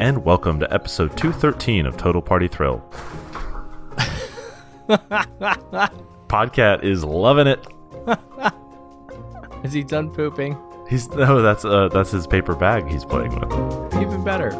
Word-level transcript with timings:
and 0.00 0.24
welcome 0.24 0.60
to 0.60 0.72
episode 0.72 1.16
213 1.16 1.84
of 1.84 1.96
Total 1.96 2.22
Party 2.22 2.46
Thrill. 2.46 2.80
Podcat 6.28 6.84
is 6.84 7.02
loving 7.04 7.48
it. 7.48 7.66
Is 9.64 9.72
he 9.72 9.82
done 9.82 10.10
pooping? 10.10 10.56
He's 10.88 11.08
no, 11.08 11.42
that's 11.42 11.64
uh, 11.64 11.88
that's 11.88 12.12
his 12.12 12.28
paper 12.28 12.54
bag 12.54 12.86
he's 12.86 13.04
playing 13.04 13.34
with. 13.34 13.94
Even 13.96 14.22
better. 14.22 14.50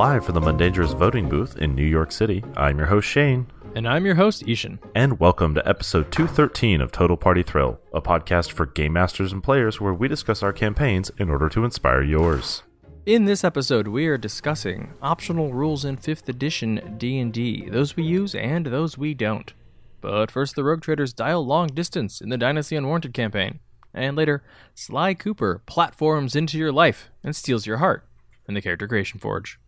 Live 0.00 0.24
from 0.24 0.34
the 0.34 0.40
Mundangerous 0.40 0.96
voting 0.96 1.28
booth 1.28 1.58
in 1.58 1.74
New 1.74 1.84
York 1.84 2.10
City, 2.10 2.42
I'm 2.56 2.78
your 2.78 2.86
host 2.86 3.06
Shane, 3.06 3.48
And 3.74 3.86
I'm 3.86 4.06
your 4.06 4.14
host, 4.14 4.42
I-Hsien. 4.48 4.78
and 4.94 5.20
welcome 5.20 5.54
to 5.54 5.68
episode 5.68 6.10
213 6.10 6.80
of 6.80 6.90
Total 6.90 7.18
Party 7.18 7.42
Thrill, 7.42 7.78
a 7.92 8.00
podcast 8.00 8.50
for 8.50 8.64
game 8.64 8.94
masters 8.94 9.30
and 9.30 9.44
players 9.44 9.78
where 9.78 9.92
we 9.92 10.08
discuss 10.08 10.42
our 10.42 10.54
campaigns 10.54 11.10
in 11.18 11.28
order 11.28 11.50
to 11.50 11.66
inspire 11.66 12.00
yours. 12.00 12.62
In 13.04 13.26
this 13.26 13.44
episode, 13.44 13.88
we 13.88 14.06
are 14.06 14.16
discussing 14.16 14.94
optional 15.02 15.52
rules 15.52 15.84
in 15.84 15.98
5th 15.98 16.30
edition 16.30 16.94
D&D, 16.96 17.68
those 17.68 17.94
we 17.94 18.02
use 18.02 18.34
and 18.34 18.64
those 18.64 18.96
we 18.96 19.12
don't. 19.12 19.52
But 20.00 20.30
first, 20.30 20.56
the 20.56 20.64
Rogue 20.64 20.80
Traders 20.80 21.12
dial 21.12 21.44
long 21.44 21.66
distance 21.66 22.22
in 22.22 22.30
the 22.30 22.38
Dynasty 22.38 22.74
Unwarranted 22.74 23.12
campaign. 23.12 23.60
And 23.92 24.16
later, 24.16 24.42
Sly 24.74 25.12
Cooper 25.12 25.60
platforms 25.66 26.34
into 26.34 26.56
your 26.56 26.72
life 26.72 27.10
and 27.22 27.36
steals 27.36 27.66
your 27.66 27.76
heart 27.76 28.08
in 28.48 28.54
the 28.54 28.62
Character 28.62 28.88
Creation 28.88 29.20
Forge. 29.20 29.60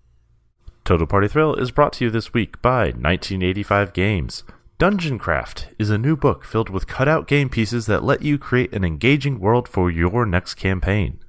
Total 0.85 1.07
Party 1.07 1.29
Thrill 1.29 1.55
is 1.55 1.71
brought 1.71 1.93
to 1.95 2.05
you 2.05 2.11
this 2.11 2.35
week 2.35 2.61
by 2.61 2.87
1985 2.87 3.93
Games. 3.93 4.43
Dungeon 4.79 5.17
Craft 5.17 5.69
is 5.79 5.91
a 5.91 5.97
new 5.97 6.17
book 6.17 6.45
filled 6.45 6.71
with 6.71 6.89
cutout 6.89 7.29
game 7.29 7.49
pieces 7.49 7.87
that 7.87 8.03
let 8.03 8.23
you 8.23 8.37
create 8.37 8.73
an 8.75 8.85
engaging 8.85 9.39
world 9.39 9.69
for 9.69 9.93
your 9.93 10.27
next 10.27 10.55
campaign. 10.55 11.21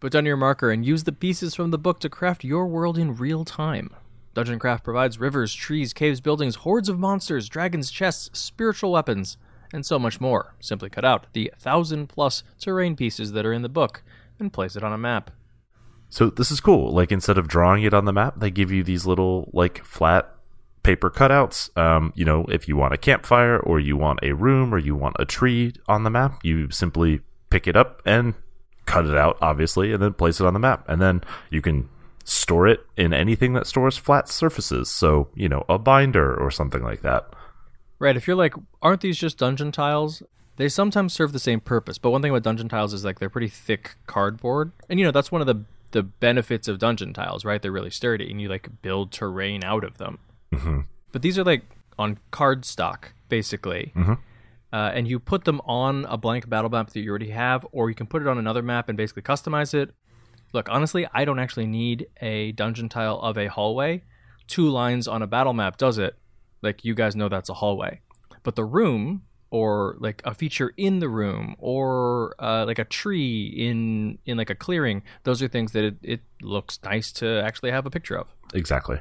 Put 0.00 0.10
down 0.10 0.26
your 0.26 0.36
marker 0.36 0.72
and 0.72 0.84
use 0.84 1.04
the 1.04 1.12
pieces 1.12 1.54
from 1.54 1.70
the 1.70 1.78
book 1.78 2.00
to 2.00 2.08
craft 2.08 2.42
your 2.42 2.66
world 2.66 2.98
in 2.98 3.14
real 3.14 3.44
time. 3.44 3.90
Dungeon 4.34 4.58
Craft 4.58 4.82
provides 4.82 5.20
rivers, 5.20 5.54
trees, 5.54 5.92
caves, 5.92 6.20
buildings, 6.20 6.56
hordes 6.56 6.88
of 6.88 6.98
monsters, 6.98 7.48
dragons, 7.48 7.92
chests, 7.92 8.36
spiritual 8.36 8.90
weapons, 8.90 9.36
and 9.72 9.86
so 9.86 10.00
much 10.00 10.20
more. 10.20 10.56
Simply 10.58 10.90
cut 10.90 11.04
out 11.04 11.28
the 11.32 11.52
thousand 11.56 12.08
plus 12.08 12.42
terrain 12.58 12.96
pieces 12.96 13.30
that 13.32 13.46
are 13.46 13.52
in 13.52 13.62
the 13.62 13.68
book 13.68 14.02
and 14.40 14.52
place 14.52 14.74
it 14.74 14.82
on 14.82 14.92
a 14.92 14.98
map. 14.98 15.30
So 16.16 16.30
this 16.30 16.50
is 16.50 16.60
cool. 16.60 16.94
Like 16.94 17.12
instead 17.12 17.36
of 17.36 17.46
drawing 17.46 17.82
it 17.82 17.92
on 17.92 18.06
the 18.06 18.12
map, 18.12 18.40
they 18.40 18.50
give 18.50 18.72
you 18.72 18.82
these 18.82 19.04
little 19.04 19.50
like 19.52 19.84
flat 19.84 20.34
paper 20.82 21.10
cutouts. 21.10 21.76
Um, 21.76 22.14
you 22.16 22.24
know, 22.24 22.46
if 22.48 22.66
you 22.66 22.74
want 22.74 22.94
a 22.94 22.96
campfire 22.96 23.58
or 23.58 23.78
you 23.78 23.98
want 23.98 24.20
a 24.22 24.32
room 24.32 24.72
or 24.72 24.78
you 24.78 24.96
want 24.96 25.16
a 25.18 25.26
tree 25.26 25.74
on 25.88 26.04
the 26.04 26.10
map, 26.10 26.40
you 26.42 26.70
simply 26.70 27.20
pick 27.50 27.66
it 27.66 27.76
up 27.76 28.00
and 28.06 28.32
cut 28.86 29.04
it 29.04 29.14
out, 29.14 29.36
obviously, 29.42 29.92
and 29.92 30.02
then 30.02 30.14
place 30.14 30.40
it 30.40 30.46
on 30.46 30.54
the 30.54 30.58
map. 30.58 30.88
And 30.88 31.02
then 31.02 31.20
you 31.50 31.60
can 31.60 31.86
store 32.24 32.66
it 32.66 32.86
in 32.96 33.12
anything 33.12 33.52
that 33.52 33.66
stores 33.66 33.98
flat 33.98 34.26
surfaces. 34.30 34.88
So, 34.88 35.28
you 35.34 35.50
know, 35.50 35.66
a 35.68 35.78
binder 35.78 36.34
or 36.34 36.50
something 36.50 36.82
like 36.82 37.02
that. 37.02 37.26
Right, 37.98 38.16
if 38.16 38.26
you're 38.26 38.36
like, 38.36 38.54
aren't 38.80 39.02
these 39.02 39.18
just 39.18 39.36
dungeon 39.36 39.70
tiles? 39.70 40.22
They 40.56 40.70
sometimes 40.70 41.12
serve 41.12 41.34
the 41.34 41.38
same 41.38 41.60
purpose, 41.60 41.98
but 41.98 42.08
one 42.08 42.22
thing 42.22 42.30
about 42.30 42.42
dungeon 42.42 42.70
tiles 42.70 42.94
is 42.94 43.04
like 43.04 43.18
they're 43.18 43.28
pretty 43.28 43.48
thick 43.48 43.96
cardboard. 44.06 44.72
And 44.88 44.98
you 44.98 45.04
know, 45.04 45.12
that's 45.12 45.30
one 45.30 45.42
of 45.42 45.46
the 45.46 45.66
the 45.92 46.02
benefits 46.02 46.68
of 46.68 46.78
dungeon 46.78 47.12
tiles, 47.14 47.44
right? 47.44 47.60
They're 47.62 47.72
really 47.72 47.90
sturdy 47.90 48.30
and 48.30 48.40
you 48.40 48.48
like 48.48 48.68
build 48.82 49.12
terrain 49.12 49.64
out 49.64 49.84
of 49.84 49.98
them. 49.98 50.18
hmm 50.54 50.80
But 51.12 51.22
these 51.22 51.38
are 51.38 51.44
like 51.44 51.62
on 51.98 52.18
cardstock, 52.32 53.12
basically. 53.28 53.92
Mhm. 53.96 54.18
Uh, 54.72 54.90
and 54.94 55.08
you 55.08 55.18
put 55.18 55.44
them 55.44 55.60
on 55.64 56.04
a 56.06 56.16
blank 56.18 56.48
battle 56.48 56.68
map 56.70 56.90
that 56.90 57.00
you 57.00 57.08
already 57.08 57.30
have, 57.30 57.66
or 57.72 57.88
you 57.88 57.94
can 57.94 58.06
put 58.06 58.20
it 58.20 58.28
on 58.28 58.36
another 58.36 58.62
map 58.62 58.88
and 58.88 58.96
basically 58.98 59.22
customize 59.22 59.72
it. 59.72 59.94
Look, 60.52 60.68
honestly, 60.68 61.06
I 61.14 61.24
don't 61.24 61.38
actually 61.38 61.66
need 61.66 62.08
a 62.20 62.52
dungeon 62.52 62.88
tile 62.88 63.18
of 63.20 63.38
a 63.38 63.46
hallway. 63.46 64.02
Two 64.48 64.68
lines 64.68 65.08
on 65.08 65.22
a 65.22 65.26
battle 65.26 65.52
map 65.54 65.76
does 65.78 65.98
it. 65.98 66.16
Like, 66.62 66.84
you 66.84 66.94
guys 66.94 67.16
know 67.16 67.28
that's 67.28 67.48
a 67.48 67.54
hallway. 67.54 68.00
But 68.42 68.56
the 68.56 68.64
room, 68.64 69.22
or 69.50 69.96
like 69.98 70.22
a 70.24 70.34
feature 70.34 70.72
in 70.76 70.98
the 70.98 71.08
room, 71.08 71.56
or 71.58 72.34
uh, 72.38 72.64
like 72.66 72.78
a 72.78 72.84
tree 72.84 73.46
in 73.46 74.18
in 74.26 74.36
like 74.36 74.50
a 74.50 74.54
clearing, 74.54 75.02
those 75.24 75.42
are 75.42 75.48
things 75.48 75.72
that 75.72 75.84
it, 75.84 75.96
it 76.02 76.20
looks 76.42 76.78
nice 76.84 77.12
to 77.12 77.42
actually 77.42 77.70
have 77.70 77.86
a 77.86 77.90
picture 77.90 78.16
of. 78.16 78.34
Exactly. 78.54 78.98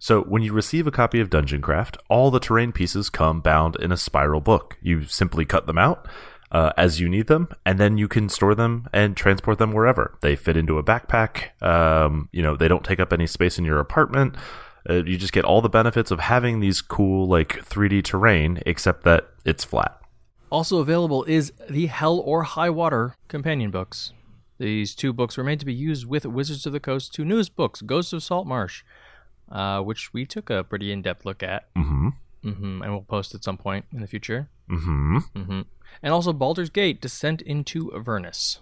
So, 0.00 0.22
when 0.22 0.42
you 0.42 0.52
receive 0.52 0.86
a 0.86 0.92
copy 0.92 1.18
of 1.18 1.28
Dungeon 1.28 1.60
Craft, 1.60 1.98
all 2.08 2.30
the 2.30 2.38
terrain 2.38 2.70
pieces 2.70 3.10
come 3.10 3.40
bound 3.40 3.76
in 3.76 3.90
a 3.90 3.96
spiral 3.96 4.40
book. 4.40 4.78
You 4.80 5.04
simply 5.04 5.44
cut 5.44 5.66
them 5.66 5.78
out 5.78 6.06
uh, 6.52 6.72
as 6.76 7.00
you 7.00 7.08
need 7.08 7.26
them, 7.26 7.48
and 7.66 7.78
then 7.78 7.98
you 7.98 8.08
can 8.08 8.28
store 8.28 8.54
them 8.54 8.88
and 8.92 9.16
transport 9.16 9.58
them 9.58 9.72
wherever. 9.72 10.16
They 10.20 10.36
fit 10.36 10.56
into 10.56 10.78
a 10.78 10.84
backpack. 10.84 11.60
Um, 11.62 12.28
you 12.32 12.42
know, 12.42 12.56
they 12.56 12.68
don't 12.68 12.84
take 12.84 13.00
up 13.00 13.12
any 13.12 13.26
space 13.26 13.58
in 13.58 13.64
your 13.64 13.80
apartment. 13.80 14.36
Uh, 14.88 15.04
you 15.04 15.16
just 15.18 15.32
get 15.32 15.44
all 15.44 15.60
the 15.60 15.68
benefits 15.68 16.10
of 16.10 16.20
having 16.20 16.60
these 16.60 16.80
cool, 16.80 17.26
like 17.26 17.64
3D 17.64 18.04
terrain, 18.04 18.62
except 18.64 19.04
that 19.04 19.28
it's 19.44 19.64
flat. 19.64 20.00
Also 20.50 20.78
available 20.78 21.24
is 21.24 21.52
the 21.68 21.86
Hell 21.86 22.18
or 22.20 22.42
High 22.44 22.70
Water 22.70 23.14
companion 23.28 23.70
books. 23.70 24.12
These 24.58 24.94
two 24.94 25.12
books 25.12 25.36
were 25.36 25.44
made 25.44 25.60
to 25.60 25.66
be 25.66 25.74
used 25.74 26.06
with 26.06 26.24
Wizards 26.26 26.66
of 26.66 26.72
the 26.72 26.80
Coast's 26.80 27.10
two 27.10 27.24
newest 27.24 27.54
books, 27.54 27.82
Ghosts 27.82 28.12
of 28.12 28.22
Saltmarsh, 28.22 28.82
uh, 29.52 29.80
which 29.82 30.12
we 30.12 30.24
took 30.24 30.50
a 30.50 30.64
pretty 30.64 30.90
in-depth 30.90 31.24
look 31.24 31.42
at, 31.42 31.72
Mm 31.74 32.54
hmm 32.56 32.82
and 32.82 32.92
we'll 32.92 33.02
post 33.02 33.34
at 33.34 33.44
some 33.44 33.56
point 33.58 33.84
in 33.92 34.00
the 34.00 34.06
future. 34.06 34.48
hmm. 34.68 35.16
Mm 35.16 35.22
hmm. 35.34 35.42
hmm 35.42 35.60
And 36.02 36.12
also 36.12 36.32
Baldur's 36.32 36.70
Gate: 36.70 37.00
Descent 37.00 37.42
into 37.42 37.92
Avernus. 37.94 38.60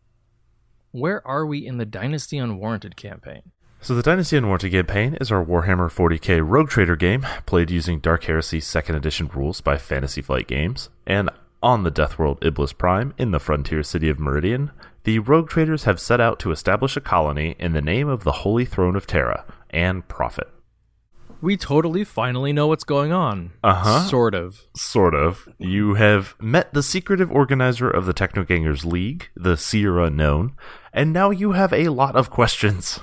where 0.91 1.27
are 1.27 1.47
we 1.47 1.65
in 1.65 1.77
the 1.77 1.85
Dynasty 1.87 2.37
Unwarranted 2.37 2.95
campaign? 2.95 3.41
So, 3.81 3.95
the 3.95 4.03
Dynasty 4.03 4.37
Unwarranted 4.37 4.71
campaign 4.71 5.17
is 5.19 5.31
our 5.31 5.43
Warhammer 5.43 5.89
40k 5.89 6.47
Rogue 6.47 6.69
Trader 6.69 6.95
game, 6.95 7.25
played 7.47 7.71
using 7.71 7.99
Dark 7.99 8.25
Heresy 8.25 8.59
2nd 8.59 8.95
Edition 8.95 9.31
rules 9.33 9.61
by 9.61 9.77
Fantasy 9.77 10.21
Flight 10.21 10.45
Games. 10.45 10.89
And 11.07 11.31
on 11.63 11.83
the 11.83 11.91
Death 11.91 12.19
World 12.19 12.37
Iblis 12.43 12.73
Prime 12.73 13.15
in 13.17 13.31
the 13.31 13.39
frontier 13.39 13.81
city 13.81 14.09
of 14.09 14.19
Meridian, 14.19 14.69
the 15.03 15.19
Rogue 15.19 15.49
Traders 15.49 15.85
have 15.85 15.99
set 15.99 16.21
out 16.21 16.39
to 16.39 16.51
establish 16.51 16.95
a 16.95 17.01
colony 17.01 17.55
in 17.59 17.73
the 17.73 17.81
name 17.81 18.07
of 18.07 18.23
the 18.23 18.31
Holy 18.31 18.65
Throne 18.65 18.95
of 18.95 19.07
Terra 19.07 19.45
and 19.69 20.07
profit. 20.07 20.49
We 21.41 21.57
totally 21.57 22.03
finally 22.03 22.53
know 22.53 22.67
what's 22.67 22.83
going 22.83 23.11
on. 23.11 23.53
Uh-huh. 23.63 24.07
Sort 24.07 24.35
of. 24.35 24.67
Sort 24.75 25.15
of. 25.15 25.49
You 25.57 25.95
have 25.95 26.35
met 26.39 26.71
the 26.73 26.83
secretive 26.83 27.31
organizer 27.31 27.89
of 27.89 28.05
the 28.05 28.13
Technogangers 28.13 28.85
League, 28.85 29.29
the 29.35 29.57
Seer 29.57 29.99
Unknown, 29.99 30.55
and 30.93 31.11
now 31.11 31.31
you 31.31 31.53
have 31.53 31.73
a 31.73 31.89
lot 31.89 32.15
of 32.15 32.29
questions. 32.29 32.99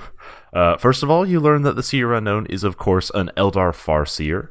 Uh, 0.53 0.77
first 0.77 1.03
of 1.03 1.11
all, 1.11 1.27
you 1.27 1.41
learn 1.41 1.63
that 1.63 1.75
the 1.75 1.83
Seer 1.83 2.15
Unknown 2.15 2.47
is, 2.47 2.63
of 2.63 2.77
course, 2.77 3.11
an 3.13 3.31
Eldar 3.37 3.73
Farseer. 3.73 4.49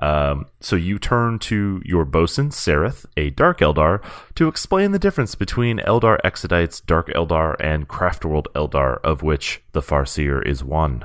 Um, 0.00 0.46
so 0.60 0.76
you 0.76 0.98
turn 0.98 1.38
to 1.40 1.82
your 1.84 2.04
bosun, 2.04 2.50
Sereth, 2.50 3.04
a 3.16 3.30
Dark 3.30 3.58
Eldar, 3.58 4.02
to 4.36 4.46
explain 4.46 4.92
the 4.92 4.98
difference 4.98 5.34
between 5.34 5.78
Eldar 5.78 6.18
Exodites, 6.24 6.84
Dark 6.84 7.08
Eldar, 7.08 7.56
and 7.58 7.88
Craftworld 7.88 8.46
Eldar, 8.54 9.00
of 9.02 9.22
which 9.22 9.60
the 9.72 9.82
Farseer 9.82 10.44
is 10.46 10.62
one. 10.62 11.04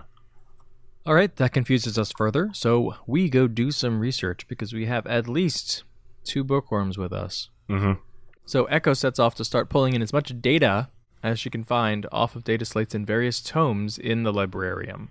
All 1.06 1.16
right, 1.16 1.36
that 1.36 1.54
confuses 1.54 1.98
us 1.98 2.14
further, 2.16 2.52
so 2.54 2.96
we 3.08 3.30
go 3.30 3.48
do 3.48 3.72
some 3.72 4.00
research 4.00 4.48
because 4.48 4.74
we 4.74 4.86
have 4.86 5.06
at 5.08 5.28
least 5.28 5.84
two 6.24 6.44
bookworms 6.44 6.98
with 6.98 7.12
us. 7.12 7.50
Mm-hmm. 7.70 7.94
So 8.46 8.66
Echo 8.66 8.94
sets 8.94 9.20
off 9.20 9.36
to 9.36 9.44
start 9.46 9.70
pulling 9.70 9.96
in 9.96 10.02
as 10.02 10.14
much 10.14 10.40
data 10.40 10.90
as 11.24 11.40
she 11.40 11.50
can 11.50 11.64
find 11.64 12.06
off 12.12 12.36
of 12.36 12.44
data 12.44 12.66
slates 12.66 12.94
in 12.94 13.06
various 13.06 13.42
tomes 13.42 13.98
in 13.98 14.24
the 14.24 14.32
librarium. 14.34 15.10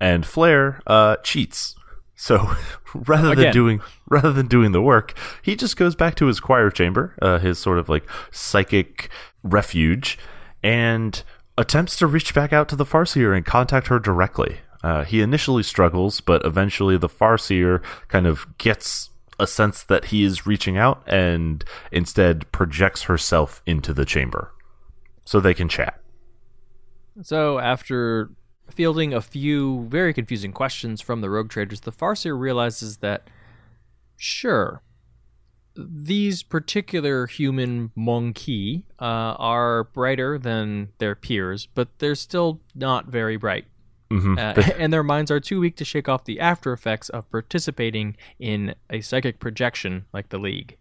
and 0.00 0.24
Flair 0.26 0.80
uh, 0.86 1.16
cheats. 1.22 1.74
So 2.16 2.50
rather 2.94 3.34
than 3.34 3.52
doing 3.52 3.80
rather 4.08 4.32
than 4.32 4.48
doing 4.48 4.72
the 4.72 4.82
work, 4.82 5.16
he 5.42 5.54
just 5.54 5.76
goes 5.76 5.94
back 5.94 6.16
to 6.16 6.26
his 6.26 6.40
choir 6.40 6.70
chamber, 6.70 7.14
uh, 7.22 7.38
his 7.38 7.58
sort 7.58 7.78
of 7.78 7.88
like 7.88 8.04
psychic 8.32 9.10
refuge, 9.42 10.18
and 10.62 11.22
attempts 11.58 11.96
to 11.98 12.06
reach 12.06 12.34
back 12.34 12.52
out 12.52 12.68
to 12.70 12.76
the 12.76 12.84
Farseer 12.84 13.36
and 13.36 13.46
contact 13.46 13.86
her 13.86 13.98
directly. 13.98 14.58
Uh, 14.82 15.04
he 15.04 15.20
initially 15.20 15.62
struggles, 15.62 16.20
but 16.20 16.44
eventually 16.44 16.96
the 16.96 17.08
Farseer 17.08 17.82
kind 18.08 18.26
of 18.26 18.46
gets 18.58 19.10
a 19.38 19.46
sense 19.46 19.82
that 19.82 20.06
he 20.06 20.24
is 20.24 20.46
reaching 20.46 20.78
out 20.78 21.02
and 21.06 21.64
instead 21.92 22.50
projects 22.52 23.02
herself 23.02 23.62
into 23.66 23.92
the 23.92 24.04
chamber 24.04 24.52
so 25.24 25.40
they 25.40 25.54
can 25.54 25.68
chat. 25.68 26.00
So 27.22 27.58
after 27.58 28.30
fielding 28.70 29.14
a 29.14 29.20
few 29.20 29.86
very 29.88 30.12
confusing 30.12 30.52
questions 30.52 31.00
from 31.00 31.20
the 31.20 31.30
rogue 31.30 31.50
traders, 31.50 31.80
the 31.80 31.92
Farseer 31.92 32.38
realizes 32.38 32.98
that, 32.98 33.28
sure, 34.16 34.82
these 35.76 36.42
particular 36.42 37.26
human 37.26 37.90
monkey 37.94 38.84
uh, 38.98 39.36
are 39.38 39.84
brighter 39.84 40.38
than 40.38 40.88
their 40.98 41.14
peers, 41.14 41.66
but 41.74 41.88
they're 41.98 42.14
still 42.14 42.60
not 42.74 43.06
very 43.06 43.36
bright. 43.36 43.66
hmm 44.10 44.38
Uh, 44.38 44.54
and 44.78 44.92
their 44.92 45.02
minds 45.02 45.30
are 45.30 45.40
too 45.40 45.60
weak 45.60 45.76
to 45.76 45.84
shake 45.84 46.08
off 46.08 46.24
the 46.24 46.40
after 46.40 46.72
effects 46.72 47.08
of 47.10 47.30
participating 47.30 48.16
in 48.38 48.74
a 48.90 49.00
psychic 49.00 49.38
projection 49.38 50.06
like 50.12 50.30
the 50.30 50.38
League. 50.38 50.76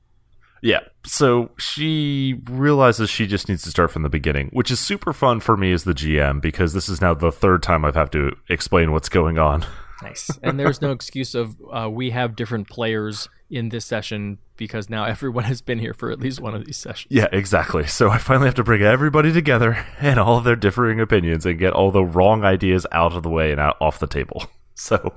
Yeah. 0.66 0.80
So 1.06 1.52
she 1.60 2.42
realizes 2.50 3.12
she 3.12 3.28
just 3.28 3.48
needs 3.48 3.62
to 3.64 3.70
start 3.70 3.92
from 3.92 4.02
the 4.02 4.10
beginning, 4.10 4.50
which 4.52 4.72
is 4.72 4.80
super 4.80 5.14
fun 5.14 5.40
for 5.40 5.56
me 5.56 5.72
as 5.72 5.84
the 5.84 5.94
GM 5.94 6.42
because 6.42 6.74
this 6.74 6.90
is 6.90 7.00
now 7.00 7.14
the 7.14 7.32
third 7.32 7.62
time 7.62 7.86
I've 7.86 7.94
had 7.94 8.12
to 8.14 8.36
explain 8.50 8.92
what's 8.92 9.08
going 9.08 9.38
on. 9.38 9.66
Nice. 10.04 10.30
and 10.44 10.60
there's 10.60 10.82
no 10.82 10.92
excuse 10.92 11.34
of 11.34 11.56
uh, 11.72 11.90
we 11.90 12.10
have 12.10 12.36
different 12.36 12.68
players 12.70 13.30
in 13.50 13.70
this 13.70 13.86
session 13.86 14.40
because 14.58 14.90
now 14.90 15.06
everyone 15.06 15.46
has 15.46 15.62
been 15.62 15.80
here 15.80 15.94
for 15.94 16.12
at 16.12 16.20
least 16.20 16.42
one 16.42 16.54
of 16.54 16.66
these 16.66 16.76
sessions. 16.76 17.08
Yeah, 17.10 17.28
exactly. 17.32 17.86
So 17.88 18.10
I 18.10 18.18
finally 18.18 18.48
have 18.48 18.56
to 18.56 18.64
bring 18.64 18.82
everybody 18.82 19.32
together 19.32 19.86
and 20.02 20.20
all 20.20 20.38
of 20.38 20.44
their 20.44 20.58
differing 20.58 21.00
opinions 21.00 21.46
and 21.46 21.58
get 21.58 21.72
all 21.72 21.92
the 21.92 22.04
wrong 22.04 22.44
ideas 22.44 22.86
out 22.92 23.14
of 23.14 23.24
the 23.24 23.30
way 23.30 23.52
and 23.54 23.60
out 23.60 23.78
off 23.80 24.00
the 24.00 24.08
table. 24.08 24.46
So 24.78 25.14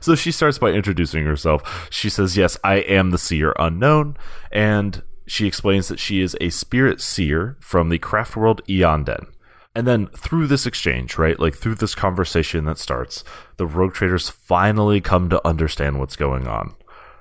so 0.00 0.14
she 0.14 0.30
starts 0.30 0.58
by 0.58 0.70
introducing 0.70 1.24
herself. 1.24 1.88
She 1.90 2.08
says, 2.08 2.36
"Yes, 2.36 2.58
I 2.64 2.76
am 2.76 3.10
the 3.10 3.18
seer 3.18 3.54
unknown." 3.58 4.16
And 4.52 5.02
she 5.26 5.46
explains 5.46 5.88
that 5.88 5.98
she 5.98 6.20
is 6.20 6.36
a 6.40 6.50
spirit 6.50 7.00
seer 7.00 7.56
from 7.60 7.88
the 7.88 7.98
craft 7.98 8.36
world 8.36 8.62
Eonden. 8.68 9.26
And 9.74 9.86
then 9.86 10.06
through 10.08 10.46
this 10.46 10.66
exchange, 10.66 11.18
right, 11.18 11.38
like 11.38 11.54
through 11.54 11.74
this 11.76 11.94
conversation 11.94 12.64
that 12.66 12.78
starts, 12.78 13.24
the 13.56 13.66
rogue 13.66 13.94
traders 13.94 14.30
finally 14.30 15.00
come 15.00 15.28
to 15.30 15.46
understand 15.46 15.98
what's 15.98 16.16
going 16.16 16.46
on. 16.46 16.74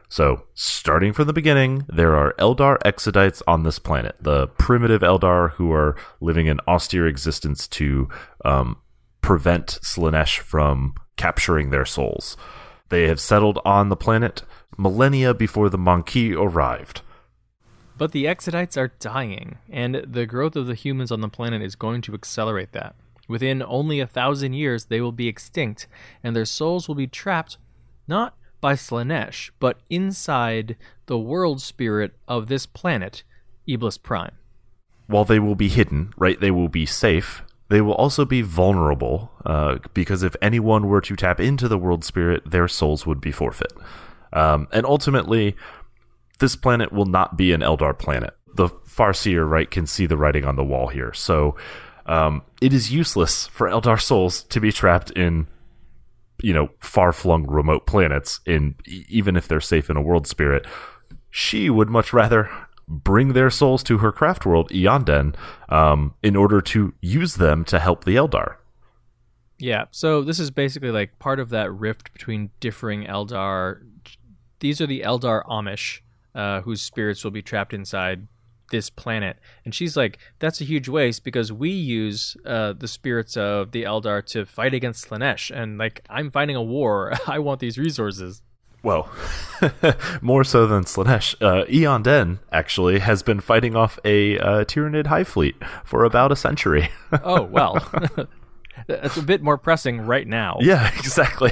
So, 0.08 0.44
starting 0.54 1.12
from 1.12 1.26
the 1.26 1.34
beginning, 1.34 1.86
there 1.90 2.16
are 2.16 2.36
Eldar 2.38 2.78
Exodites 2.84 3.42
on 3.48 3.64
this 3.64 3.80
planet, 3.80 4.16
the 4.22 4.46
primitive 4.48 5.02
Eldar 5.02 5.54
who 5.54 5.72
are 5.72 5.96
living 6.22 6.48
an 6.48 6.60
austere 6.68 7.08
existence 7.08 7.68
to 7.70 8.10
um, 8.46 8.78
prevent 9.22 9.80
Slaanesh 9.82 10.38
from 10.38 10.94
capturing 11.16 11.70
their 11.70 11.86
souls. 11.86 12.38
They 12.90 13.08
have 13.08 13.20
settled 13.20 13.60
on 13.66 13.90
the 13.90 13.96
planet 13.96 14.44
millennia 14.78 15.34
before 15.34 15.70
the 15.70 15.78
Monkey 15.78 16.34
arrived. 16.34 17.02
But 17.98 18.12
the 18.12 18.26
Exodites 18.26 18.78
are 18.78 18.94
dying, 19.00 19.60
and 19.70 19.96
the 19.96 20.26
growth 20.26 20.56
of 20.56 20.68
the 20.68 20.76
humans 20.76 21.12
on 21.12 21.22
the 21.22 21.30
planet 21.30 21.62
is 21.62 21.76
going 21.76 22.02
to 22.04 22.14
accelerate 22.14 22.72
that. 22.72 22.96
Within 23.28 23.64
only 23.64 24.00
a 24.00 24.08
thousand 24.08 24.54
years, 24.54 24.86
they 24.86 25.00
will 25.00 25.12
be 25.12 25.28
extinct, 25.28 25.88
and 26.24 26.36
their 26.36 26.46
souls 26.46 26.88
will 26.88 26.96
be 26.96 27.08
trapped 27.08 27.58
not 28.08 28.36
by 28.60 28.74
Slaanesh, 28.74 29.52
but 29.60 29.80
inside 29.90 30.76
the 31.06 31.20
world 31.20 31.62
spirit 31.62 32.14
of 32.28 32.48
this 32.48 32.66
planet, 32.66 33.24
Iblis 33.68 33.98
Prime. 33.98 34.36
While 35.08 35.26
they 35.26 35.40
will 35.40 35.56
be 35.56 35.70
hidden, 35.70 36.14
right, 36.18 36.40
they 36.40 36.52
will 36.52 36.70
be 36.70 36.86
safe. 36.86 37.44
They 37.74 37.82
will 37.82 37.96
also 37.96 38.24
be 38.24 38.44
vulnerable 38.44 39.32
uh, 39.48 39.80
because 39.96 40.22
if 40.22 40.36
anyone 40.44 40.88
were 40.88 41.02
to 41.02 41.16
tap 41.16 41.40
into 41.40 41.68
the 41.68 41.80
world 41.80 42.04
spirit, 42.06 42.44
their 42.46 42.68
souls 42.68 43.08
would 43.08 43.20
be 43.20 43.32
forfeit. 43.32 43.74
Um, 44.32 44.68
and 44.72 44.86
ultimately, 44.86 45.56
this 46.38 46.56
planet 46.56 46.94
will 46.94 47.08
not 47.08 47.36
be 47.36 47.52
an 47.52 47.62
Eldar 47.62 47.98
planet. 47.98 48.36
The 48.54 48.68
Farseer, 48.68 49.50
right, 49.50 49.72
can 49.72 49.88
see 49.88 50.06
the 50.06 50.18
writing 50.18 50.46
on 50.46 50.56
the 50.56 50.64
wall 50.64 50.90
here. 50.90 51.14
So 51.14 51.56
um, 52.06 52.44
it 52.62 52.74
is 52.74 52.92
useless 52.92 53.48
for 53.48 53.68
Eldar 53.68 54.00
souls 54.00 54.44
to 54.44 54.62
be 54.62 54.72
trapped 54.72 55.10
in, 55.10 55.48
you 56.44 56.54
know, 56.54 56.70
far-flung 56.80 57.48
remote 57.48 57.88
planets. 57.88 58.40
In 58.46 58.76
even 58.86 59.36
if 59.36 59.48
they're 59.48 59.60
safe 59.60 59.90
in 59.90 59.98
a 59.98 60.02
world 60.04 60.28
spirit, 60.28 60.68
she 61.32 61.72
would 61.72 61.90
much 61.90 62.14
rather 62.14 62.52
bring 62.88 63.34
their 63.34 63.50
souls 63.50 63.84
to 63.84 64.00
her 64.00 64.12
craft 64.12 64.46
world, 64.46 64.70
Eonden, 64.70 65.36
um, 65.70 66.14
in 66.22 66.36
order 66.36 66.62
to 66.62 66.94
use 67.02 67.36
them 67.36 67.64
to 67.66 67.80
help 67.80 68.04
the 68.04 68.16
Eldar. 68.16 68.56
Yeah, 69.60 69.86
so 69.92 70.22
this 70.24 70.40
is 70.40 70.52
basically 70.52 70.92
like 70.92 71.20
part 71.20 71.40
of 71.40 71.50
that 71.50 71.72
rift 71.72 72.12
between 72.14 72.52
differing 72.60 73.06
Eldar. 73.06 73.82
These 74.60 74.82
are 74.82 74.88
the 74.88 75.02
Eldar 75.02 75.46
Amish, 75.46 76.02
uh, 76.36 76.62
whose 76.62 76.82
spirits 76.82 77.24
will 77.24 77.32
be 77.32 77.42
trapped 77.42 77.74
inside 77.74 78.28
this 78.72 78.90
planet. 78.90 79.38
And 79.64 79.74
she's 79.74 79.96
like, 79.96 80.18
that's 80.40 80.60
a 80.60 80.66
huge 80.66 80.90
waste 80.90 81.24
because 81.24 81.54
we 81.54 81.70
use 81.70 82.36
uh, 82.46 82.74
the 82.74 82.88
spirits 82.88 83.38
of 83.38 83.72
the 83.72 83.84
Eldar 83.84 84.26
to 84.28 84.46
fight 84.46 84.74
against 84.74 85.08
Slaanesh. 85.08 85.56
And 85.56 85.78
like, 85.78 86.04
I'm 86.10 86.32
fighting 86.32 86.56
a 86.56 86.64
war. 86.64 87.14
I 87.28 87.40
want 87.40 87.60
these 87.60 87.78
resources. 87.78 88.42
Well, 88.84 89.10
more 90.22 90.44
so 90.44 90.68
than 90.68 90.84
Slaanesh, 90.84 91.36
uh, 91.42 91.66
Eon 91.72 92.04
Den 92.04 92.40
actually 92.52 93.00
has 93.00 93.24
been 93.24 93.40
fighting 93.40 93.76
off 93.78 93.98
a 94.04 94.38
uh, 94.38 94.66
Tyranid 94.66 95.08
Hive 95.08 95.28
Fleet 95.28 95.56
for 95.86 96.04
about 96.04 96.32
a 96.32 96.36
century. 96.36 96.90
Oh, 97.24 97.44
well. 97.44 97.78
That's 98.88 99.18
a 99.18 99.22
bit 99.22 99.42
more 99.44 99.58
pressing 99.58 100.02
right 100.02 100.28
now. 100.28 100.58
yeah, 100.62 100.88
exactly. 100.98 101.52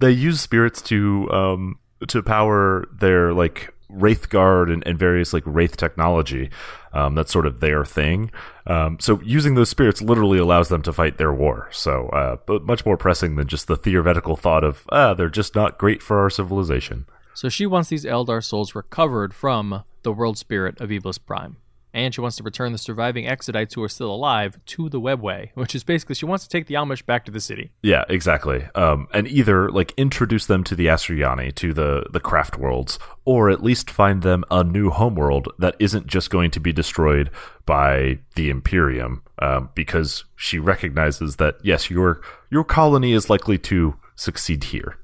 they 0.00 0.10
use 0.10 0.40
spirits 0.40 0.82
to 0.82 1.30
um, 1.30 1.78
to 2.08 2.22
power 2.22 2.86
their 2.92 3.32
like 3.32 3.72
Wraith 3.94 4.28
Guard 4.28 4.70
and, 4.70 4.86
and 4.86 4.98
various 4.98 5.32
like 5.32 5.42
Wraith 5.46 5.76
technology. 5.76 6.50
Um, 6.92 7.14
that's 7.14 7.32
sort 7.32 7.46
of 7.46 7.60
their 7.60 7.84
thing. 7.84 8.30
Um, 8.66 8.98
so 9.00 9.20
using 9.24 9.54
those 9.54 9.68
spirits 9.68 10.00
literally 10.00 10.38
allows 10.38 10.68
them 10.68 10.82
to 10.82 10.92
fight 10.92 11.18
their 11.18 11.32
war. 11.32 11.68
So, 11.72 12.08
uh, 12.08 12.36
but 12.46 12.64
much 12.64 12.86
more 12.86 12.96
pressing 12.96 13.36
than 13.36 13.48
just 13.48 13.66
the 13.66 13.76
theoretical 13.76 14.36
thought 14.36 14.64
of 14.64 14.86
ah, 14.90 15.14
they're 15.14 15.28
just 15.28 15.54
not 15.54 15.78
great 15.78 16.02
for 16.02 16.20
our 16.20 16.30
civilization. 16.30 17.06
So 17.34 17.48
she 17.48 17.66
wants 17.66 17.88
these 17.88 18.04
Eldar 18.04 18.44
souls 18.44 18.74
recovered 18.76 19.34
from 19.34 19.82
the 20.02 20.12
world 20.12 20.38
spirit 20.38 20.80
of 20.80 20.92
Iblis 20.92 21.18
Prime. 21.18 21.56
And 21.94 22.12
she 22.12 22.20
wants 22.20 22.36
to 22.38 22.42
return 22.42 22.72
the 22.72 22.78
surviving 22.78 23.24
Exodites 23.24 23.74
who 23.74 23.82
are 23.84 23.88
still 23.88 24.12
alive 24.12 24.58
to 24.66 24.88
the 24.88 25.00
Webway, 25.00 25.50
which 25.54 25.76
is 25.76 25.84
basically 25.84 26.16
she 26.16 26.26
wants 26.26 26.42
to 26.42 26.50
take 26.50 26.66
the 26.66 26.74
Amish 26.74 27.06
back 27.06 27.24
to 27.26 27.30
the 27.30 27.40
city. 27.40 27.70
Yeah, 27.82 28.04
exactly. 28.08 28.66
Um, 28.74 29.06
and 29.14 29.28
either 29.28 29.70
like 29.70 29.94
introduce 29.96 30.46
them 30.46 30.64
to 30.64 30.74
the 30.74 30.86
Asuryani, 30.86 31.54
to 31.54 31.72
the 31.72 32.06
the 32.10 32.18
craft 32.18 32.58
worlds, 32.58 32.98
or 33.24 33.48
at 33.48 33.62
least 33.62 33.88
find 33.88 34.22
them 34.22 34.44
a 34.50 34.64
new 34.64 34.90
homeworld 34.90 35.48
that 35.60 35.76
isn't 35.78 36.08
just 36.08 36.30
going 36.30 36.50
to 36.50 36.60
be 36.60 36.72
destroyed 36.72 37.30
by 37.64 38.18
the 38.34 38.50
Imperium, 38.50 39.22
um, 39.38 39.70
because 39.76 40.24
she 40.34 40.58
recognizes 40.58 41.36
that 41.36 41.58
yes, 41.62 41.90
your 41.90 42.20
your 42.50 42.64
colony 42.64 43.12
is 43.12 43.30
likely 43.30 43.56
to 43.58 43.94
succeed 44.16 44.64
here. 44.64 44.98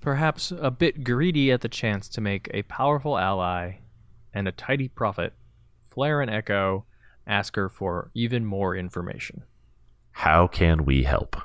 Perhaps 0.00 0.52
a 0.60 0.70
bit 0.70 1.02
greedy 1.02 1.50
at 1.50 1.62
the 1.62 1.68
chance 1.68 2.08
to 2.10 2.20
make 2.20 2.48
a 2.54 2.62
powerful 2.62 3.18
ally 3.18 3.78
and 4.32 4.46
a 4.46 4.52
tidy 4.52 4.86
profit, 4.86 5.32
Flare 5.90 6.20
and 6.20 6.30
Echo 6.30 6.84
ask 7.26 7.56
her 7.56 7.68
for 7.68 8.10
even 8.14 8.44
more 8.44 8.74
information. 8.76 9.42
How 10.12 10.46
can 10.46 10.84
we 10.84 11.02
help? 11.04 11.36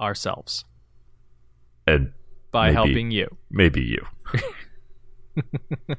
Ourselves. 0.00 0.64
And 1.86 2.12
By 2.50 2.66
Maybe. 2.66 2.74
helping 2.74 3.10
you. 3.10 3.36
maybe 3.50 3.82
you. 3.82 4.06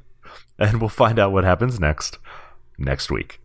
and 0.59 0.79
we'll 0.79 0.89
find 0.89 1.19
out 1.19 1.31
what 1.31 1.43
happens 1.43 1.79
next 1.79 2.17
next 2.77 3.11
week. 3.11 3.39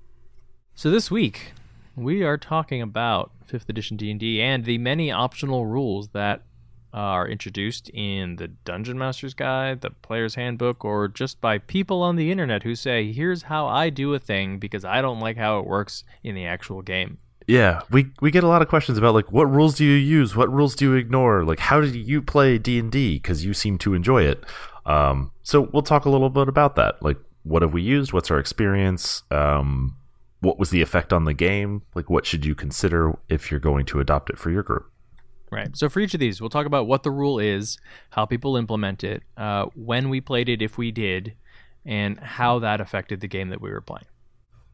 So 0.75 0.91
this 0.91 1.11
week, 1.11 1.53
we 1.97 2.23
are 2.23 2.39
talking 2.39 2.81
about 2.81 3.33
5th 3.47 3.69
edition 3.69 3.97
D&D 3.97 4.41
and 4.41 4.65
the 4.65 4.79
many 4.79 5.11
optional 5.11 5.67
rules 5.67 6.09
that 6.11 6.43
are 6.93 7.29
introduced 7.29 7.89
in 7.91 8.37
the 8.37 8.49
Dungeon 8.49 8.99
Master's 8.99 9.35
Guide, 9.35 9.81
the 9.81 9.91
Player's 9.91 10.35
Handbook, 10.35 10.85
or 10.85 11.09
just 11.09 11.41
by 11.41 11.59
people 11.59 12.03
on 12.03 12.17
the 12.17 12.31
internet 12.31 12.63
who 12.63 12.75
say, 12.75 13.13
here's 13.13 13.43
how 13.45 13.67
I 13.67 13.91
do 13.91 14.13
a 14.15 14.19
thing 14.19 14.59
because 14.59 14.85
I 14.85 15.01
don't 15.01 15.21
like 15.21 15.37
how 15.37 15.59
it 15.61 15.67
works 15.67 16.05
in 16.23 16.35
the 16.35 16.47
actual 16.47 16.83
game. 16.83 17.19
Yeah, 17.47 17.81
we 17.91 18.13
we 18.21 18.31
get 18.31 18.45
a 18.45 18.49
lot 18.49 18.63
of 18.63 18.69
questions 18.69 18.97
about 18.97 19.15
like 19.15 19.33
what 19.33 19.51
rules 19.51 19.75
do 19.75 19.85
you 19.85 19.95
use, 19.95 20.37
what 20.37 20.53
rules 20.53 20.77
do 20.77 20.91
you 20.91 20.95
ignore, 20.95 21.45
like 21.45 21.59
how 21.59 21.81
did 21.81 21.97
you 21.97 22.23
play 22.23 22.59
D 22.59 22.79
and 22.79 22.93
D 22.93 23.17
because 23.17 23.45
you 23.45 23.55
seem 23.55 23.77
to 23.79 23.95
enjoy 23.95 24.23
it. 24.23 24.45
Um, 24.87 25.33
so 25.43 25.63
we'll 25.73 25.83
talk 25.83 26.05
a 26.05 26.11
little 26.11 26.31
bit 26.31 26.49
about 26.49 26.77
that. 26.77 27.03
Like, 27.03 27.19
what 27.43 27.63
have 27.63 27.73
we 27.73 27.83
used? 27.83 28.13
What's 28.13 28.31
our 28.31 28.39
experience? 28.39 29.23
Um, 29.31 29.97
what 30.41 30.59
was 30.59 30.71
the 30.71 30.83
effect 30.83 31.13
on 31.13 31.25
the 31.25 31.35
game? 31.35 31.83
Like, 31.95 32.09
what 32.09 32.27
should 32.27 32.45
you 32.45 32.55
consider 32.55 33.19
if 33.29 33.51
you're 33.51 33.61
going 33.61 33.87
to 33.87 34.01
adopt 34.01 34.31
it 34.31 34.39
for 34.39 34.51
your 34.51 34.63
group? 34.63 34.91
Right. 35.51 35.77
So 35.77 35.89
for 35.89 36.01
each 36.01 36.15
of 36.15 36.21
these, 36.21 36.41
we'll 36.41 36.51
talk 36.51 36.67
about 36.67 36.87
what 36.87 37.03
the 37.03 37.11
rule 37.11 37.39
is, 37.39 37.79
how 38.11 38.25
people 38.25 38.57
implement 38.57 39.03
it, 39.03 39.23
uh, 39.37 39.67
when 39.75 40.09
we 40.09 40.21
played 40.21 40.49
it, 40.49 40.63
if 40.63 40.79
we 40.79 40.93
did, 40.93 41.35
and 41.85 42.21
how 42.21 42.61
that 42.61 42.81
affected 42.81 43.21
the 43.21 43.27
game 43.27 43.49
that 43.49 43.61
we 43.61 43.71
were 43.71 43.81
playing. 43.81 44.07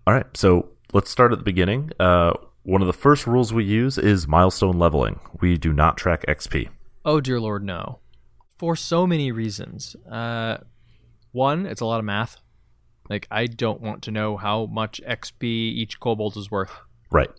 All 0.06 0.14
right, 0.14 0.26
so 0.37 0.68
let's 0.92 1.11
start 1.11 1.33
at 1.33 1.38
the 1.38 1.45
beginning. 1.45 1.90
Uh, 1.99 2.35
one 2.62 2.83
of 2.83 2.87
the 2.87 2.92
first 2.92 3.26
rules 3.26 3.52
we 3.52 3.64
use 3.64 3.97
is 3.97 4.28
milestone 4.28 4.78
leveling. 4.78 5.21
We 5.40 5.56
do 5.56 5.73
not 5.73 5.97
track 5.97 6.25
XP. 6.26 6.68
Oh 7.04 7.21
dear 7.21 7.40
lord, 7.40 7.64
no. 7.64 8.00
For 8.59 8.76
so 8.76 9.06
many 9.06 9.33
reasons. 9.33 9.97
Uh, 10.11 10.59
one, 11.33 11.66
it's 11.66 11.80
a 11.80 11.87
lot 11.87 12.00
of 12.00 12.04
math. 12.04 12.38
Like 13.09 13.28
I 13.30 13.47
don't 13.47 13.80
want 13.80 14.02
to 14.02 14.11
know 14.11 14.37
how 14.37 14.66
much 14.66 15.00
XP 15.06 15.45
each 15.45 16.00
kobold 16.00 16.37
is 16.37 16.50
worth. 16.50 16.73
Right. 17.11 17.30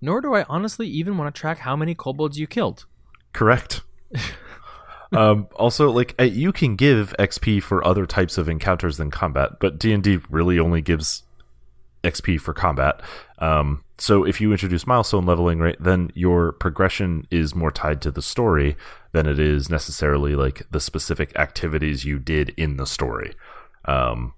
Nor 0.00 0.20
do 0.20 0.34
I 0.34 0.44
honestly 0.48 0.86
even 0.88 1.16
want 1.16 1.34
to 1.34 1.38
track 1.38 1.58
how 1.58 1.76
many 1.76 1.94
kobolds 1.94 2.38
you 2.38 2.46
killed. 2.46 2.86
Correct. 3.32 3.82
um, 5.12 5.48
also, 5.54 5.90
like 5.90 6.14
you 6.20 6.52
can 6.52 6.76
give 6.76 7.14
XP 7.18 7.62
for 7.62 7.86
other 7.86 8.06
types 8.06 8.38
of 8.38 8.48
encounters 8.48 8.96
than 8.96 9.10
combat, 9.10 9.52
but 9.60 9.78
D 9.78 9.92
and 9.92 10.02
D 10.02 10.18
really 10.30 10.58
only 10.58 10.82
gives 10.82 11.22
XP 12.04 12.40
for 12.40 12.54
combat. 12.54 13.00
Um, 13.38 13.84
so 13.98 14.24
if 14.24 14.40
you 14.40 14.52
introduce 14.52 14.86
milestone 14.86 15.26
leveling, 15.26 15.58
right, 15.58 15.76
then 15.80 16.10
your 16.14 16.52
progression 16.52 17.26
is 17.30 17.54
more 17.54 17.70
tied 17.70 18.00
to 18.02 18.10
the 18.10 18.22
story 18.22 18.76
than 19.12 19.26
it 19.26 19.38
is 19.38 19.70
necessarily 19.70 20.34
like 20.34 20.62
the 20.70 20.80
specific 20.80 21.36
activities 21.36 22.04
you 22.04 22.18
did 22.18 22.50
in 22.56 22.76
the 22.76 22.86
story. 22.86 23.34
Um, 23.86 24.34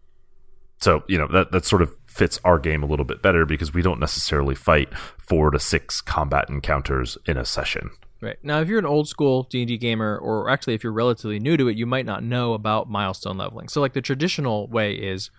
so 0.81 1.03
you 1.09 1.19
know 1.19 1.27
that 1.29 1.51
that 1.53 1.65
sort 1.65 1.83
of 1.83 1.93
fits 2.19 2.41
our 2.45 2.59
game 2.59 2.83
a 2.83 2.87
little 2.87 3.05
bit 3.05 3.23
better 3.23 3.47
because 3.47 3.73
we 3.73 3.81
don't 3.81 4.01
necessarily 4.01 4.57
fight 4.57 4.93
four 5.19 5.53
to 5.53 5.59
six 5.61 6.01
combat 6.01 6.51
encounters 6.51 7.17
in 7.27 7.37
a 7.37 7.45
session. 7.45 7.91
Right. 8.21 8.37
Now, 8.43 8.61
if 8.61 8.67
you're 8.67 8.81
an 8.81 8.87
old 8.87 9.09
school 9.09 9.45
D&D 9.45 9.79
gamer, 9.79 10.19
or 10.19 10.51
actually 10.51 10.75
if 10.75 10.83
you're 10.83 10.93
relatively 10.93 11.39
new 11.39 11.57
to 11.57 11.69
it, 11.69 11.77
you 11.77 11.87
might 11.87 12.05
not 12.05 12.25
know 12.25 12.55
about 12.55 12.91
milestone 12.91 13.39
leveling. 13.39 13.69
So, 13.69 13.81
like 13.81 13.93
the 13.93 14.03
traditional 14.03 14.67
way 14.67 14.95
is, 14.95 15.31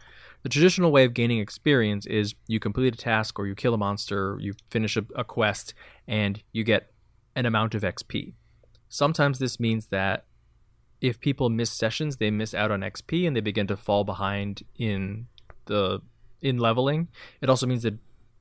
the 0.43 0.49
traditional 0.49 0.89
way 0.89 1.03
of 1.03 1.13
gaining 1.13 1.39
experience 1.39 2.05
is 2.05 2.33
you 2.47 2.61
complete 2.61 2.93
a 2.93 2.97
task 2.97 3.37
or 3.37 3.45
you 3.45 3.55
kill 3.55 3.73
a 3.73 3.77
monster, 3.77 4.37
you 4.39 4.53
finish 4.69 4.95
a, 4.95 5.03
a 5.13 5.25
quest, 5.25 5.73
and 6.07 6.41
you 6.53 6.63
get 6.63 6.93
an 7.35 7.45
amount 7.45 7.75
of 7.75 7.81
XP. 7.81 8.31
Sometimes 8.87 9.39
this 9.39 9.59
means 9.59 9.87
that 9.87 10.25
if 11.01 11.19
people 11.19 11.49
miss 11.49 11.71
sessions, 11.71 12.17
they 12.17 12.31
miss 12.31 12.53
out 12.53 12.71
on 12.71 12.79
XP 12.79 13.27
and 13.27 13.35
they 13.35 13.41
begin 13.41 13.67
to 13.67 13.75
fall 13.75 14.05
behind 14.05 14.63
in 14.77 15.27
the 15.65 16.01
in 16.41 16.57
leveling. 16.57 17.07
It 17.41 17.49
also 17.49 17.67
means 17.67 17.83
that 17.83 17.95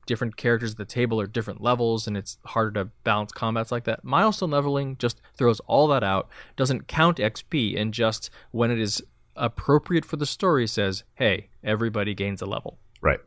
different 0.05 0.37
characters 0.37 0.71
at 0.71 0.77
the 0.77 0.85
table 0.85 1.21
are 1.21 1.27
different 1.27 1.61
levels 1.61 2.07
and 2.07 2.17
it's 2.17 2.39
harder 2.45 2.71
to 2.71 2.85
balance 3.03 3.31
combats 3.31 3.71
like 3.71 3.83
that. 3.83 4.03
Milestone 4.03 4.51
leveling 4.51 4.97
just 4.97 5.21
throws 5.35 5.59
all 5.61 5.87
that 5.87 6.03
out, 6.03 6.27
doesn't 6.55 6.87
count 6.87 7.17
XP, 7.17 7.79
and 7.79 7.93
just 7.93 8.31
when 8.51 8.71
it 8.71 8.79
is 8.79 9.03
appropriate 9.35 10.05
for 10.05 10.17
the 10.17 10.25
story 10.25 10.65
says, 10.65 11.03
hey, 11.15 11.49
everybody 11.63 12.15
gains 12.15 12.41
a 12.41 12.45
level. 12.45 12.79
Right. 13.01 13.19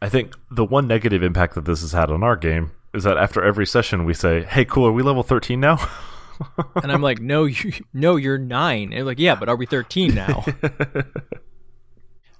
I 0.00 0.08
think 0.08 0.34
the 0.50 0.64
one 0.64 0.86
negative 0.86 1.22
impact 1.22 1.54
that 1.54 1.64
this 1.64 1.80
has 1.80 1.92
had 1.92 2.10
on 2.10 2.22
our 2.22 2.36
game 2.36 2.70
is 2.94 3.04
that 3.04 3.16
after 3.16 3.42
every 3.42 3.66
session 3.66 4.04
we 4.04 4.14
say, 4.14 4.42
"Hey, 4.42 4.64
cool, 4.64 4.86
are 4.86 4.92
we 4.92 5.02
level 5.02 5.22
13 5.22 5.60
now?" 5.60 5.78
and 6.82 6.92
I'm 6.92 7.02
like, 7.02 7.20
"No, 7.20 7.44
you 7.44 7.72
no, 7.92 8.16
you're 8.16 8.38
9." 8.38 8.92
And 8.92 9.06
like, 9.06 9.18
"Yeah, 9.18 9.34
but 9.34 9.48
are 9.48 9.56
we 9.56 9.66
13 9.66 10.14
now?" 10.14 10.44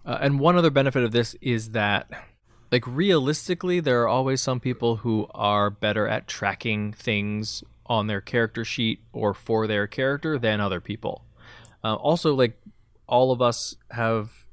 uh, 0.06 0.18
and 0.20 0.40
one 0.40 0.56
other 0.56 0.70
benefit 0.70 1.02
of 1.02 1.12
this 1.12 1.34
is 1.40 1.70
that 1.70 2.08
like 2.70 2.86
realistically 2.86 3.80
there 3.80 4.02
are 4.02 4.08
always 4.08 4.40
some 4.40 4.60
people 4.60 4.96
who 4.96 5.26
are 5.34 5.70
better 5.70 6.06
at 6.06 6.26
tracking 6.26 6.92
things 6.92 7.62
on 7.86 8.06
their 8.06 8.20
character 8.20 8.64
sheet 8.64 9.00
or 9.12 9.34
for 9.34 9.66
their 9.66 9.86
character 9.86 10.38
than 10.38 10.60
other 10.60 10.80
people. 10.80 11.24
Uh, 11.84 11.94
also 11.94 12.34
like 12.34 12.58
all 13.06 13.30
of 13.30 13.40
us 13.40 13.76
have 13.90 14.46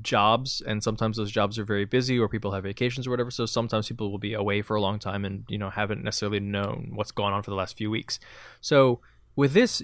jobs 0.00 0.62
and 0.64 0.82
sometimes 0.82 1.16
those 1.16 1.30
jobs 1.30 1.58
are 1.58 1.64
very 1.64 1.84
busy 1.84 2.18
or 2.18 2.28
people 2.28 2.52
have 2.52 2.62
vacations 2.62 3.06
or 3.06 3.10
whatever 3.10 3.32
so 3.32 3.44
sometimes 3.44 3.88
people 3.88 4.12
will 4.12 4.18
be 4.18 4.32
away 4.32 4.62
for 4.62 4.76
a 4.76 4.80
long 4.80 4.96
time 4.98 5.24
and 5.24 5.44
you 5.48 5.58
know 5.58 5.70
haven't 5.70 6.04
necessarily 6.04 6.38
known 6.38 6.92
what's 6.94 7.10
going 7.10 7.32
on 7.32 7.42
for 7.42 7.50
the 7.50 7.56
last 7.56 7.76
few 7.76 7.90
weeks. 7.90 8.20
So 8.60 9.00
with 9.34 9.54
this 9.54 9.82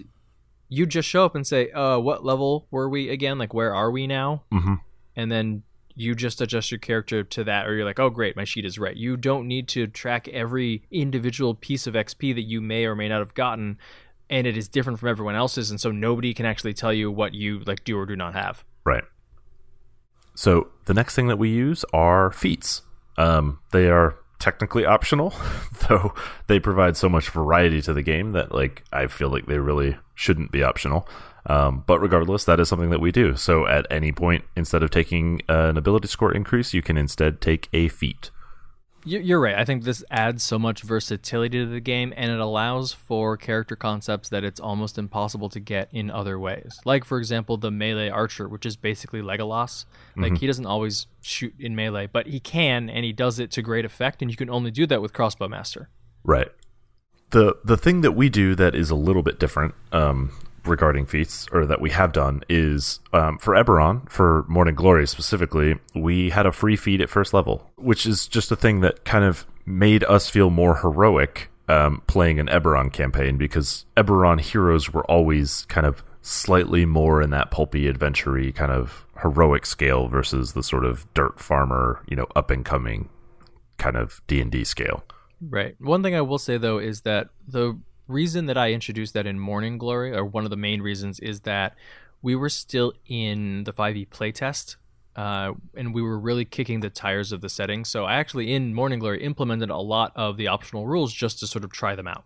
you 0.68 0.87
just 0.87 1.08
show 1.08 1.25
up 1.25 1.34
and 1.34 1.46
say 1.46 1.70
uh 1.72 1.98
what 1.98 2.25
level 2.25 2.68
were 2.70 2.88
we 2.88 3.08
again? 3.10 3.38
Like 3.38 3.52
where 3.52 3.75
are 3.75 3.90
we 3.90 4.06
now? 4.06 4.44
Mm-hmm. 4.52 4.75
And 5.18 5.30
then 5.30 5.62
you 5.94 6.14
just 6.14 6.40
adjust 6.40 6.70
your 6.70 6.78
character 6.78 7.25
to 7.25 7.44
that 7.44 7.66
or 7.66 7.75
you're 7.75 7.84
like 7.84 7.98
oh 7.98 8.08
great 8.08 8.37
my 8.37 8.44
sheet 8.44 8.64
is 8.64 8.78
right 8.78 8.96
you 8.96 9.16
don't 9.16 9.46
need 9.46 9.68
to 9.68 9.87
track 9.87 10.28
every 10.28 10.82
individual 10.90 11.54
piece 11.54 11.87
of 11.87 11.94
xp 11.94 12.34
that 12.34 12.42
you 12.42 12.60
may 12.60 12.87
or 12.87 12.94
may 12.94 13.08
not 13.08 13.18
have 13.18 13.34
gotten 13.34 13.76
and 14.30 14.46
it 14.46 14.56
is 14.56 14.68
different 14.68 14.98
from 14.98 15.08
everyone 15.08 15.34
else's 15.34 15.70
and 15.70 15.80
so 15.80 15.90
nobody 15.90 16.32
can 16.32 16.46
actually 16.46 16.72
tell 16.72 16.92
you 16.92 17.10
what 17.10 17.34
you 17.34 17.60
like 17.66 17.84
do 17.84 17.98
or 17.98 18.06
do 18.06 18.16
not 18.16 18.32
have 18.32 18.64
Right. 18.88 19.04
So 20.34 20.68
the 20.87 20.94
next 20.94 21.14
thing 21.14 21.28
that 21.28 21.38
we 21.38 21.50
use 21.50 21.84
are 21.92 22.32
feats. 22.32 22.80
Um, 23.18 23.58
they 23.72 23.90
are 23.90 24.16
technically 24.38 24.87
optional, 24.87 25.34
though 25.88 26.14
they 26.46 26.58
provide 26.58 26.96
so 26.96 27.08
much 27.10 27.28
variety 27.28 27.82
to 27.82 27.92
the 27.92 28.02
game 28.02 28.32
that 28.32 28.54
like 28.54 28.84
I 28.90 29.08
feel 29.08 29.28
like 29.28 29.44
they 29.44 29.58
really 29.58 29.98
shouldn't 30.14 30.50
be 30.50 30.62
optional. 30.62 31.06
Um, 31.49 31.83
but 31.87 31.99
regardless, 32.00 32.45
that 32.45 32.61
is 32.61 32.69
something 32.69 32.90
that 32.90 33.00
we 33.00 33.11
do. 33.11 33.35
So 33.37 33.67
at 33.67 33.87
any 33.90 34.12
point, 34.12 34.45
instead 34.55 34.83
of 34.83 34.90
taking 34.90 35.40
uh, 35.49 35.69
an 35.71 35.76
ability 35.78 36.09
score 36.09 36.33
increase, 36.33 36.75
you 36.75 36.83
can 36.83 36.99
instead 36.99 37.40
take 37.40 37.69
a 37.73 37.88
feat. 37.88 38.31
You- 39.05 39.21
You're 39.21 39.40
right. 39.40 39.55
I 39.57 39.64
think 39.64 39.85
this 39.85 40.05
adds 40.11 40.43
so 40.43 40.59
much 40.59 40.83
versatility 40.83 41.59
to 41.61 41.67
the 41.67 41.81
game, 41.81 42.12
and 42.17 42.31
it 42.31 42.38
allows 42.40 42.93
for 42.93 43.37
character 43.38 43.76
concepts 43.76 44.28
that 44.28 44.45
it's 44.45 44.61
almost 44.61 44.99
impossible 44.99 45.49
to 45.50 45.61
get 45.61 45.88
in 45.93 46.11
other 46.11 46.38
ways. 46.38 46.78
Like, 46.85 47.05
for 47.05 47.17
example, 47.17 47.57
the 47.57 47.71
melee 47.71 48.11
archer, 48.11 48.47
which 48.49 48.67
is 48.67 48.76
basically 48.76 49.23
Legolas. 49.23 49.87
Like, 50.17 50.37
he 50.38 50.47
doesn't 50.47 50.67
always 50.67 51.07
shoot 51.23 51.55
in 51.59 51.75
melee, 51.76 52.09
but 52.09 52.26
he 52.26 52.40
can, 52.40 52.90
and 52.90 53.05
he 53.07 53.12
does 53.14 53.38
it 53.38 53.50
to 53.52 53.62
great 53.62 53.85
effect, 53.87 54.21
and 54.21 54.31
you 54.31 54.37
can 54.37 54.50
only 54.50 54.71
do 54.73 54.85
that 54.88 55.00
with 55.00 55.12
Crossbow 55.14 55.49
Master. 55.49 55.88
Right. 56.25 56.49
The 57.31 57.57
the 57.64 57.76
thing 57.76 58.00
that 58.02 58.12
we 58.12 58.28
do 58.28 58.55
that 58.57 58.75
is 58.75 58.90
a 58.90 58.95
little 58.95 59.23
bit 59.23 59.38
different 59.38 59.75
um, 59.93 60.33
regarding 60.68 61.06
feats, 61.06 61.46
or 61.52 61.66
that 61.66 61.80
we 61.80 61.90
have 61.90 62.12
done, 62.12 62.42
is 62.48 63.00
um, 63.12 63.38
for 63.38 63.54
Eberron, 63.54 64.08
for 64.10 64.44
Morning 64.48 64.75
Glory 64.75 65.06
specifically, 65.06 65.76
we 65.94 66.30
had 66.30 66.46
a 66.46 66.52
free 66.52 66.76
feat 66.76 67.00
at 67.00 67.10
first 67.10 67.34
level, 67.34 67.70
which 67.76 68.06
is 68.06 68.26
just 68.26 68.52
a 68.52 68.56
thing 68.56 68.80
that 68.80 69.04
kind 69.04 69.25
of 69.25 69.46
made 69.66 70.04
us 70.04 70.30
feel 70.30 70.50
more 70.50 70.76
heroic 70.76 71.50
um, 71.68 72.02
playing 72.06 72.40
an 72.40 72.46
Eberron 72.46 72.92
campaign 72.92 73.37
because 73.37 73.84
Eberron 73.96 74.40
heroes 74.40 74.92
were 74.92 75.04
always 75.04 75.66
kind 75.66 75.87
of 75.87 76.02
slightly 76.22 76.87
more 76.87 77.22
in 77.22 77.30
that 77.30 77.50
pulpy, 77.50 77.88
adventure 77.88 78.52
kind 78.52 78.72
of 78.72 79.06
heroic 79.22 79.66
scale 79.66 80.08
versus 80.08 80.52
the 80.52 80.62
sort 80.62 80.84
of 80.84 81.12
dirt 81.14 81.38
farmer, 81.40 82.02
you 82.08 82.16
know, 82.16 82.26
up 82.37 82.50
and 82.50 82.64
coming 82.64 83.08
kind 83.76 83.96
of 83.96 84.20
D 84.26 84.40
and 84.40 84.50
D 84.50 84.64
scale. 84.64 85.04
Right. 85.40 85.76
One 85.78 86.02
thing 86.02 86.14
I 86.14 86.20
will 86.20 86.38
say 86.38 86.58
though 86.58 86.78
is 86.78 87.02
that 87.02 87.28
the 87.46 87.78
reason 88.09 88.47
that 88.47 88.59
I 88.59 88.73
introduced 88.73 89.15
that 89.15 89.27
in 89.27 89.38
Morning 89.38 89.79
Glory, 89.79 90.12
or 90.12 90.25
one 90.25 90.45
of 90.45 90.50
the 90.50 90.57
main 90.57 90.83
reasons, 90.83 91.21
is 91.21 91.41
that 91.41 91.77
we 92.23 92.35
were 92.35 92.49
still 92.49 92.93
in 93.07 93.65
the 93.65 93.73
5e 93.73 94.09
playtest. 94.09 94.77
Uh, 95.15 95.55
and 95.77 95.93
we 95.93 96.00
were 96.00 96.19
really 96.19 96.45
kicking 96.45 96.79
the 96.79 96.91
tires 96.91 97.33
of 97.33 97.41
the 97.41 97.49
setting. 97.49 97.85
So 97.85 98.05
I 98.05 98.15
actually, 98.15 98.55
in 98.55 98.73
Morning 98.73 99.00
Glory, 99.00 99.23
implemented 99.25 99.69
a 99.69 99.77
lot 99.77 100.12
of 100.15 100.37
the 100.37 100.47
optional 100.47 100.87
rules 100.87 101.12
just 101.12 101.41
to 101.41 101.47
sort 101.49 101.65
of 101.65 101.73
try 101.73 101.97
them 101.97 102.07
out. 102.07 102.25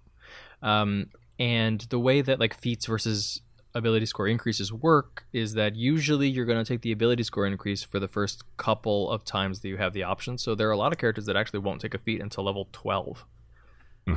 Um, 0.60 1.06
and 1.38 1.80
the 1.88 1.98
way 1.98 2.20
that 2.20 2.38
like 2.38 2.54
feats 2.54 2.84
versus 2.84 3.40
ability 3.74 4.06
score 4.06 4.28
increases 4.28 4.72
work 4.72 5.24
is 5.32 5.54
that 5.54 5.74
usually 5.74 6.28
you're 6.28 6.44
going 6.44 6.62
to 6.62 6.68
take 6.68 6.82
the 6.82 6.92
ability 6.92 7.22
score 7.22 7.46
increase 7.46 7.82
for 7.82 7.98
the 7.98 8.08
first 8.08 8.44
couple 8.58 9.10
of 9.10 9.24
times 9.24 9.60
that 9.60 9.68
you 9.68 9.78
have 9.78 9.94
the 9.94 10.02
option. 10.02 10.36
So 10.36 10.54
there 10.54 10.68
are 10.68 10.72
a 10.72 10.76
lot 10.76 10.92
of 10.92 10.98
characters 10.98 11.26
that 11.26 11.36
actually 11.36 11.60
won't 11.60 11.80
take 11.80 11.94
a 11.94 11.98
feat 11.98 12.20
until 12.20 12.44
level 12.44 12.68
12. 12.72 13.24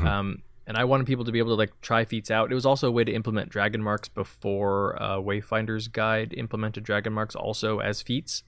Um, 0.06 0.42
and 0.68 0.78
I 0.78 0.84
wanted 0.84 1.06
people 1.08 1.26
to 1.26 1.32
be 1.32 1.40
able 1.40 1.52
to 1.52 1.56
like 1.56 1.80
try 1.82 2.06
feats 2.06 2.32
out. 2.32 2.52
It 2.52 2.56
was 2.56 2.66
also 2.66 2.88
a 2.88 2.92
way 2.92 3.04
to 3.04 3.12
implement 3.14 3.50
dragon 3.50 3.82
marks 3.84 4.08
before 4.10 5.02
uh, 5.02 5.18
Wayfinder's 5.18 5.88
Guide 5.88 6.34
implemented 6.38 6.84
dragon 6.84 7.14
marks 7.14 7.36
also 7.36 7.80
as 7.80 8.02
feats. 8.02 8.44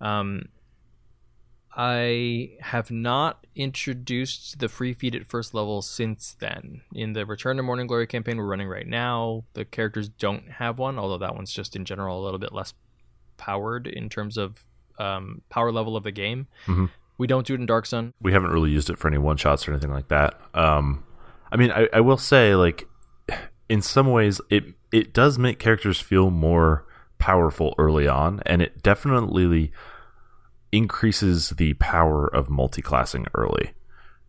Um, 0.00 0.46
I 1.78 2.52
have 2.60 2.90
not 2.90 3.46
introduced 3.54 4.60
the 4.60 4.68
free 4.68 4.94
feat 4.94 5.14
at 5.14 5.26
first 5.26 5.52
level 5.52 5.82
since 5.82 6.34
then. 6.38 6.80
In 6.94 7.12
the 7.12 7.26
Return 7.26 7.58
to 7.58 7.62
Morning 7.62 7.86
Glory 7.86 8.06
campaign 8.06 8.38
we're 8.38 8.46
running 8.46 8.68
right 8.68 8.86
now, 8.86 9.44
the 9.52 9.64
characters 9.66 10.08
don't 10.08 10.50
have 10.52 10.78
one, 10.78 10.98
although 10.98 11.18
that 11.18 11.34
one's 11.34 11.52
just 11.52 11.76
in 11.76 11.84
general 11.84 12.18
a 12.20 12.24
little 12.24 12.38
bit 12.38 12.52
less 12.52 12.72
powered 13.36 13.86
in 13.86 14.08
terms 14.08 14.38
of 14.38 14.64
um, 14.98 15.42
power 15.50 15.70
level 15.70 15.96
of 15.96 16.04
the 16.04 16.12
game. 16.12 16.46
Mhm. 16.64 16.88
We 17.18 17.26
don't 17.26 17.46
do 17.46 17.54
it 17.54 17.60
in 17.60 17.66
Dark 17.66 17.84
Sun. 17.86 18.12
we 18.20 18.32
haven't 18.32 18.50
really 18.50 18.70
used 18.70 18.88
it 18.90 18.96
for 18.98 19.08
any 19.08 19.18
one 19.18 19.36
shots 19.36 19.66
or 19.68 19.72
anything 19.72 19.92
like 19.92 20.08
that. 20.08 20.40
Um, 20.54 21.04
I 21.50 21.56
mean, 21.56 21.70
I, 21.70 21.88
I 21.92 22.00
will 22.00 22.18
say, 22.18 22.54
like, 22.54 22.88
in 23.68 23.82
some 23.82 24.10
ways, 24.10 24.40
it 24.50 24.64
it 24.92 25.12
does 25.12 25.38
make 25.38 25.58
characters 25.58 26.00
feel 26.00 26.30
more 26.30 26.86
powerful 27.18 27.74
early 27.78 28.06
on, 28.06 28.40
and 28.46 28.62
it 28.62 28.82
definitely 28.82 29.72
increases 30.72 31.50
the 31.50 31.74
power 31.74 32.26
of 32.26 32.48
multiclassing 32.48 33.26
early 33.34 33.72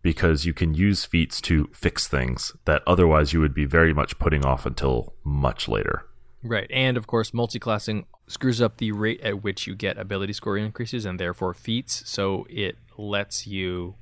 because 0.01 0.45
you 0.45 0.53
can 0.53 0.73
use 0.73 1.03
feats 1.03 1.41
to 1.41 1.69
fix 1.73 2.07
things 2.07 2.53
that 2.65 2.81
otherwise 2.87 3.33
you 3.33 3.39
would 3.39 3.53
be 3.53 3.65
very 3.65 3.93
much 3.93 4.17
putting 4.19 4.45
off 4.45 4.65
until 4.65 5.13
much 5.23 5.67
later. 5.67 6.05
Right. 6.43 6.69
And 6.71 6.95
of 6.95 7.07
course, 7.07 7.31
multiclassing 7.31 8.05
screws 8.27 8.61
up 8.61 8.77
the 8.77 8.91
rate 8.91 9.19
at 9.21 9.43
which 9.43 9.67
you 9.67 9.75
get 9.75 9.97
ability 9.97 10.33
score 10.33 10.57
increases 10.57 11.05
and 11.05 11.19
therefore 11.19 11.53
feats. 11.53 12.03
So 12.05 12.45
it 12.49 12.77
lets 12.97 13.47
you 13.47 13.95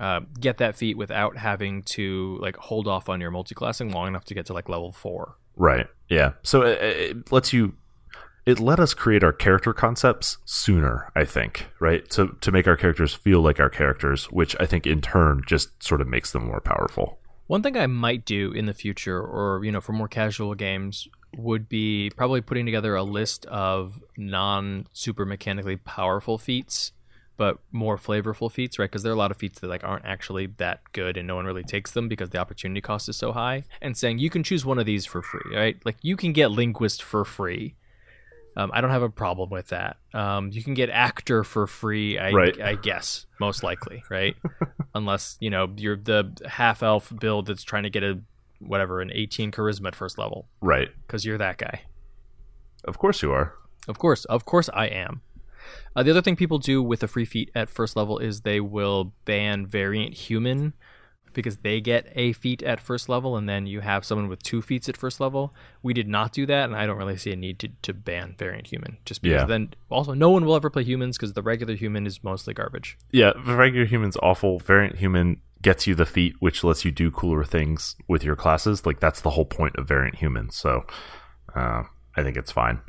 uh, 0.00 0.20
get 0.40 0.58
that 0.58 0.74
feat 0.74 0.96
without 0.96 1.36
having 1.36 1.82
to 1.82 2.38
like 2.40 2.56
hold 2.56 2.88
off 2.88 3.08
on 3.08 3.20
your 3.20 3.30
multiclassing 3.30 3.92
long 3.94 4.08
enough 4.08 4.24
to 4.24 4.34
get 4.34 4.46
to 4.46 4.52
like 4.54 4.68
level 4.68 4.90
four. 4.90 5.36
Right. 5.56 5.86
Yeah. 6.08 6.32
So 6.42 6.62
it, 6.62 6.82
it 6.82 7.32
lets 7.32 7.52
you 7.52 7.74
it 8.46 8.58
let 8.58 8.80
us 8.80 8.94
create 8.94 9.22
our 9.22 9.32
character 9.32 9.74
concepts 9.74 10.38
sooner, 10.46 11.12
I 11.14 11.24
think, 11.24 11.68
right? 11.78 12.08
To 12.10 12.36
to 12.40 12.50
make 12.50 12.66
our 12.66 12.76
characters 12.76 13.14
feel 13.14 13.42
like 13.42 13.60
our 13.60 13.70
characters, 13.70 14.24
which 14.26 14.56
I 14.58 14.66
think 14.66 14.86
in 14.86 15.02
turn 15.02 15.42
just 15.46 15.82
sort 15.82 16.00
of 16.00 16.08
makes 16.08 16.32
them 16.32 16.46
more 16.46 16.60
powerful. 16.60 17.18
One 17.46 17.62
thing 17.62 17.76
I 17.76 17.86
might 17.86 18.24
do 18.24 18.52
in 18.52 18.66
the 18.66 18.74
future, 18.74 19.20
or 19.20 19.64
you 19.64 19.72
know, 19.72 19.80
for 19.80 19.92
more 19.92 20.08
casual 20.08 20.54
games, 20.54 21.08
would 21.36 21.68
be 21.68 22.10
probably 22.16 22.40
putting 22.40 22.64
together 22.64 22.94
a 22.94 23.02
list 23.02 23.44
of 23.46 24.02
non 24.16 24.86
super 24.92 25.26
mechanically 25.26 25.76
powerful 25.76 26.38
feats, 26.38 26.92
but 27.40 27.56
more 27.72 27.96
flavorful 27.96 28.52
feats, 28.52 28.78
right? 28.78 28.84
Because 28.90 29.02
there 29.02 29.10
are 29.10 29.14
a 29.14 29.18
lot 29.18 29.30
of 29.30 29.38
feats 29.38 29.60
that 29.60 29.68
like 29.68 29.82
aren't 29.82 30.04
actually 30.04 30.44
that 30.58 30.82
good, 30.92 31.16
and 31.16 31.26
no 31.26 31.36
one 31.36 31.46
really 31.46 31.62
takes 31.64 31.90
them 31.92 32.06
because 32.06 32.28
the 32.28 32.36
opportunity 32.36 32.82
cost 32.82 33.08
is 33.08 33.16
so 33.16 33.32
high. 33.32 33.64
And 33.80 33.96
saying 33.96 34.18
you 34.18 34.28
can 34.28 34.42
choose 34.42 34.66
one 34.66 34.78
of 34.78 34.84
these 34.84 35.06
for 35.06 35.22
free, 35.22 35.56
right? 35.56 35.78
Like 35.86 35.96
you 36.02 36.16
can 36.18 36.34
get 36.34 36.50
linguist 36.50 37.02
for 37.02 37.24
free. 37.24 37.76
Um, 38.58 38.70
I 38.74 38.82
don't 38.82 38.90
have 38.90 39.02
a 39.02 39.08
problem 39.08 39.48
with 39.48 39.68
that. 39.68 39.96
Um, 40.12 40.50
you 40.52 40.62
can 40.62 40.74
get 40.74 40.90
actor 40.90 41.42
for 41.42 41.66
free, 41.66 42.18
I, 42.18 42.30
Right. 42.32 42.60
I 42.60 42.74
guess, 42.74 43.24
most 43.40 43.62
likely, 43.62 44.02
right? 44.10 44.36
Unless 44.94 45.38
you 45.40 45.48
know 45.48 45.72
you're 45.78 45.96
the 45.96 46.36
half 46.46 46.82
elf 46.82 47.10
build 47.20 47.46
that's 47.46 47.62
trying 47.62 47.84
to 47.84 47.90
get 47.90 48.02
a 48.02 48.20
whatever 48.58 49.00
an 49.00 49.10
18 49.14 49.50
charisma 49.50 49.86
at 49.86 49.94
first 49.94 50.18
level 50.18 50.46
Right. 50.60 50.90
because 51.06 51.24
you're 51.24 51.38
that 51.38 51.56
guy. 51.56 51.80
Of 52.84 52.98
course 52.98 53.22
you 53.22 53.32
are. 53.32 53.54
Of 53.88 53.98
course, 53.98 54.26
of 54.26 54.44
course, 54.44 54.68
I 54.74 54.88
am. 54.88 55.22
Uh, 55.94 56.02
the 56.02 56.10
other 56.10 56.22
thing 56.22 56.36
people 56.36 56.58
do 56.58 56.82
with 56.82 57.02
a 57.02 57.08
free 57.08 57.24
feat 57.24 57.50
at 57.54 57.68
first 57.68 57.96
level 57.96 58.18
is 58.18 58.40
they 58.42 58.60
will 58.60 59.12
ban 59.24 59.66
variant 59.66 60.14
human 60.14 60.74
because 61.32 61.58
they 61.58 61.80
get 61.80 62.10
a 62.16 62.32
feat 62.32 62.62
at 62.62 62.80
first 62.80 63.08
level, 63.08 63.36
and 63.36 63.48
then 63.48 63.66
you 63.66 63.80
have 63.80 64.04
someone 64.04 64.28
with 64.28 64.42
two 64.42 64.60
feats 64.60 64.88
at 64.88 64.96
first 64.96 65.20
level. 65.20 65.54
We 65.80 65.94
did 65.94 66.08
not 66.08 66.32
do 66.32 66.44
that, 66.46 66.64
and 66.64 66.74
I 66.74 66.86
don't 66.86 66.96
really 66.96 67.16
see 67.16 67.30
a 67.30 67.36
need 67.36 67.60
to, 67.60 67.68
to 67.82 67.94
ban 67.94 68.34
variant 68.36 68.66
human. 68.66 68.98
Just 69.04 69.22
because 69.22 69.42
Yeah. 69.42 69.46
then 69.46 69.74
also 69.90 70.12
no 70.12 70.30
one 70.30 70.44
will 70.44 70.56
ever 70.56 70.70
play 70.70 70.82
humans 70.82 71.16
because 71.16 71.34
the 71.34 71.42
regular 71.42 71.74
human 71.74 72.06
is 72.06 72.24
mostly 72.24 72.52
garbage. 72.52 72.98
Yeah, 73.12 73.32
the 73.46 73.54
regular 73.54 73.86
human's 73.86 74.16
awful. 74.22 74.58
Variant 74.58 74.96
human 74.96 75.40
gets 75.62 75.86
you 75.86 75.94
the 75.94 76.06
feat, 76.06 76.34
which 76.40 76.64
lets 76.64 76.84
you 76.84 76.90
do 76.90 77.10
cooler 77.10 77.44
things 77.44 77.94
with 78.08 78.24
your 78.24 78.34
classes. 78.34 78.84
Like 78.84 78.98
that's 78.98 79.20
the 79.20 79.30
whole 79.30 79.44
point 79.44 79.76
of 79.76 79.86
variant 79.86 80.16
human. 80.16 80.50
So 80.50 80.84
uh, 81.54 81.84
I 82.16 82.22
think 82.22 82.36
it's 82.36 82.50
fine. 82.50 82.80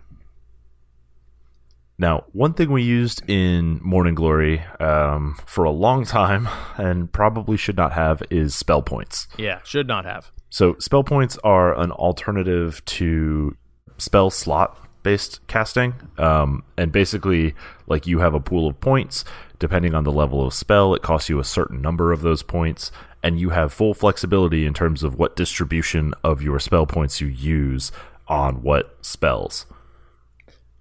Now, 2.02 2.24
one 2.32 2.56
thing 2.56 2.72
we 2.72 2.82
used 2.82 3.22
in 3.30 3.80
Morning 3.84 4.16
Glory 4.16 4.64
um, 4.80 5.38
for 5.46 5.66
a 5.66 5.70
long 5.70 6.04
time 6.04 6.50
and 6.78 7.14
probably 7.14 7.58
should 7.58 7.78
not 7.78 7.94
have 7.94 8.24
is 8.32 8.56
spell 8.56 8.82
points. 8.82 9.28
Yeah, 9.38 9.60
should 9.64 9.88
not 9.88 10.06
have. 10.06 10.32
So 10.50 10.76
spell 10.80 11.04
points 11.04 11.38
are 11.44 11.80
an 11.80 11.92
alternative 11.92 12.84
to 12.86 13.56
spell 14.00 14.32
slot 14.32 14.80
based 15.04 15.46
casting. 15.46 15.94
Um, 16.18 16.64
and 16.76 16.92
basically, 16.92 17.54
like 17.86 18.08
you 18.08 18.18
have 18.18 18.34
a 18.34 18.40
pool 18.40 18.68
of 18.68 18.80
points. 18.80 19.24
Depending 19.60 19.94
on 19.94 20.04
the 20.04 20.12
level 20.12 20.44
of 20.44 20.56
spell, 20.56 20.96
it 20.96 21.04
costs 21.04 21.30
you 21.30 21.38
a 21.38 21.44
certain 21.44 21.84
number 21.84 22.12
of 22.12 22.22
those 22.22 22.42
points. 22.42 22.92
And 23.22 23.40
you 23.40 23.52
have 23.52 23.72
full 23.72 23.94
flexibility 23.94 24.66
in 24.66 24.74
terms 24.74 25.04
of 25.04 25.20
what 25.20 25.36
distribution 25.36 26.16
of 26.24 26.42
your 26.42 26.60
spell 26.60 26.88
points 26.88 27.22
you 27.22 27.28
use 27.28 27.92
on 28.28 28.64
what 28.64 28.98
spells. 29.06 29.68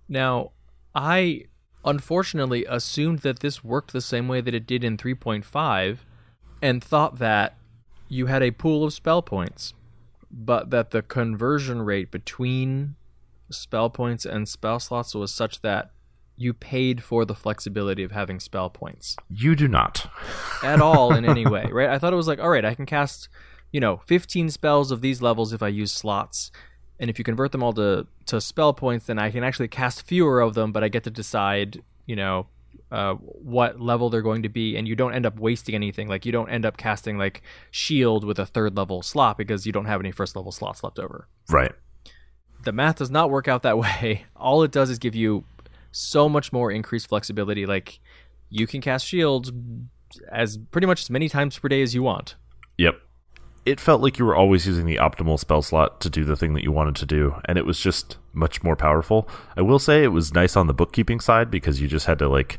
Now, 0.08 0.52
I 1.02 1.44
unfortunately 1.82 2.66
assumed 2.66 3.20
that 3.20 3.40
this 3.40 3.64
worked 3.64 3.94
the 3.94 4.02
same 4.02 4.28
way 4.28 4.42
that 4.42 4.52
it 4.52 4.66
did 4.66 4.84
in 4.84 4.98
3.5 4.98 5.98
and 6.60 6.84
thought 6.84 7.18
that 7.18 7.56
you 8.10 8.26
had 8.26 8.42
a 8.42 8.50
pool 8.50 8.84
of 8.84 8.92
spell 8.92 9.22
points, 9.22 9.72
but 10.30 10.68
that 10.68 10.90
the 10.90 11.00
conversion 11.00 11.80
rate 11.80 12.10
between 12.10 12.96
spell 13.50 13.88
points 13.88 14.26
and 14.26 14.46
spell 14.46 14.78
slots 14.78 15.14
was 15.14 15.32
such 15.32 15.62
that 15.62 15.90
you 16.36 16.52
paid 16.52 17.02
for 17.02 17.24
the 17.24 17.34
flexibility 17.34 18.02
of 18.02 18.12
having 18.12 18.38
spell 18.38 18.68
points 18.68 19.16
You 19.30 19.56
do 19.56 19.68
not. 19.68 20.06
at 20.62 20.82
all 20.82 21.14
in 21.14 21.24
any 21.24 21.46
way, 21.54 21.66
right? 21.72 21.88
I 21.88 21.98
thought 21.98 22.12
it 22.12 22.16
was 22.16 22.28
like, 22.28 22.40
all 22.40 22.50
right, 22.50 22.64
I 22.64 22.74
can 22.74 22.84
cast, 22.84 23.30
you 23.72 23.80
know, 23.80 23.96
15 24.06 24.50
spells 24.50 24.90
of 24.90 25.00
these 25.00 25.22
levels 25.22 25.54
if 25.54 25.62
I 25.62 25.68
use 25.68 25.92
slots. 25.92 26.50
And 27.00 27.10
if 27.10 27.18
you 27.18 27.24
convert 27.24 27.50
them 27.50 27.62
all 27.62 27.72
to, 27.72 28.06
to 28.26 28.40
spell 28.40 28.72
points, 28.74 29.06
then 29.06 29.18
I 29.18 29.30
can 29.32 29.42
actually 29.42 29.66
cast 29.68 30.02
fewer 30.02 30.40
of 30.40 30.54
them, 30.54 30.70
but 30.70 30.84
I 30.84 30.88
get 30.88 31.02
to 31.04 31.10
decide, 31.10 31.82
you 32.06 32.14
know, 32.14 32.46
uh, 32.92 33.14
what 33.14 33.80
level 33.80 34.10
they're 34.10 34.20
going 34.22 34.42
to 34.42 34.48
be. 34.48 34.76
And 34.76 34.86
you 34.86 34.94
don't 34.94 35.14
end 35.14 35.24
up 35.26 35.38
wasting 35.38 35.74
anything. 35.74 36.08
Like, 36.08 36.26
you 36.26 36.30
don't 36.32 36.50
end 36.50 36.64
up 36.66 36.76
casting, 36.76 37.16
like, 37.18 37.40
shield 37.70 38.22
with 38.24 38.38
a 38.38 38.44
third 38.46 38.76
level 38.76 39.00
slot 39.02 39.38
because 39.38 39.64
you 39.66 39.72
don't 39.72 39.86
have 39.86 40.00
any 40.00 40.12
first 40.12 40.36
level 40.36 40.52
slots 40.52 40.84
left 40.84 40.98
over 40.98 41.26
Right. 41.48 41.72
the 42.64 42.72
math 42.72 42.96
does 42.96 43.10
not 43.10 43.30
work 43.30 43.48
out 43.48 43.62
that 43.62 43.78
way. 43.84 44.26
All 44.36 44.62
it 44.62 44.70
does 44.70 44.90
is 44.90 44.98
give 44.98 45.14
you 45.14 45.44
so 45.92 46.28
much 46.28 46.52
more 46.52 46.70
increased 46.70 47.08
flexibility. 47.08 47.64
Like 47.64 47.98
you 48.50 48.66
can 48.66 48.80
cast 48.80 49.06
shields 49.06 49.50
as 50.30 50.58
pretty 50.70 50.86
much 50.86 51.00
as 51.02 51.10
many 51.10 51.28
times 51.28 51.58
per 51.58 51.68
day 51.68 51.80
as 51.82 51.94
you 51.94 52.02
want. 52.02 52.34
Yep. 52.76 53.00
It 53.70 53.78
felt 53.78 54.00
like 54.02 54.18
you 54.18 54.24
were 54.24 54.34
always 54.34 54.66
using 54.66 54.84
the 54.84 54.96
optimal 54.96 55.38
spell 55.38 55.62
slot 55.62 56.00
to 56.00 56.10
do 56.10 56.24
the 56.24 56.36
thing 56.36 56.54
that 56.54 56.64
you 56.64 56.72
wanted 56.72 56.96
to 56.96 57.06
do, 57.06 57.36
and 57.44 57.56
it 57.56 57.64
was 57.64 57.78
just 57.78 58.16
much 58.32 58.64
more 58.64 58.74
powerful. 58.74 59.28
I 59.56 59.62
will 59.62 59.78
say 59.78 60.02
it 60.02 60.08
was 60.08 60.34
nice 60.34 60.56
on 60.56 60.66
the 60.66 60.74
bookkeeping 60.74 61.20
side 61.20 61.50
because 61.50 61.80
you 61.80 61.86
just 61.86 62.06
had 62.06 62.18
to 62.18 62.28
like 62.28 62.58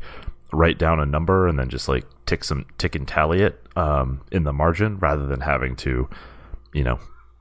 write 0.53 0.77
down 0.77 0.99
a 0.99 1.05
number 1.05 1.47
and 1.47 1.59
then 1.59 1.69
just 1.69 1.89
like 1.89 2.05
tick 2.25 2.43
some 2.43 2.65
tick 2.77 2.95
and 2.95 3.07
tally 3.07 3.41
it 3.41 3.61
um, 3.75 4.21
in 4.31 4.43
the 4.43 4.53
margin 4.53 4.97
rather 4.99 5.27
than 5.27 5.41
having 5.41 5.75
to, 5.77 6.09
you 6.73 6.83
know, 6.83 6.99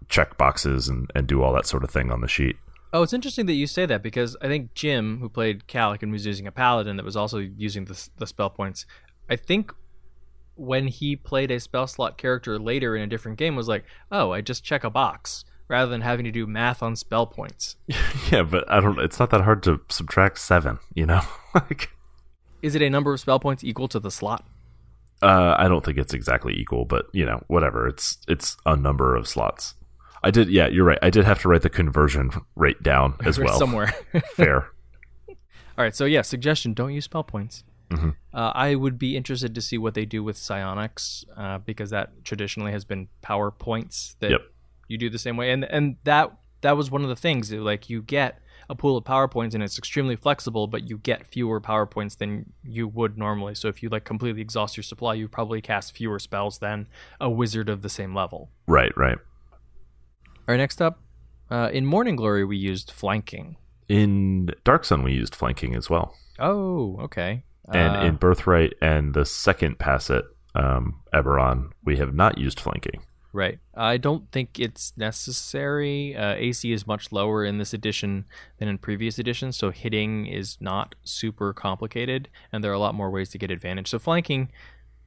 check 0.08 0.36
boxes 0.36 0.88
and, 0.88 1.10
and 1.14 1.26
do 1.26 1.42
all 1.42 1.52
that 1.52 1.66
sort 1.66 1.84
of 1.84 1.90
thing 1.90 2.10
on 2.10 2.20
the 2.20 2.28
sheet. 2.28 2.56
Oh, 2.92 3.02
it's 3.02 3.12
interesting 3.12 3.46
that 3.46 3.52
you 3.52 3.68
say 3.68 3.86
that 3.86 4.02
because 4.02 4.36
I 4.42 4.48
think 4.48 4.74
Jim, 4.74 5.20
who 5.20 5.28
played 5.28 5.68
Calic 5.68 6.02
and 6.02 6.10
was 6.10 6.26
using 6.26 6.48
a 6.48 6.52
paladin 6.52 6.96
that 6.96 7.04
was 7.04 7.16
also 7.16 7.38
using 7.38 7.84
the, 7.84 8.08
the 8.18 8.26
spell 8.26 8.50
points, 8.50 8.84
I 9.28 9.36
think 9.36 9.72
when 10.60 10.88
he 10.88 11.16
played 11.16 11.50
a 11.50 11.58
spell 11.58 11.86
slot 11.86 12.18
character 12.18 12.58
later 12.58 12.94
in 12.94 13.02
a 13.02 13.06
different 13.06 13.38
game 13.38 13.56
was 13.56 13.66
like, 13.66 13.84
oh, 14.12 14.32
I 14.32 14.42
just 14.42 14.62
check 14.62 14.84
a 14.84 14.90
box 14.90 15.44
rather 15.68 15.90
than 15.90 16.02
having 16.02 16.24
to 16.26 16.30
do 16.30 16.46
math 16.46 16.82
on 16.82 16.96
spell 16.96 17.26
points. 17.26 17.76
yeah, 18.30 18.42
but 18.42 18.70
I 18.70 18.80
don't. 18.80 18.98
It's 19.00 19.18
not 19.18 19.30
that 19.30 19.40
hard 19.40 19.62
to 19.62 19.80
subtract 19.88 20.38
seven. 20.38 20.78
You 20.94 21.06
know, 21.06 21.22
like 21.54 21.90
Is 22.60 22.74
it 22.74 22.82
a 22.82 22.90
number 22.90 23.14
of 23.14 23.20
spell 23.20 23.40
points 23.40 23.64
equal 23.64 23.88
to 23.88 23.98
the 23.98 24.10
slot? 24.10 24.46
Uh, 25.22 25.54
I 25.58 25.68
don't 25.68 25.84
think 25.84 25.96
it's 25.96 26.12
exactly 26.12 26.54
equal, 26.54 26.84
but 26.84 27.06
you 27.12 27.24
know, 27.24 27.42
whatever. 27.46 27.88
It's 27.88 28.18
it's 28.28 28.58
a 28.66 28.76
number 28.76 29.16
of 29.16 29.26
slots. 29.26 29.74
I 30.22 30.30
did, 30.30 30.50
yeah, 30.50 30.68
you're 30.68 30.84
right. 30.84 30.98
I 31.00 31.08
did 31.08 31.24
have 31.24 31.40
to 31.40 31.48
write 31.48 31.62
the 31.62 31.70
conversion 31.70 32.30
rate 32.54 32.82
down 32.82 33.14
as 33.24 33.38
well. 33.38 33.58
Somewhere. 33.58 33.94
Fair. 34.34 34.66
All 35.78 35.84
right, 35.84 35.96
so 35.96 36.04
yeah, 36.04 36.20
suggestion: 36.20 36.74
don't 36.74 36.92
use 36.92 37.06
spell 37.06 37.24
points. 37.24 37.64
Mhm. 37.90 38.14
Uh, 38.32 38.52
I 38.54 38.74
would 38.76 38.98
be 38.98 39.16
interested 39.16 39.54
to 39.54 39.60
see 39.60 39.76
what 39.78 39.94
they 39.94 40.04
do 40.04 40.22
with 40.22 40.36
psionics 40.36 41.24
uh, 41.36 41.58
because 41.58 41.90
that 41.90 42.24
traditionally 42.24 42.72
has 42.72 42.84
been 42.84 43.08
power 43.22 43.50
points 43.50 44.14
that 44.20 44.30
Yep. 44.30 44.40
you 44.88 44.96
do 44.98 45.10
the 45.10 45.18
same 45.18 45.36
way, 45.36 45.50
and 45.50 45.64
and 45.64 45.96
that 46.04 46.32
that 46.60 46.76
was 46.76 46.90
one 46.90 47.02
of 47.02 47.08
the 47.08 47.16
things. 47.16 47.50
Like 47.52 47.90
you 47.90 48.02
get 48.02 48.38
a 48.68 48.74
pool 48.76 48.96
of 48.96 49.04
power 49.04 49.26
points 49.26 49.54
and 49.54 49.64
it's 49.64 49.76
extremely 49.78 50.14
flexible, 50.14 50.68
but 50.68 50.88
you 50.88 50.96
get 50.98 51.26
fewer 51.26 51.60
power 51.60 51.86
points 51.86 52.14
than 52.14 52.52
you 52.62 52.86
would 52.86 53.18
normally. 53.18 53.54
So 53.56 53.66
if 53.66 53.82
you 53.82 53.88
like 53.88 54.04
completely 54.04 54.40
exhaust 54.42 54.76
your 54.76 54.84
supply, 54.84 55.14
you 55.14 55.26
probably 55.26 55.60
cast 55.60 55.96
fewer 55.96 56.18
spells 56.20 56.58
than 56.58 56.86
a 57.20 57.28
wizard 57.28 57.68
of 57.68 57.82
the 57.82 57.88
same 57.88 58.14
level. 58.14 58.50
Right, 58.68 58.96
right. 58.96 59.18
All 60.36 60.52
right, 60.54 60.56
next 60.58 60.80
up, 60.80 61.00
uh, 61.50 61.70
in 61.72 61.84
Morning 61.86 62.14
Glory 62.14 62.44
we 62.44 62.56
used 62.56 62.92
flanking. 62.92 63.56
In 63.88 64.50
Dark 64.62 64.84
Sun, 64.84 65.02
we 65.02 65.14
used 65.14 65.34
flanking 65.34 65.74
as 65.74 65.90
well, 65.90 66.14
Oh, 66.38 66.96
okay. 67.00 67.42
And 67.72 67.96
Uh, 67.96 68.00
in 68.06 68.16
Birthright 68.16 68.74
and 68.80 69.14
the 69.14 69.24
second 69.24 69.78
pass 69.78 70.10
it, 70.10 70.24
um, 70.54 71.00
Eberron, 71.14 71.70
we 71.84 71.96
have 71.96 72.14
not 72.14 72.38
used 72.38 72.58
flanking. 72.60 73.02
Right. 73.32 73.60
I 73.76 73.96
don't 73.96 74.28
think 74.32 74.58
it's 74.58 74.92
necessary. 74.96 76.16
Uh, 76.16 76.34
AC 76.34 76.72
is 76.72 76.84
much 76.86 77.12
lower 77.12 77.44
in 77.44 77.58
this 77.58 77.72
edition 77.72 78.24
than 78.58 78.66
in 78.66 78.76
previous 78.78 79.20
editions, 79.20 79.56
so 79.56 79.70
hitting 79.70 80.26
is 80.26 80.56
not 80.60 80.96
super 81.04 81.52
complicated, 81.52 82.28
and 82.52 82.64
there 82.64 82.72
are 82.72 82.74
a 82.74 82.78
lot 82.80 82.96
more 82.96 83.08
ways 83.08 83.30
to 83.30 83.38
get 83.38 83.52
advantage. 83.52 83.88
So 83.88 84.00
flanking 84.00 84.50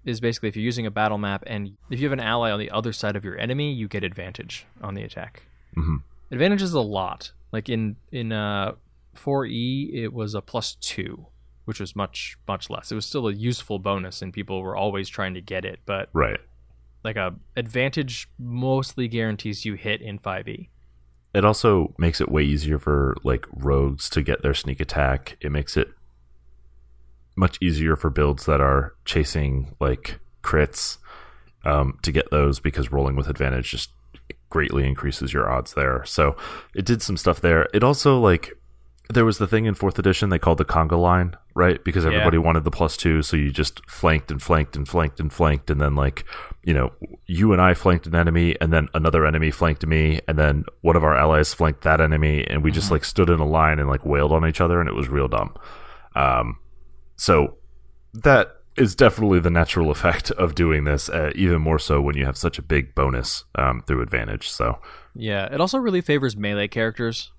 is 0.06 0.21
basically 0.21 0.47
if 0.49 0.56
you're 0.56 0.63
using 0.63 0.86
a 0.86 0.91
battle 0.91 1.17
map 1.17 1.43
and 1.47 1.76
if 1.89 1.99
you 1.99 2.06
have 2.06 2.13
an 2.13 2.19
ally 2.21 2.49
on 2.52 2.60
the 2.60 2.71
other 2.71 2.93
side 2.93 3.15
of 3.17 3.26
your 3.26 3.38
enemy, 3.38 3.73
you 3.73 3.88
get 3.89 4.04
advantage 4.06 4.65
on 4.82 4.93
the 4.95 5.04
attack. 5.04 5.43
hmm 5.73 5.97
Advantage 6.32 6.62
is 6.62 6.73
a 6.73 6.82
lot. 6.82 7.32
Like 7.52 7.67
in 7.69 7.97
in 8.12 8.32
uh, 8.32 8.73
4E, 9.15 9.93
it 9.93 10.13
was 10.13 10.34
a 10.34 10.41
plus 10.41 10.76
two, 10.76 11.28
which 11.65 11.80
was 11.80 11.95
much 11.95 12.38
much 12.47 12.69
less. 12.69 12.91
It 12.91 12.95
was 12.95 13.06
still 13.06 13.28
a 13.28 13.34
useful 13.34 13.80
bonus, 13.80 14.21
and 14.21 14.34
people 14.34 14.62
were 14.62 14.76
always 14.76 15.10
trying 15.10 15.34
to 15.36 15.41
get 15.41 15.65
it, 15.65 15.80
but 15.86 16.10
Right. 16.13 16.39
like 17.04 17.15
a 17.15 17.36
advantage 17.56 18.28
mostly 18.39 19.08
guarantees 19.08 19.65
you 19.65 19.73
hit 19.76 20.02
in 20.02 20.15
E. 20.15 20.19
5e. 20.19 20.69
It 21.34 21.43
also 21.43 21.93
makes 21.97 22.21
it 22.21 22.32
way 22.32 22.43
easier 22.43 22.78
for 22.78 23.15
like 23.23 23.45
rogues 23.52 24.10
to 24.12 24.21
get 24.21 24.41
their 24.43 24.54
sneak 24.54 24.80
attack. 24.80 25.36
It 25.41 25.52
makes 25.52 25.76
it 25.76 25.89
much 27.36 27.58
easier 27.62 27.95
for 27.95 28.10
builds 28.12 28.45
that 28.45 28.62
are 28.62 28.93
chasing 29.06 29.76
like 29.80 30.19
crits 30.43 30.97
um, 31.65 31.97
to 32.04 32.12
get 32.12 32.30
those 32.30 32.60
because 32.60 32.91
rolling 32.91 33.15
with 33.15 33.28
advantage 33.28 33.71
just 33.71 33.91
greatly 34.49 34.86
increases 34.86 35.34
your 35.34 35.49
odds 35.52 35.73
there. 35.73 36.04
So 36.06 36.36
it 36.76 36.86
did 36.86 37.02
some 37.02 37.17
stuff 37.17 37.41
there. 37.41 37.67
It 37.73 37.84
also 37.84 38.19
like 38.19 38.54
there 39.10 39.26
was 39.26 39.38
the 39.38 39.48
thing 39.48 39.66
in 39.66 39.74
fourth 39.74 40.00
edition 40.00 40.30
they 40.30 40.39
called 40.39 40.58
the 40.58 40.66
conga 40.66 41.00
line, 41.00 41.36
right? 41.56 41.84
Because 41.84 42.06
everybody 42.06 42.38
wanted 42.38 42.63
the 42.63 42.72
plus 42.72 42.96
two, 42.96 43.22
so 43.22 43.36
you 43.36 43.52
just 43.52 43.86
flanked 43.89 44.32
and 44.32 44.42
flanked 44.42 44.76
and 44.76 44.88
flanked 44.88 45.20
and 45.20 45.32
flanked, 45.32 45.70
and 45.70 45.82
then 45.82 45.96
like 45.96 46.26
you 46.63 46.74
know, 46.74 46.94
you 47.26 47.52
and 47.52 47.62
I 47.62 47.74
flanked 47.74 48.08
an 48.08 48.16
enemy, 48.16 48.56
and 48.62 48.72
then 48.72 48.88
another 48.94 49.26
enemy 49.26 49.52
flanked 49.52 49.86
me, 49.86 50.22
and 50.28 50.39
then 50.39 50.63
one 50.82 50.96
of 50.96 51.04
our 51.04 51.16
allies 51.16 51.54
flanked 51.54 51.82
that 51.82 52.00
enemy, 52.00 52.46
and 52.48 52.63
we 52.63 52.72
just 52.72 52.92
like 52.92 53.04
stood 53.04 53.30
in 53.30 53.39
a 53.39 53.48
line 53.48 53.80
and 53.80 53.89
like 53.89 54.06
wailed 54.06 54.32
on 54.32 54.48
each 54.48 54.62
other, 54.62 54.80
and 54.80 54.88
it 54.88 54.96
was 54.96 55.10
real 55.10 55.28
dumb. 55.28 55.56
Um, 56.16 56.60
so 57.18 57.58
that 58.13 58.56
is 58.78 58.96
definitely 58.96 59.39
the 59.39 59.50
natural 59.50 59.92
effect 59.92 60.32
of 60.32 60.56
doing 60.56 60.86
this, 60.86 61.10
uh, 61.10 61.32
even 61.36 61.62
more 61.62 61.78
so 61.78 62.02
when 62.02 62.16
you 62.16 62.26
have 62.26 62.38
such 62.38 62.58
a 62.58 62.62
big 62.62 62.96
bonus 62.96 63.44
um, 63.56 63.84
through 63.86 64.02
advantage. 64.02 64.50
So 64.50 64.80
Yeah, 65.13 65.54
it 65.54 65.62
also 65.62 65.78
really 65.78 66.02
favors 66.02 66.36
melee 66.36 66.68
characters, 66.68 67.32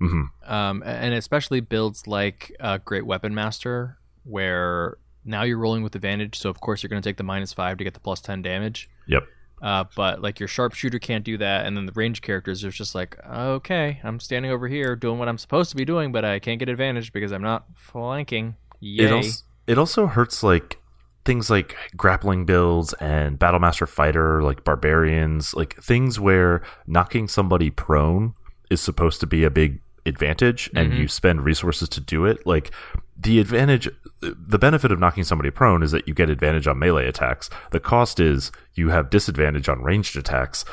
mhm. 0.00 0.28
um, 0.46 0.82
and 0.84 1.14
especially 1.14 1.60
builds 1.60 2.06
like 2.06 2.54
uh, 2.60 2.78
Great 2.78 3.06
Weapon 3.06 3.34
Master, 3.34 3.98
where 4.24 4.98
now 5.24 5.42
you're 5.42 5.58
rolling 5.58 5.82
with 5.82 5.94
advantage. 5.94 6.38
So 6.38 6.50
of 6.50 6.60
course 6.60 6.82
you're 6.82 6.88
going 6.88 7.02
to 7.02 7.08
take 7.08 7.16
the 7.16 7.24
minus 7.24 7.52
five 7.52 7.78
to 7.78 7.84
get 7.84 7.94
the 7.94 8.00
plus 8.00 8.20
ten 8.20 8.42
damage. 8.42 8.88
Yep. 9.06 9.24
Uh, 9.62 9.84
but 9.96 10.20
like 10.20 10.40
your 10.40 10.48
sharpshooter 10.48 10.98
can't 10.98 11.24
do 11.24 11.38
that, 11.38 11.64
and 11.64 11.76
then 11.76 11.86
the 11.86 11.92
range 11.92 12.20
characters 12.20 12.64
are 12.64 12.70
just 12.70 12.94
like, 12.94 13.16
okay, 13.26 14.00
I'm 14.04 14.20
standing 14.20 14.50
over 14.50 14.68
here 14.68 14.94
doing 14.94 15.18
what 15.18 15.28
I'm 15.28 15.38
supposed 15.38 15.70
to 15.70 15.76
be 15.76 15.84
doing, 15.84 16.12
but 16.12 16.24
I 16.24 16.38
can't 16.38 16.58
get 16.58 16.68
advantage 16.68 17.12
because 17.12 17.32
I'm 17.32 17.42
not 17.42 17.64
flanking. 17.74 18.56
Yay! 18.80 19.04
It 19.06 19.12
also, 19.12 19.44
it 19.66 19.78
also 19.78 20.06
hurts 20.06 20.42
like 20.42 20.80
things 21.24 21.48
like 21.48 21.76
grappling 21.96 22.44
builds 22.44 22.92
and 22.94 23.38
Battlemaster 23.38 23.88
Fighter, 23.88 24.42
like 24.42 24.64
barbarians, 24.64 25.54
like 25.54 25.82
things 25.82 26.20
where 26.20 26.62
knocking 26.86 27.28
somebody 27.28 27.70
prone 27.70 28.34
is 28.70 28.80
supposed 28.80 29.20
to 29.20 29.26
be 29.26 29.44
a 29.44 29.50
big 29.50 29.80
advantage 30.06 30.70
and 30.74 30.92
Mhm. 30.92 30.98
you 30.98 31.08
spend 31.08 31.44
resources 31.44 31.88
to 31.88 32.00
do 32.00 32.26
it. 32.26 32.46
Like 32.46 32.70
the 33.16 33.40
advantage, 33.40 33.88
the 34.20 34.58
benefit 34.58 34.92
of 34.92 34.98
knocking 34.98 35.24
somebody 35.24 35.50
prone 35.50 35.82
is 35.82 35.92
that 35.92 36.06
you 36.06 36.12
get 36.14 36.28
advantage 36.28 36.66
on 36.66 36.78
melee 36.78 37.06
attacks. 37.06 37.48
The 37.70 37.80
cost 37.80 38.20
is 38.20 38.52
you 38.74 38.90
have 38.90 39.08
disadvantage 39.08 39.68
on 39.68 39.82
ranged 39.82 40.16
attacks. 40.16 40.64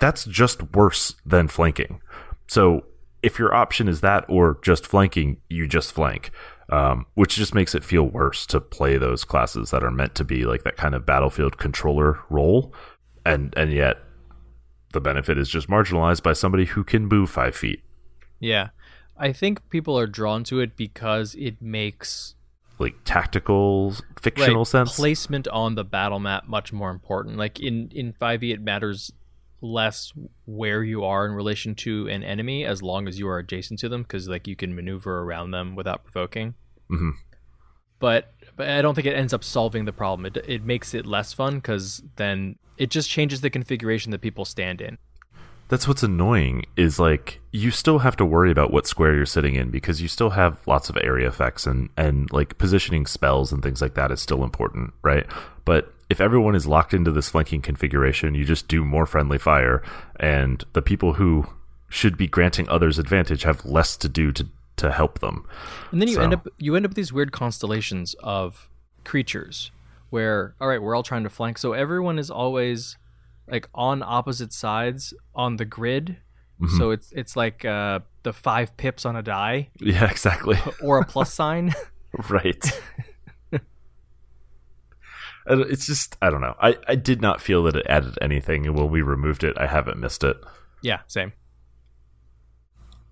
That's 0.00 0.24
just 0.24 0.74
worse 0.74 1.14
than 1.24 1.48
flanking. 1.48 2.00
So 2.46 2.84
if 3.22 3.38
your 3.38 3.54
option 3.54 3.88
is 3.88 4.00
that 4.02 4.24
or 4.28 4.58
just 4.62 4.86
flanking, 4.86 5.38
you 5.48 5.66
just 5.66 5.92
flank, 5.92 6.30
um, 6.70 7.06
which 7.14 7.36
just 7.36 7.54
makes 7.54 7.74
it 7.74 7.84
feel 7.84 8.04
worse 8.04 8.44
to 8.46 8.60
play 8.60 8.98
those 8.98 9.24
classes 9.24 9.70
that 9.70 9.82
are 9.82 9.90
meant 9.90 10.14
to 10.16 10.24
be 10.24 10.44
like 10.44 10.64
that 10.64 10.76
kind 10.76 10.94
of 10.94 11.06
battlefield 11.06 11.56
controller 11.58 12.18
role, 12.28 12.74
and 13.24 13.54
and 13.56 13.72
yet 13.72 13.98
the 14.92 15.00
benefit 15.00 15.36
is 15.38 15.48
just 15.48 15.68
marginalized 15.68 16.22
by 16.22 16.32
somebody 16.32 16.64
who 16.66 16.82
can 16.84 17.06
move 17.06 17.30
five 17.30 17.54
feet. 17.56 17.82
yeah, 18.40 18.68
I 19.16 19.32
think 19.32 19.68
people 19.70 19.98
are 19.98 20.06
drawn 20.06 20.44
to 20.44 20.60
it 20.60 20.76
because 20.76 21.34
it 21.34 21.60
makes 21.60 22.34
Like 22.78 22.94
tactical, 23.04 23.94
fictional 24.22 24.60
like, 24.60 24.68
sense. 24.68 24.96
placement 24.96 25.48
on 25.48 25.74
the 25.74 25.84
battle 25.84 26.20
map 26.20 26.46
much 26.46 26.72
more 26.72 26.90
important. 26.90 27.36
Like 27.36 27.58
in 27.60 27.90
in 27.92 28.12
5e 28.12 28.52
it 28.52 28.60
matters 28.60 29.12
less 29.60 30.12
where 30.46 30.84
you 30.84 31.02
are 31.04 31.26
in 31.26 31.32
relation 31.32 31.74
to 31.74 32.06
an 32.08 32.22
enemy 32.22 32.64
as 32.64 32.80
long 32.80 33.08
as 33.08 33.18
you 33.18 33.26
are 33.28 33.38
adjacent 33.40 33.80
to 33.80 33.88
them 33.88 34.02
because 34.02 34.28
like 34.28 34.46
you 34.46 34.54
can 34.54 34.72
maneuver 34.72 35.18
around 35.22 35.50
them 35.50 35.74
without 35.74 36.04
provoking. 36.04 36.54
Mhm. 36.88 37.14
But 37.98 38.32
but 38.56 38.68
I 38.68 38.80
don't 38.82 38.94
think 38.94 39.08
it 39.08 39.16
ends 39.16 39.34
up 39.34 39.42
solving 39.42 39.84
the 39.84 39.92
problem. 39.92 40.26
It 40.26 40.36
it 40.48 40.64
makes 40.64 40.94
it 40.94 41.04
less 41.06 41.32
fun 41.32 41.56
because 41.56 42.02
then 42.14 42.56
it 42.78 42.90
just 42.90 43.10
changes 43.10 43.40
the 43.40 43.50
configuration 43.50 44.12
that 44.12 44.20
people 44.20 44.44
stand 44.44 44.80
in. 44.80 44.98
That's 45.68 45.86
what's 45.86 46.02
annoying 46.02 46.64
is 46.76 46.98
like 46.98 47.40
you 47.52 47.70
still 47.70 47.98
have 47.98 48.16
to 48.16 48.24
worry 48.24 48.50
about 48.50 48.72
what 48.72 48.86
square 48.86 49.14
you're 49.14 49.26
sitting 49.26 49.54
in 49.54 49.70
because 49.70 50.00
you 50.00 50.08
still 50.08 50.30
have 50.30 50.58
lots 50.66 50.88
of 50.88 50.96
area 51.02 51.28
effects 51.28 51.66
and 51.66 51.90
and 51.96 52.32
like 52.32 52.56
positioning 52.56 53.04
spells 53.04 53.52
and 53.52 53.62
things 53.62 53.82
like 53.82 53.92
that 53.94 54.10
is 54.10 54.20
still 54.22 54.44
important, 54.44 54.94
right? 55.02 55.26
But 55.66 55.92
if 56.08 56.22
everyone 56.22 56.54
is 56.54 56.66
locked 56.66 56.94
into 56.94 57.12
this 57.12 57.28
flanking 57.28 57.60
configuration, 57.60 58.34
you 58.34 58.46
just 58.46 58.66
do 58.66 58.82
more 58.82 59.04
friendly 59.04 59.36
fire 59.36 59.82
and 60.18 60.64
the 60.72 60.80
people 60.80 61.14
who 61.14 61.46
should 61.90 62.16
be 62.16 62.26
granting 62.26 62.66
others 62.70 62.98
advantage 62.98 63.42
have 63.42 63.62
less 63.66 63.96
to 63.98 64.08
do 64.08 64.32
to 64.32 64.46
to 64.76 64.90
help 64.90 65.18
them. 65.18 65.44
And 65.92 66.00
then 66.00 66.08
you 66.08 66.14
So- 66.14 66.22
end 66.22 66.32
up 66.32 66.48
you 66.56 66.76
end 66.76 66.86
up 66.86 66.90
with 66.92 66.96
these 66.96 67.12
weird 67.12 67.32
constellations 67.32 68.14
of 68.20 68.70
creatures 69.04 69.70
where 70.10 70.54
all 70.60 70.68
right, 70.68 70.80
we're 70.80 70.94
all 70.94 71.02
trying 71.02 71.24
to 71.24 71.30
flank. 71.30 71.58
So 71.58 71.72
everyone 71.72 72.18
is 72.18 72.30
always 72.30 72.96
like 73.50 73.68
on 73.74 74.02
opposite 74.02 74.52
sides 74.52 75.14
on 75.34 75.56
the 75.56 75.64
grid. 75.64 76.16
Mm-hmm. 76.60 76.76
So 76.76 76.90
it's 76.90 77.12
it's 77.12 77.36
like 77.36 77.64
uh, 77.64 78.00
the 78.22 78.32
five 78.32 78.76
pips 78.76 79.04
on 79.04 79.16
a 79.16 79.22
die 79.22 79.70
Yeah, 79.78 80.10
exactly. 80.10 80.58
or 80.82 80.98
a 80.98 81.04
plus 81.04 81.32
sign. 81.32 81.74
right. 82.28 82.64
It's 85.50 85.86
just 85.86 86.16
I 86.20 86.28
don't 86.28 86.42
know. 86.42 86.54
I, 86.60 86.76
I 86.86 86.94
did 86.94 87.22
not 87.22 87.40
feel 87.40 87.62
that 87.62 87.74
it 87.76 87.86
added 87.88 88.18
anything 88.20 88.66
and 88.66 88.76
when 88.76 88.90
we 88.90 89.00
removed 89.00 89.44
it, 89.44 89.56
I 89.58 89.66
haven't 89.66 89.98
missed 89.98 90.22
it. 90.22 90.36
yeah, 90.82 91.00
same. 91.06 91.32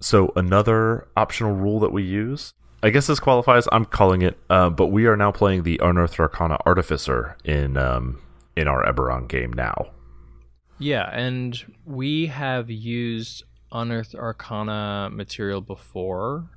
So 0.01 0.33
another 0.37 1.09
optional 1.17 1.53
rule 1.55 1.81
that 1.81 1.93
we 1.93 2.03
use, 2.03 2.53
I 2.83 2.91
guess 2.91 3.07
this 3.07 3.21
qualifies. 3.21 3.67
I'm 3.73 3.85
calling 3.85 4.23
it, 4.23 4.39
uh, 4.51 4.71
but 4.71 4.89
we 4.89 5.07
are 5.07 5.17
now 5.17 5.33
playing 5.33 5.63
the 5.63 5.81
Unearthed 5.83 6.21
Arcana 6.21 6.59
Artificer 6.67 7.37
in 7.45 7.77
um, 7.77 8.21
in 8.57 8.69
our 8.69 8.85
Eberron 8.85 9.29
game 9.29 9.53
now. 9.53 9.89
Yeah, 10.79 11.09
and 11.11 11.65
we 11.85 12.27
have 12.27 12.71
used 12.71 13.45
Unearthed 13.73 14.15
Arcana 14.15 15.09
material 15.11 15.61
before. 15.61 16.51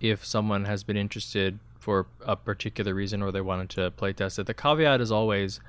If 0.00 0.24
someone 0.24 0.64
has 0.64 0.84
been 0.84 0.96
interested 0.96 1.58
for 1.78 2.06
a 2.24 2.36
particular 2.36 2.94
reason 2.94 3.20
or 3.20 3.32
they 3.32 3.40
wanted 3.40 3.68
to 3.70 3.90
playtest 3.90 4.38
it, 4.38 4.46
the 4.46 4.54
caveat 4.54 5.00
is 5.00 5.10
always, 5.10 5.60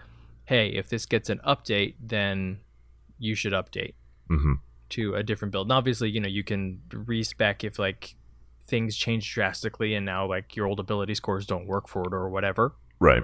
hey, 0.45 0.69
if 0.69 0.87
this 0.87 1.05
gets 1.05 1.29
an 1.29 1.39
update, 1.45 1.95
then 1.99 2.59
you 3.17 3.35
should 3.35 3.53
update 3.53 3.93
hmm 4.27 4.53
to 4.89 5.13
a 5.13 5.21
different 5.21 5.51
build. 5.51 5.67
And 5.67 5.73
obviously, 5.73 6.09
you 6.09 6.19
know, 6.19 6.27
you 6.27 6.43
can 6.43 6.81
respec 6.91 7.63
if 7.63 7.77
like 7.77 8.15
things 8.69 8.95
change 8.95 9.33
drastically 9.33 9.95
and 9.95 10.05
now 10.05 10.25
like 10.27 10.55
your 10.55 10.67
old 10.67 10.79
ability 10.79 11.15
scores 11.15 11.45
don't 11.45 11.65
work 11.67 11.87
for 11.87 12.03
it 12.03 12.13
or 12.13 12.29
whatever. 12.29 12.73
Right. 12.99 13.23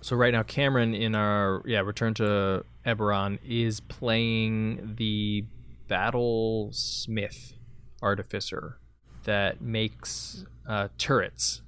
So 0.00 0.16
right 0.16 0.32
now, 0.34 0.42
Cameron 0.42 0.94
in 0.94 1.14
our 1.14 1.62
yeah 1.64 1.80
return 1.80 2.12
to 2.14 2.64
Eberron 2.84 3.38
is 3.46 3.80
playing 3.80 4.96
the 4.96 5.44
battle 5.88 6.68
smith 6.72 7.54
artificer 8.02 8.78
that 9.24 9.62
makes 9.62 10.44
uh, 10.68 10.88
turrets, 10.98 11.62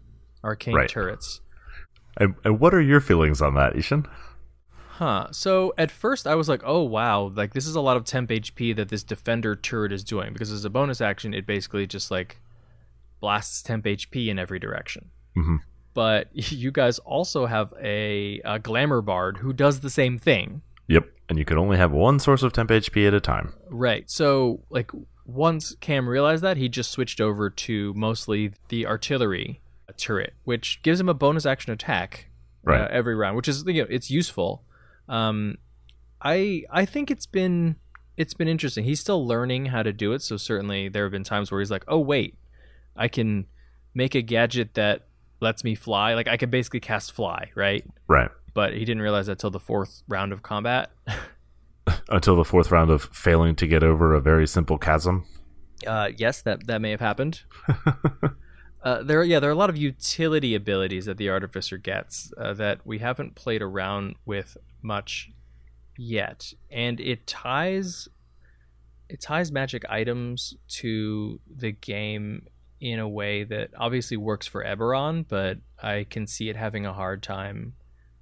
arcane 0.45 0.75
Right. 0.75 0.89
turrets. 0.89 1.41
And, 2.19 2.35
and 2.45 2.61
what 2.61 2.75
are 2.75 2.81
your 2.81 3.01
feelings 3.01 3.41
on 3.43 3.55
that, 3.55 3.75
I-Hsien? 3.75 4.07
Huh. 4.99 5.29
So 5.31 5.75
at 5.77 5.91
first 5.91 6.27
I 6.27 6.35
was 6.35 6.49
like, 6.49 6.63
oh 6.65 6.83
wow, 6.83 7.31
like 7.35 7.53
this 7.53 7.67
is 7.67 7.75
a 7.75 7.81
lot 7.81 7.97
of 7.97 8.05
temp 8.05 8.31
HP 8.31 8.75
that 8.77 8.89
this 8.89 9.03
defender 9.03 9.55
turret 9.55 9.93
is 9.93 10.03
doing 10.03 10.33
because 10.33 10.51
as 10.51 10.65
a 10.65 10.71
bonus 10.71 11.01
action, 11.01 11.35
it 11.35 11.47
basically 11.47 11.87
just 11.87 12.11
like 12.11 12.39
blasts 13.21 13.63
temp 13.63 13.85
HP 13.85 14.29
in 14.29 14.39
every 14.39 14.59
direction. 14.59 15.11
Mhm. 15.37 15.61
But 15.95 16.29
you 16.33 16.71
guys 16.71 16.99
also 17.01 17.47
have 17.47 17.73
a, 17.81 18.41
a 18.45 18.59
glamour 18.59 19.03
bard 19.03 19.39
who 19.39 19.53
does 19.53 19.81
the 19.81 19.91
same 19.91 20.19
thing. 20.19 20.63
Yep. 20.89 21.09
And 21.29 21.39
you 21.39 21.45
can 21.45 21.59
only 21.59 21.77
have 21.77 21.91
one 21.91 22.19
source 22.21 22.43
of 22.43 22.53
temp 22.53 22.71
HP 22.71 23.07
at 23.07 23.15
a 23.15 23.21
time. 23.21 23.53
Right. 23.69 24.09
So, 24.09 24.61
like, 24.71 24.91
once 25.25 25.75
Cam 25.81 26.09
realized 26.09 26.43
that, 26.45 26.57
he 26.57 26.69
just 26.69 26.93
switched 26.93 27.21
over 27.21 27.51
to 27.51 27.93
mostly 27.95 28.53
the 28.69 28.87
artillery 28.87 29.61
turret, 29.97 30.35
which 30.45 30.81
gives 30.83 31.01
him 31.01 31.09
a 31.09 31.15
bonus 31.15 31.45
action 31.47 31.73
attack 31.73 32.29
uh, 32.67 32.87
every 32.91 33.15
round, 33.15 33.37
which 33.37 33.49
is 33.49 33.65
you 33.67 33.83
know 33.83 33.87
it's 33.91 34.11
useful. 34.11 34.63
Um, 35.09 35.59
I 36.23 36.65
I 36.71 36.85
think 36.85 37.11
it's 37.11 37.27
been 37.27 37.77
it's 38.17 38.35
been 38.35 38.49
interesting. 38.49 38.85
He's 38.85 39.01
still 39.01 39.27
learning 39.27 39.67
how 39.67 39.83
to 39.83 39.93
do 39.93 40.13
it, 40.13 40.23
so 40.23 40.37
certainly 40.37 40.89
there 40.89 41.05
have 41.05 41.13
been 41.13 41.25
times 41.25 41.51
where 41.51 41.61
he's 41.61 41.71
like, 41.71 41.85
"Oh 41.89 41.99
wait, 41.99 42.37
I 42.97 43.09
can 43.09 43.47
make 43.95 44.15
a 44.15 44.23
gadget 44.23 44.75
that 44.75 45.09
lets 45.41 45.65
me 45.65 45.75
fly. 45.75 46.15
Like 46.15 46.29
I 46.29 46.37
can 46.37 46.51
basically 46.51 46.81
cast 46.81 47.13
fly, 47.13 47.51
right?" 47.55 47.85
Right. 48.09 48.31
But 48.55 48.73
he 48.73 48.81
didn't 48.81 49.03
realize 49.03 49.27
that 49.27 49.39
till 49.39 49.51
the 49.51 49.61
fourth 49.61 50.03
round 50.09 50.33
of 50.33 50.43
combat. 50.43 50.91
Until 52.09 52.37
the 52.37 52.45
fourth 52.45 52.71
round 52.71 52.91
of 52.91 53.05
failing 53.13 53.55
to 53.57 53.67
get 53.67 53.83
over 53.83 54.15
a 54.15 54.21
very 54.21 54.47
simple 54.47 54.79
chasm. 54.79 55.25
Uh, 55.87 56.11
yes, 56.17 56.43
that 56.43 56.67
that 56.67 56.81
may 56.81 56.91
have 56.91 57.01
happened. 57.01 57.43
uh, 58.83 59.03
there, 59.03 59.23
yeah, 59.23 59.41
there 59.41 59.51
are 59.51 59.53
a 59.53 59.57
lot 59.57 59.71
of 59.71 59.77
utility 59.77 60.55
abilities 60.55 61.05
that 61.05 61.17
the 61.17 61.29
artificer 61.29 61.77
gets 61.77 62.33
uh, 62.39 62.55
that 62.55 62.87
we 62.87 62.99
haven't 62.99 63.35
played 63.35 63.63
around 63.63 64.17
with 64.25 64.57
much 64.83 65.31
yet, 65.99 66.53
and 66.71 67.01
it 67.01 67.27
ties 67.27 68.09
it 69.09 69.21
ties 69.21 69.53
magic 69.53 69.85
items 69.89 70.55
to 70.69 71.41
the 71.55 71.73
game 71.73 72.47
in 72.81 72.99
a 72.99 73.09
way 73.09 73.45
that 73.45 73.71
obviously 73.77 74.17
works 74.17 74.47
for 74.47 74.65
Eberron, 74.65 75.25
but 75.27 75.59
I 75.83 76.07
can 76.09 76.27
see 76.27 76.49
it 76.49 76.57
having 76.57 76.85
a 76.85 76.93
hard 76.93 77.23
time 77.23 77.75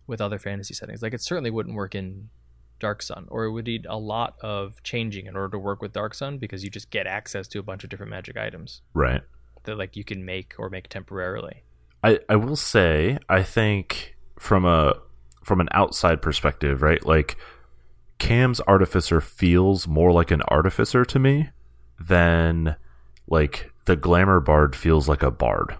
with 0.07 0.21
other 0.21 0.38
fantasy 0.38 0.75
settings. 0.75 1.03
Like 1.03 1.14
it 1.14 1.23
certainly 1.23 1.51
wouldn't 1.51 1.75
work 1.75 1.95
in 1.95 2.29
Dark 2.79 3.03
Sun, 3.03 3.27
or 3.31 3.45
it 3.45 3.53
would 3.53 3.67
need 3.67 3.87
a 3.87 3.97
lot 3.97 4.37
of 4.43 4.83
changing 4.83 5.27
in 5.27 5.37
order 5.37 5.51
to 5.51 5.59
work 5.59 5.81
with 5.81 5.93
Dark 5.93 6.14
Sun 6.14 6.38
because 6.38 6.62
you 6.62 6.71
just 6.71 6.90
get 6.90 7.07
access 7.07 7.49
to 7.49 7.59
a 7.59 7.62
bunch 7.62 7.85
of 7.85 7.90
different 7.90 8.11
magic 8.11 8.37
items. 8.37 8.83
Right. 8.93 9.23
that 9.64 9.79
like 9.79 9.97
you 9.97 10.05
can 10.05 10.25
make 10.25 10.55
or 10.59 10.69
make 10.71 10.88
temporarily. 10.88 11.64
I, 12.03 12.21
I 12.29 12.37
will 12.37 12.57
say 12.57 13.19
I 13.29 13.43
think 13.43 14.14
from 14.38 14.64
a 14.64 14.95
from 15.43 15.61
an 15.61 15.69
outside 15.73 16.23
perspective, 16.23 16.83
right? 16.83 17.05
Like 17.05 17.37
Cam's 18.19 18.61
artificer 18.61 19.21
feels 19.21 19.88
more 19.88 20.12
like 20.12 20.31
an 20.31 20.43
artificer 20.49 21.05
to 21.05 21.19
me 21.19 21.51
than 21.99 22.77
like 23.27 23.73
the 23.87 23.97
glamour 23.97 24.40
bard 24.40 24.75
feels 24.75 25.09
like 25.09 25.23
a 25.23 25.31
bard. 25.31 25.77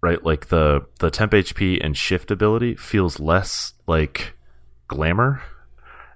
Right? 0.00 0.22
Like 0.24 0.48
the 0.48 0.86
the 1.00 1.10
temp 1.10 1.32
HP 1.32 1.84
and 1.84 1.96
shift 1.96 2.30
ability 2.30 2.76
feels 2.76 3.18
less 3.18 3.74
like 3.86 4.34
glamour 4.86 5.42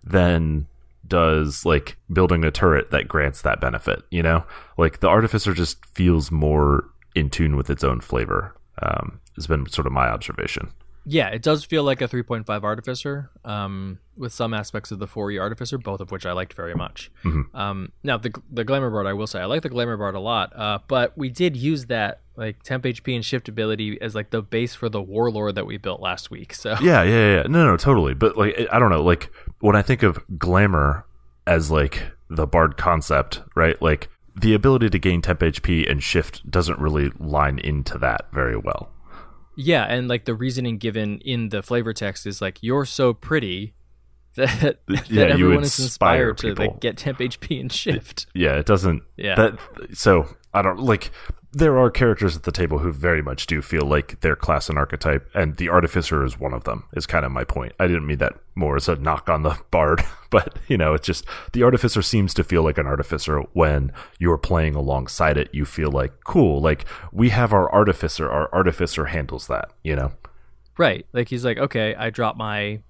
than 0.04 0.66
does 1.06 1.66
like 1.66 1.96
building 2.12 2.44
a 2.44 2.50
turret 2.50 2.90
that 2.90 3.08
grants 3.08 3.42
that 3.42 3.60
benefit, 3.60 4.02
you 4.10 4.22
know? 4.22 4.44
Like 4.78 5.00
the 5.00 5.08
artificer 5.08 5.52
just 5.52 5.84
feels 5.86 6.30
more 6.30 6.84
in 7.14 7.28
tune 7.28 7.56
with 7.56 7.70
its 7.70 7.84
own 7.84 8.00
flavor. 8.00 8.54
Um, 8.80 9.20
has 9.36 9.46
been 9.46 9.68
sort 9.68 9.86
of 9.86 9.92
my 9.92 10.08
observation. 10.08 10.72
Yeah, 11.04 11.28
it 11.28 11.42
does 11.42 11.64
feel 11.64 11.82
like 11.82 12.00
a 12.00 12.06
3.5 12.08 12.62
Artificer, 12.62 13.30
um, 13.44 13.98
with 14.16 14.32
some 14.32 14.54
aspects 14.54 14.90
of 14.92 14.98
the 15.00 15.06
4E 15.06 15.40
Artificer, 15.40 15.78
both 15.78 16.00
of 16.00 16.10
which 16.12 16.24
I 16.26 16.32
liked 16.32 16.52
very 16.54 16.74
much. 16.74 17.10
Mhm. 17.24 17.54
Um, 17.54 17.92
now, 18.02 18.18
the 18.18 18.32
the 18.50 18.62
Glamour 18.64 18.90
Bard, 18.90 19.06
I 19.06 19.12
will 19.12 19.26
say, 19.26 19.40
I 19.40 19.46
like 19.46 19.62
the 19.62 19.68
Glamour 19.68 19.96
Bard 19.96 20.14
a 20.14 20.20
lot, 20.20 20.52
uh, 20.56 20.78
but 20.86 21.16
we 21.18 21.28
did 21.28 21.56
use 21.56 21.86
that 21.86 22.20
like 22.36 22.62
temp 22.62 22.84
HP 22.84 23.14
and 23.14 23.24
shift 23.24 23.48
ability 23.48 24.00
as 24.00 24.14
like 24.14 24.30
the 24.30 24.42
base 24.42 24.74
for 24.74 24.88
the 24.88 25.02
Warlord 25.02 25.54
that 25.56 25.66
we 25.66 25.76
built 25.76 26.00
last 26.00 26.30
week. 26.30 26.54
So 26.54 26.76
Yeah, 26.80 27.02
yeah, 27.02 27.34
yeah. 27.36 27.42
No, 27.42 27.66
no, 27.66 27.76
totally. 27.76 28.14
But 28.14 28.38
like, 28.38 28.56
I 28.70 28.78
don't 28.78 28.90
know. 28.90 29.02
Like 29.02 29.30
when 29.60 29.76
I 29.76 29.82
think 29.82 30.02
of 30.02 30.18
glamour 30.38 31.04
as 31.46 31.70
like 31.70 32.02
the 32.30 32.46
bard 32.46 32.76
concept, 32.76 33.42
right? 33.54 33.80
Like 33.82 34.08
the 34.34 34.54
ability 34.54 34.88
to 34.90 34.98
gain 34.98 35.20
temp 35.20 35.40
HP 35.40 35.90
and 35.90 36.02
shift 36.02 36.48
doesn't 36.50 36.78
really 36.78 37.10
line 37.18 37.58
into 37.58 37.98
that 37.98 38.26
very 38.32 38.56
well. 38.56 38.90
Yeah, 39.56 39.84
and 39.84 40.08
like 40.08 40.24
the 40.24 40.34
reasoning 40.34 40.78
given 40.78 41.18
in 41.20 41.50
the 41.50 41.62
flavor 41.62 41.92
text 41.92 42.26
is 42.26 42.40
like 42.40 42.58
you're 42.60 42.84
so 42.84 43.12
pretty 43.12 43.74
that, 44.34 44.80
that 44.88 45.10
Yeah, 45.10 45.24
everyone 45.24 45.62
is 45.62 45.78
inspire 45.78 46.30
inspired 46.30 46.56
to 46.56 46.62
like 46.62 46.80
get 46.80 46.96
temp 46.96 47.18
HP 47.18 47.60
and 47.60 47.72
shift. 47.72 48.26
Yeah, 48.34 48.56
it 48.56 48.66
doesn't. 48.66 49.02
Yeah. 49.16 49.34
That 49.34 49.58
so 49.94 50.26
I 50.54 50.62
don't 50.62 50.80
like. 50.80 51.10
There 51.54 51.78
are 51.78 51.90
characters 51.90 52.34
at 52.34 52.44
the 52.44 52.52
table 52.52 52.78
who 52.78 52.90
very 52.90 53.20
much 53.20 53.46
do 53.46 53.60
feel 53.60 53.82
like 53.82 54.20
their 54.20 54.34
class 54.34 54.70
and 54.70 54.78
archetype, 54.78 55.28
and 55.34 55.56
the 55.58 55.68
artificer 55.68 56.24
is 56.24 56.40
one 56.40 56.54
of 56.54 56.64
them. 56.64 56.84
Is 56.94 57.06
kind 57.06 57.26
of 57.26 57.32
my 57.32 57.44
point. 57.44 57.74
I 57.78 57.86
didn't 57.86 58.06
mean 58.06 58.18
that 58.18 58.38
more 58.54 58.76
as 58.76 58.88
a 58.88 58.96
knock 58.96 59.28
on 59.28 59.42
the 59.42 59.58
bard, 59.70 60.02
but 60.30 60.58
you 60.66 60.78
know, 60.78 60.94
it's 60.94 61.06
just 61.06 61.26
the 61.52 61.62
artificer 61.62 62.00
seems 62.00 62.32
to 62.34 62.44
feel 62.44 62.62
like 62.62 62.78
an 62.78 62.86
artificer 62.86 63.40
when 63.52 63.92
you're 64.18 64.38
playing 64.38 64.74
alongside 64.74 65.36
it. 65.36 65.50
You 65.52 65.66
feel 65.66 65.90
like 65.90 66.24
cool, 66.24 66.60
like 66.60 66.86
we 67.12 67.28
have 67.28 67.52
our 67.52 67.70
artificer. 67.70 68.30
Our 68.30 68.48
artificer 68.52 69.06
handles 69.06 69.46
that. 69.48 69.70
You 69.82 69.96
know. 69.96 70.12
Right. 70.78 71.06
Like 71.12 71.28
he's 71.28 71.44
like, 71.44 71.58
okay, 71.58 71.94
I 71.94 72.08
drop 72.08 72.36
my 72.36 72.80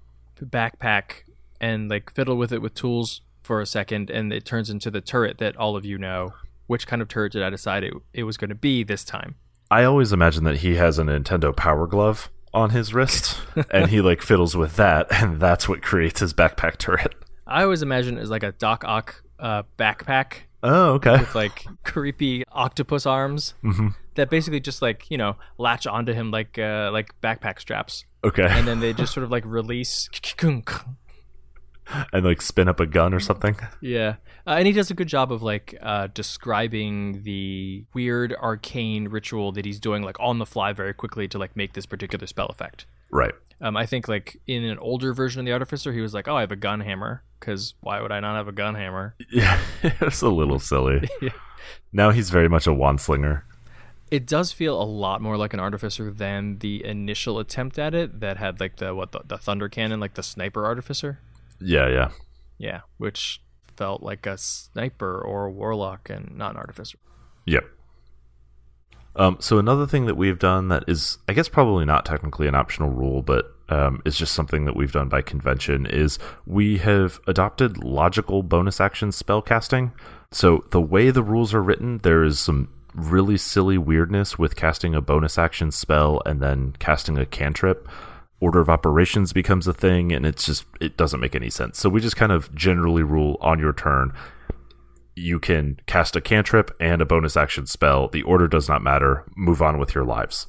backpack 0.41 1.23
and 1.59 1.89
like 1.89 2.13
fiddle 2.13 2.37
with 2.37 2.51
it 2.51 2.61
with 2.61 2.73
tools 2.73 3.21
for 3.41 3.59
a 3.59 3.65
second, 3.65 4.09
and 4.09 4.31
it 4.31 4.45
turns 4.45 4.69
into 4.69 4.89
the 4.89 5.01
turret 5.01 5.37
that 5.39 5.57
all 5.57 5.75
of 5.75 5.85
you 5.85 5.97
know. 5.97 6.33
Which 6.73 6.87
kind 6.87 7.03
of 7.03 7.07
turret 7.07 7.33
did 7.33 7.43
I 7.43 7.51
decide 7.51 7.83
it, 7.83 7.93
it 8.15 8.23
was 8.23 8.35
going 8.35 8.49
to 8.49 8.55
be 8.55 8.83
this 8.83 9.03
time? 9.03 9.35
I 9.69 9.83
always 9.83 10.11
imagine 10.11 10.43
that 10.45 10.57
he 10.57 10.73
has 10.73 10.97
a 10.97 11.03
Nintendo 11.03 11.55
Power 11.55 11.85
Glove 11.85 12.31
on 12.51 12.71
his 12.71 12.95
wrist, 12.95 13.37
and 13.71 13.91
he 13.91 14.01
like 14.01 14.23
fiddles 14.23 14.57
with 14.57 14.75
that, 14.77 15.05
and 15.11 15.39
that's 15.39 15.69
what 15.69 15.83
creates 15.83 16.19
his 16.19 16.33
backpack 16.33 16.77
turret. 16.79 17.13
I 17.45 17.61
always 17.61 17.83
imagine 17.83 18.17
it 18.17 18.21
as 18.21 18.31
like 18.31 18.41
a 18.41 18.53
Doc 18.53 18.83
Ock 18.85 19.21
uh, 19.37 19.61
backpack 19.77 20.37
Oh, 20.63 20.93
okay. 20.93 21.19
with 21.19 21.35
like 21.35 21.63
creepy 21.83 22.43
octopus 22.51 23.05
arms 23.05 23.53
hmm 23.61 23.89
that 24.15 24.29
basically 24.31 24.59
just 24.59 24.81
like 24.81 25.09
you 25.11 25.17
know 25.17 25.35
latch 25.59 25.85
onto 25.85 26.13
him 26.13 26.31
like 26.31 26.57
uh, 26.57 26.89
like 26.91 27.13
backpack 27.21 27.59
straps, 27.59 28.03
Okay. 28.23 28.47
and 28.49 28.67
then 28.67 28.79
they 28.79 28.93
just 29.01 29.13
sort 29.13 29.23
of 29.23 29.29
like 29.29 29.43
release. 29.45 30.09
and 32.13 32.25
like 32.25 32.41
spin 32.41 32.67
up 32.67 32.79
a 32.79 32.85
gun 32.85 33.13
or 33.13 33.19
something. 33.19 33.55
Yeah, 33.81 34.15
uh, 34.45 34.51
and 34.51 34.67
he 34.67 34.73
does 34.73 34.91
a 34.91 34.93
good 34.93 35.07
job 35.07 35.31
of 35.31 35.43
like 35.43 35.77
uh, 35.81 36.07
describing 36.13 37.23
the 37.23 37.85
weird 37.93 38.33
arcane 38.33 39.07
ritual 39.07 39.51
that 39.53 39.65
he's 39.65 39.79
doing 39.79 40.03
like 40.03 40.19
on 40.19 40.39
the 40.39 40.45
fly 40.45 40.73
very 40.73 40.93
quickly 40.93 41.27
to 41.29 41.37
like 41.37 41.55
make 41.55 41.73
this 41.73 41.85
particular 41.85 42.27
spell 42.27 42.47
effect. 42.47 42.85
Right. 43.11 43.33
Um, 43.61 43.77
I 43.77 43.85
think 43.85 44.07
like 44.07 44.41
in 44.47 44.63
an 44.63 44.77
older 44.79 45.13
version 45.13 45.39
of 45.39 45.45
the 45.45 45.53
Artificer, 45.53 45.93
he 45.93 46.01
was 46.01 46.13
like, 46.13 46.27
"Oh, 46.27 46.35
I 46.35 46.41
have 46.41 46.51
a 46.51 46.57
gun 46.57 46.81
hammer," 46.81 47.23
because 47.39 47.75
why 47.81 48.01
would 48.01 48.11
I 48.11 48.19
not 48.19 48.35
have 48.35 48.47
a 48.47 48.51
gun 48.51 48.75
hammer? 48.75 49.15
Yeah, 49.31 49.59
it's 49.81 50.21
a 50.21 50.29
little 50.29 50.59
silly. 50.59 51.07
Yeah. 51.21 51.29
Now 51.93 52.09
he's 52.09 52.29
very 52.29 52.49
much 52.49 52.67
a 52.67 52.73
wand 52.73 52.99
slinger. 52.99 53.45
It 54.11 54.27
does 54.27 54.51
feel 54.51 54.79
a 54.81 54.83
lot 54.83 55.21
more 55.21 55.37
like 55.37 55.53
an 55.53 55.59
Artificer 55.59 56.11
than 56.11 56.57
the 56.59 56.83
initial 56.83 57.39
attempt 57.39 57.79
at 57.79 57.95
it 57.95 58.19
that 58.19 58.37
had 58.37 58.59
like 58.59 58.77
the 58.77 58.93
what 58.93 59.11
the, 59.11 59.21
the 59.25 59.37
thunder 59.37 59.69
cannon, 59.69 59.99
like 59.99 60.15
the 60.15 60.23
sniper 60.23 60.65
Artificer. 60.65 61.19
Yeah, 61.63 61.87
yeah. 61.89 62.11
Yeah, 62.57 62.81
which 62.97 63.41
felt 63.75 64.03
like 64.03 64.25
a 64.25 64.37
sniper 64.37 65.21
or 65.21 65.45
a 65.45 65.51
warlock 65.51 66.09
and 66.09 66.37
not 66.37 66.51
an 66.51 66.57
Artificer. 66.57 66.97
Yep. 67.45 67.63
Um, 69.15 69.37
so 69.39 69.59
another 69.59 69.85
thing 69.85 70.05
that 70.07 70.15
we've 70.15 70.39
done 70.39 70.69
that 70.69 70.85
is, 70.87 71.17
I 71.27 71.33
guess, 71.33 71.47
probably 71.47 71.85
not 71.85 72.05
technically 72.05 72.47
an 72.47 72.55
optional 72.55 72.89
rule, 72.89 73.21
but 73.21 73.45
um, 73.69 74.01
is 74.05 74.17
just 74.17 74.33
something 74.33 74.65
that 74.65 74.75
we've 74.75 74.91
done 74.91 75.09
by 75.09 75.21
convention 75.21 75.85
is 75.85 76.19
we 76.45 76.77
have 76.79 77.19
adopted 77.27 77.83
logical 77.83 78.43
bonus 78.43 78.81
action 78.81 79.11
spell 79.11 79.41
casting. 79.41 79.91
So 80.31 80.65
the 80.71 80.81
way 80.81 81.11
the 81.11 81.23
rules 81.23 81.53
are 81.53 81.61
written, 81.61 81.99
there 81.99 82.23
is 82.23 82.39
some 82.39 82.69
really 82.95 83.37
silly 83.37 83.77
weirdness 83.77 84.37
with 84.37 84.55
casting 84.55 84.95
a 84.95 85.01
bonus 85.01 85.37
action 85.37 85.71
spell 85.71 86.21
and 86.25 86.41
then 86.41 86.75
casting 86.79 87.17
a 87.17 87.25
cantrip. 87.25 87.87
Order 88.43 88.59
of 88.59 88.69
operations 88.69 89.31
becomes 89.31 89.67
a 89.67 89.73
thing, 89.73 90.11
and 90.11 90.25
it's 90.25 90.45
just 90.45 90.65
it 90.81 90.97
doesn't 90.97 91.19
make 91.19 91.35
any 91.35 91.49
sense. 91.49 91.79
So 91.79 91.89
we 91.89 92.01
just 92.01 92.17
kind 92.17 92.31
of 92.31 92.53
generally 92.53 93.03
rule 93.03 93.37
on 93.41 93.59
your 93.59 93.73
turn 93.73 94.11
you 95.15 95.39
can 95.39 95.79
cast 95.85 96.15
a 96.15 96.21
cantrip 96.21 96.75
and 96.79 97.01
a 97.01 97.05
bonus 97.05 97.37
action 97.37 97.67
spell. 97.67 98.07
The 98.07 98.23
order 98.23 98.47
does 98.47 98.67
not 98.67 98.81
matter. 98.81 99.23
Move 99.35 99.61
on 99.61 99.77
with 99.77 99.93
your 99.93 100.03
lives. 100.03 100.47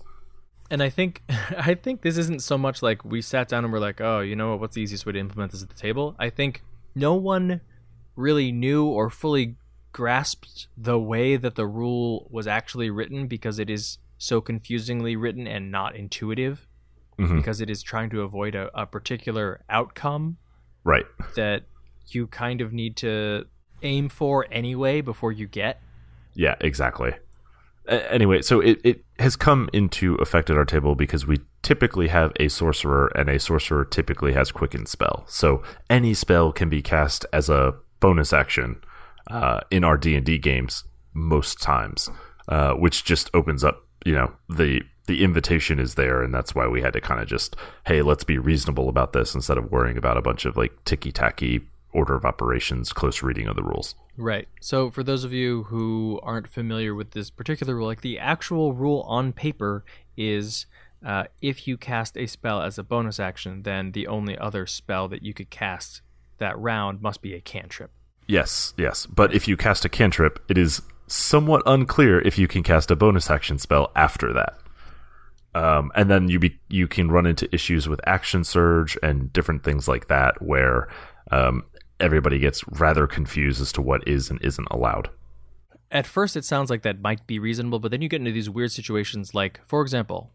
And 0.70 0.82
I 0.82 0.88
think 0.88 1.22
I 1.58 1.74
think 1.74 2.02
this 2.02 2.16
isn't 2.16 2.42
so 2.42 2.56
much 2.58 2.82
like 2.82 3.04
we 3.04 3.20
sat 3.20 3.48
down 3.48 3.64
and 3.64 3.72
we're 3.72 3.78
like, 3.78 4.00
oh, 4.00 4.20
you 4.20 4.36
know 4.36 4.50
what? 4.50 4.60
What's 4.60 4.74
the 4.74 4.82
easiest 4.82 5.06
way 5.06 5.12
to 5.12 5.18
implement 5.18 5.52
this 5.52 5.62
at 5.62 5.68
the 5.68 5.74
table? 5.74 6.14
I 6.18 6.30
think 6.30 6.62
no 6.94 7.14
one 7.14 7.60
really 8.16 8.52
knew 8.52 8.86
or 8.86 9.10
fully 9.10 9.56
grasped 9.92 10.68
the 10.76 10.98
way 10.98 11.36
that 11.36 11.54
the 11.54 11.66
rule 11.66 12.28
was 12.30 12.46
actually 12.46 12.90
written 12.90 13.26
because 13.26 13.58
it 13.58 13.70
is 13.70 13.98
so 14.18 14.40
confusingly 14.40 15.16
written 15.16 15.46
and 15.46 15.70
not 15.70 15.94
intuitive 15.94 16.66
Mhm. 17.18 17.36
because 17.36 17.60
it 17.60 17.70
is 17.70 17.82
trying 17.82 18.10
to 18.10 18.22
avoid 18.22 18.54
a, 18.54 18.70
a 18.74 18.86
particular 18.86 19.62
outcome 19.70 20.36
Right. 20.84 21.06
that 21.36 21.62
you 22.08 22.26
kind 22.26 22.60
of 22.60 22.72
need 22.72 22.96
to 22.98 23.46
aim 23.82 24.08
for 24.08 24.46
anyway 24.50 25.00
before 25.00 25.32
you 25.32 25.46
get. 25.46 25.80
Yeah, 26.34 26.54
exactly. 26.60 27.12
Anyway, 27.86 28.40
so 28.40 28.60
it, 28.60 28.80
it 28.82 29.04
has 29.18 29.36
come 29.36 29.68
into 29.74 30.14
effect 30.16 30.48
at 30.48 30.56
our 30.56 30.64
table 30.64 30.94
because 30.94 31.26
we 31.26 31.36
typically 31.62 32.08
have 32.08 32.32
a 32.40 32.48
sorcerer, 32.48 33.12
and 33.14 33.28
a 33.28 33.38
sorcerer 33.38 33.84
typically 33.84 34.32
has 34.32 34.50
quicken 34.50 34.86
spell. 34.86 35.24
So 35.28 35.62
any 35.90 36.14
spell 36.14 36.50
can 36.50 36.70
be 36.70 36.80
cast 36.80 37.26
as 37.32 37.50
a 37.50 37.74
bonus 38.00 38.32
action 38.32 38.76
uh, 39.30 39.60
in 39.70 39.84
our 39.84 39.98
D 39.98 40.16
and 40.16 40.24
D 40.24 40.38
games 40.38 40.84
most 41.12 41.60
times, 41.60 42.08
uh, 42.48 42.72
which 42.72 43.04
just 43.04 43.30
opens 43.34 43.62
up. 43.62 43.86
You 44.06 44.14
know 44.14 44.32
the 44.48 44.80
the 45.06 45.22
invitation 45.22 45.78
is 45.78 45.94
there, 45.94 46.22
and 46.22 46.34
that's 46.34 46.54
why 46.54 46.66
we 46.66 46.80
had 46.80 46.92
to 46.94 47.00
kind 47.00 47.20
of 47.20 47.28
just 47.28 47.56
hey, 47.86 48.02
let's 48.02 48.24
be 48.24 48.38
reasonable 48.38 48.88
about 48.88 49.12
this 49.12 49.34
instead 49.34 49.58
of 49.58 49.70
worrying 49.70 49.96
about 49.96 50.16
a 50.16 50.22
bunch 50.22 50.44
of 50.44 50.56
like 50.56 50.72
ticky 50.84 51.12
tacky 51.12 51.60
order 51.92 52.14
of 52.14 52.24
operations, 52.24 52.92
close 52.92 53.22
reading 53.22 53.46
of 53.46 53.56
the 53.56 53.62
rules. 53.62 53.94
Right. 54.16 54.48
So, 54.60 54.90
for 54.90 55.02
those 55.02 55.24
of 55.24 55.32
you 55.32 55.64
who 55.64 56.20
aren't 56.22 56.48
familiar 56.48 56.94
with 56.94 57.12
this 57.12 57.30
particular 57.30 57.74
rule, 57.74 57.86
like 57.86 58.02
the 58.02 58.18
actual 58.18 58.72
rule 58.72 59.00
on 59.02 59.32
paper 59.32 59.84
is 60.16 60.66
uh, 61.04 61.24
if 61.42 61.66
you 61.66 61.76
cast 61.76 62.16
a 62.16 62.26
spell 62.26 62.62
as 62.62 62.78
a 62.78 62.82
bonus 62.82 63.20
action, 63.20 63.62
then 63.62 63.92
the 63.92 64.06
only 64.06 64.38
other 64.38 64.66
spell 64.66 65.08
that 65.08 65.22
you 65.22 65.34
could 65.34 65.50
cast 65.50 66.00
that 66.38 66.58
round 66.58 67.02
must 67.02 67.22
be 67.22 67.34
a 67.34 67.40
cantrip. 67.40 67.90
Yes, 68.26 68.72
yes. 68.76 69.06
But 69.06 69.34
if 69.34 69.46
you 69.46 69.56
cast 69.56 69.84
a 69.84 69.88
cantrip, 69.88 70.42
it 70.48 70.56
is 70.56 70.82
somewhat 71.06 71.62
unclear 71.66 72.20
if 72.20 72.38
you 72.38 72.48
can 72.48 72.62
cast 72.62 72.90
a 72.90 72.96
bonus 72.96 73.30
action 73.30 73.58
spell 73.58 73.92
after 73.94 74.32
that. 74.32 74.58
Um, 75.54 75.92
and 75.94 76.10
then 76.10 76.28
you 76.28 76.38
be, 76.38 76.58
you 76.68 76.88
can 76.88 77.10
run 77.10 77.26
into 77.26 77.52
issues 77.54 77.88
with 77.88 78.00
action 78.06 78.42
surge 78.42 78.98
and 79.02 79.32
different 79.32 79.62
things 79.62 79.86
like 79.86 80.08
that, 80.08 80.42
where 80.42 80.88
um, 81.30 81.64
everybody 82.00 82.38
gets 82.38 82.64
rather 82.68 83.06
confused 83.06 83.60
as 83.60 83.72
to 83.72 83.82
what 83.82 84.06
is 84.06 84.30
and 84.30 84.42
isn't 84.42 84.68
allowed. 84.70 85.10
At 85.90 86.06
first, 86.06 86.36
it 86.36 86.44
sounds 86.44 86.70
like 86.70 86.82
that 86.82 87.00
might 87.00 87.26
be 87.26 87.38
reasonable, 87.38 87.78
but 87.78 87.92
then 87.92 88.02
you 88.02 88.08
get 88.08 88.20
into 88.20 88.32
these 88.32 88.50
weird 88.50 88.72
situations 88.72 89.32
like, 89.32 89.60
for 89.64 89.80
example, 89.80 90.32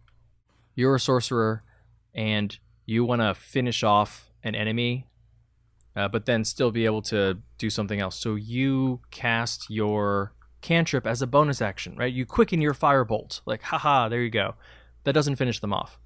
you're 0.74 0.96
a 0.96 1.00
sorcerer 1.00 1.64
and 2.16 2.58
you 2.86 3.04
want 3.04 3.22
to 3.22 3.34
finish 3.34 3.84
off 3.84 4.32
an 4.42 4.56
enemy, 4.56 5.06
uh, 5.98 6.08
but 6.08 6.26
then 6.26 6.46
still 6.46 6.72
be 6.72 6.86
able 6.86 7.02
to 7.02 7.40
do 7.58 7.70
something 7.70 8.00
else. 8.00 8.16
So 8.16 8.36
you 8.36 9.02
cast 9.12 9.70
your 9.70 10.34
cantrip 10.62 11.06
as 11.06 11.22
a 11.22 11.28
bonus 11.28 11.62
action, 11.62 11.96
right? 11.98 12.14
You 12.14 12.26
quicken 12.26 12.62
your 12.62 12.74
firebolt. 12.74 13.42
Like, 13.46 13.64
haha, 13.64 14.08
there 14.08 14.22
you 14.22 14.30
go. 14.30 14.56
That 15.10 15.14
doesn't 15.14 15.38
finish 15.38 15.60
them 15.60 15.74
off. 15.74 15.98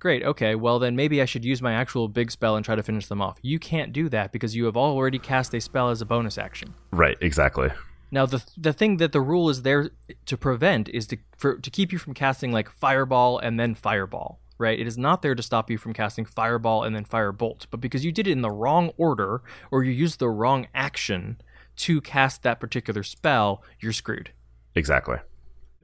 Great, 0.00 0.24
okay, 0.24 0.56
well 0.56 0.80
then 0.80 0.96
maybe 0.96 1.22
I 1.22 1.24
should 1.24 1.44
use 1.44 1.62
my 1.62 1.72
actual 1.72 2.08
big 2.08 2.32
spell 2.32 2.56
and 2.56 2.64
try 2.64 2.74
to 2.74 2.82
finish 2.82 3.06
them 3.06 3.22
off. 3.22 3.38
You 3.42 3.60
can't 3.60 3.92
do 3.92 4.08
that 4.08 4.32
because 4.32 4.56
you 4.56 4.64
have 4.64 4.76
already 4.76 5.20
cast 5.20 5.54
a 5.54 5.60
spell 5.60 5.90
as 5.90 6.00
a 6.00 6.04
bonus 6.04 6.36
action. 6.36 6.74
Right, 6.90 7.16
exactly. 7.20 7.70
Now 8.10 8.26
the 8.26 8.44
the 8.56 8.72
thing 8.72 8.96
that 8.96 9.12
the 9.12 9.20
rule 9.20 9.48
is 9.50 9.62
there 9.62 9.90
to 10.26 10.36
prevent 10.36 10.88
is 10.88 11.06
to 11.06 11.18
for 11.36 11.58
to 11.58 11.70
keep 11.70 11.92
you 11.92 11.98
from 11.98 12.12
casting 12.12 12.50
like 12.50 12.68
fireball 12.68 13.38
and 13.38 13.60
then 13.60 13.76
fireball, 13.76 14.40
right? 14.58 14.80
It 14.80 14.88
is 14.88 14.98
not 14.98 15.22
there 15.22 15.36
to 15.36 15.42
stop 15.44 15.70
you 15.70 15.78
from 15.78 15.92
casting 15.92 16.24
fireball 16.24 16.82
and 16.82 16.96
then 16.96 17.04
firebolt, 17.04 17.66
but 17.70 17.80
because 17.80 18.04
you 18.04 18.10
did 18.10 18.26
it 18.26 18.32
in 18.32 18.42
the 18.42 18.50
wrong 18.50 18.90
order 18.96 19.42
or 19.70 19.84
you 19.84 19.92
used 19.92 20.18
the 20.18 20.28
wrong 20.28 20.66
action 20.74 21.40
to 21.76 22.00
cast 22.00 22.42
that 22.42 22.58
particular 22.58 23.04
spell, 23.04 23.62
you're 23.78 23.92
screwed. 23.92 24.32
Exactly. 24.74 25.18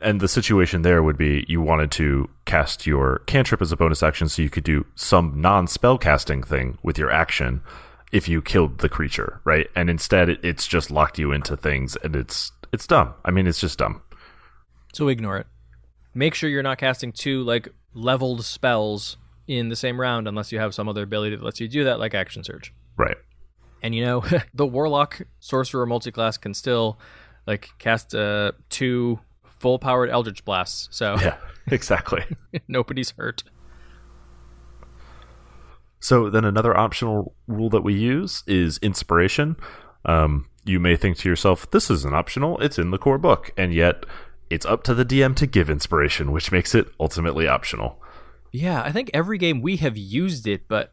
And 0.00 0.20
the 0.20 0.28
situation 0.28 0.82
there 0.82 1.02
would 1.02 1.16
be 1.16 1.44
you 1.48 1.60
wanted 1.60 1.90
to 1.92 2.28
cast 2.44 2.86
your 2.86 3.20
cantrip 3.26 3.62
as 3.62 3.72
a 3.72 3.76
bonus 3.76 4.02
action 4.02 4.28
so 4.28 4.42
you 4.42 4.50
could 4.50 4.64
do 4.64 4.84
some 4.94 5.40
non 5.40 5.66
spell 5.66 5.98
casting 5.98 6.42
thing 6.42 6.78
with 6.82 6.98
your 6.98 7.10
action 7.10 7.62
if 8.12 8.28
you 8.28 8.42
killed 8.42 8.78
the 8.78 8.88
creature, 8.88 9.40
right? 9.44 9.68
And 9.74 9.88
instead 9.88 10.28
it, 10.28 10.40
it's 10.44 10.66
just 10.66 10.90
locked 10.90 11.18
you 11.18 11.32
into 11.32 11.56
things 11.56 11.96
and 11.96 12.14
it's 12.14 12.52
it's 12.72 12.86
dumb. 12.86 13.14
I 13.24 13.30
mean, 13.30 13.46
it's 13.46 13.60
just 13.60 13.78
dumb. 13.78 14.02
So 14.92 15.08
ignore 15.08 15.38
it. 15.38 15.46
Make 16.12 16.34
sure 16.34 16.50
you're 16.50 16.62
not 16.62 16.78
casting 16.78 17.12
two 17.12 17.42
like 17.42 17.68
leveled 17.94 18.44
spells 18.44 19.16
in 19.46 19.68
the 19.68 19.76
same 19.76 20.00
round 20.00 20.26
unless 20.26 20.52
you 20.52 20.58
have 20.58 20.74
some 20.74 20.88
other 20.88 21.02
ability 21.02 21.36
that 21.36 21.44
lets 21.44 21.60
you 21.60 21.68
do 21.68 21.84
that 21.84 21.98
like 21.98 22.14
action 22.14 22.42
surge. 22.44 22.72
Right. 22.96 23.16
And 23.82 23.94
you 23.94 24.04
know, 24.04 24.24
the 24.54 24.66
warlock 24.66 25.22
sorcerer 25.40 25.86
multiclass 25.86 26.40
can 26.40 26.54
still 26.54 26.98
like 27.46 27.68
cast 27.78 28.14
uh, 28.14 28.52
two 28.70 29.20
full 29.64 29.78
powered 29.78 30.10
eldritch 30.10 30.44
blasts. 30.44 30.88
So 30.90 31.16
Yeah, 31.18 31.38
exactly. 31.68 32.22
nobody's 32.68 33.12
hurt. 33.12 33.42
So 36.00 36.28
then 36.28 36.44
another 36.44 36.76
optional 36.76 37.34
rule 37.46 37.70
that 37.70 37.80
we 37.80 37.94
use 37.94 38.42
is 38.46 38.76
inspiration. 38.82 39.56
Um, 40.04 40.50
you 40.66 40.78
may 40.78 40.96
think 40.96 41.16
to 41.18 41.30
yourself, 41.30 41.70
this 41.70 41.90
isn't 41.90 42.14
optional, 42.14 42.58
it's 42.60 42.78
in 42.78 42.90
the 42.90 42.98
core 42.98 43.16
book. 43.16 43.52
And 43.56 43.72
yet 43.72 44.04
it's 44.50 44.66
up 44.66 44.82
to 44.82 44.92
the 44.92 45.02
DM 45.06 45.34
to 45.36 45.46
give 45.46 45.70
inspiration, 45.70 46.30
which 46.30 46.52
makes 46.52 46.74
it 46.74 46.86
ultimately 47.00 47.48
optional. 47.48 48.02
Yeah, 48.52 48.82
I 48.82 48.92
think 48.92 49.10
every 49.14 49.38
game 49.38 49.62
we 49.62 49.76
have 49.78 49.96
used 49.96 50.46
it, 50.46 50.68
but 50.68 50.92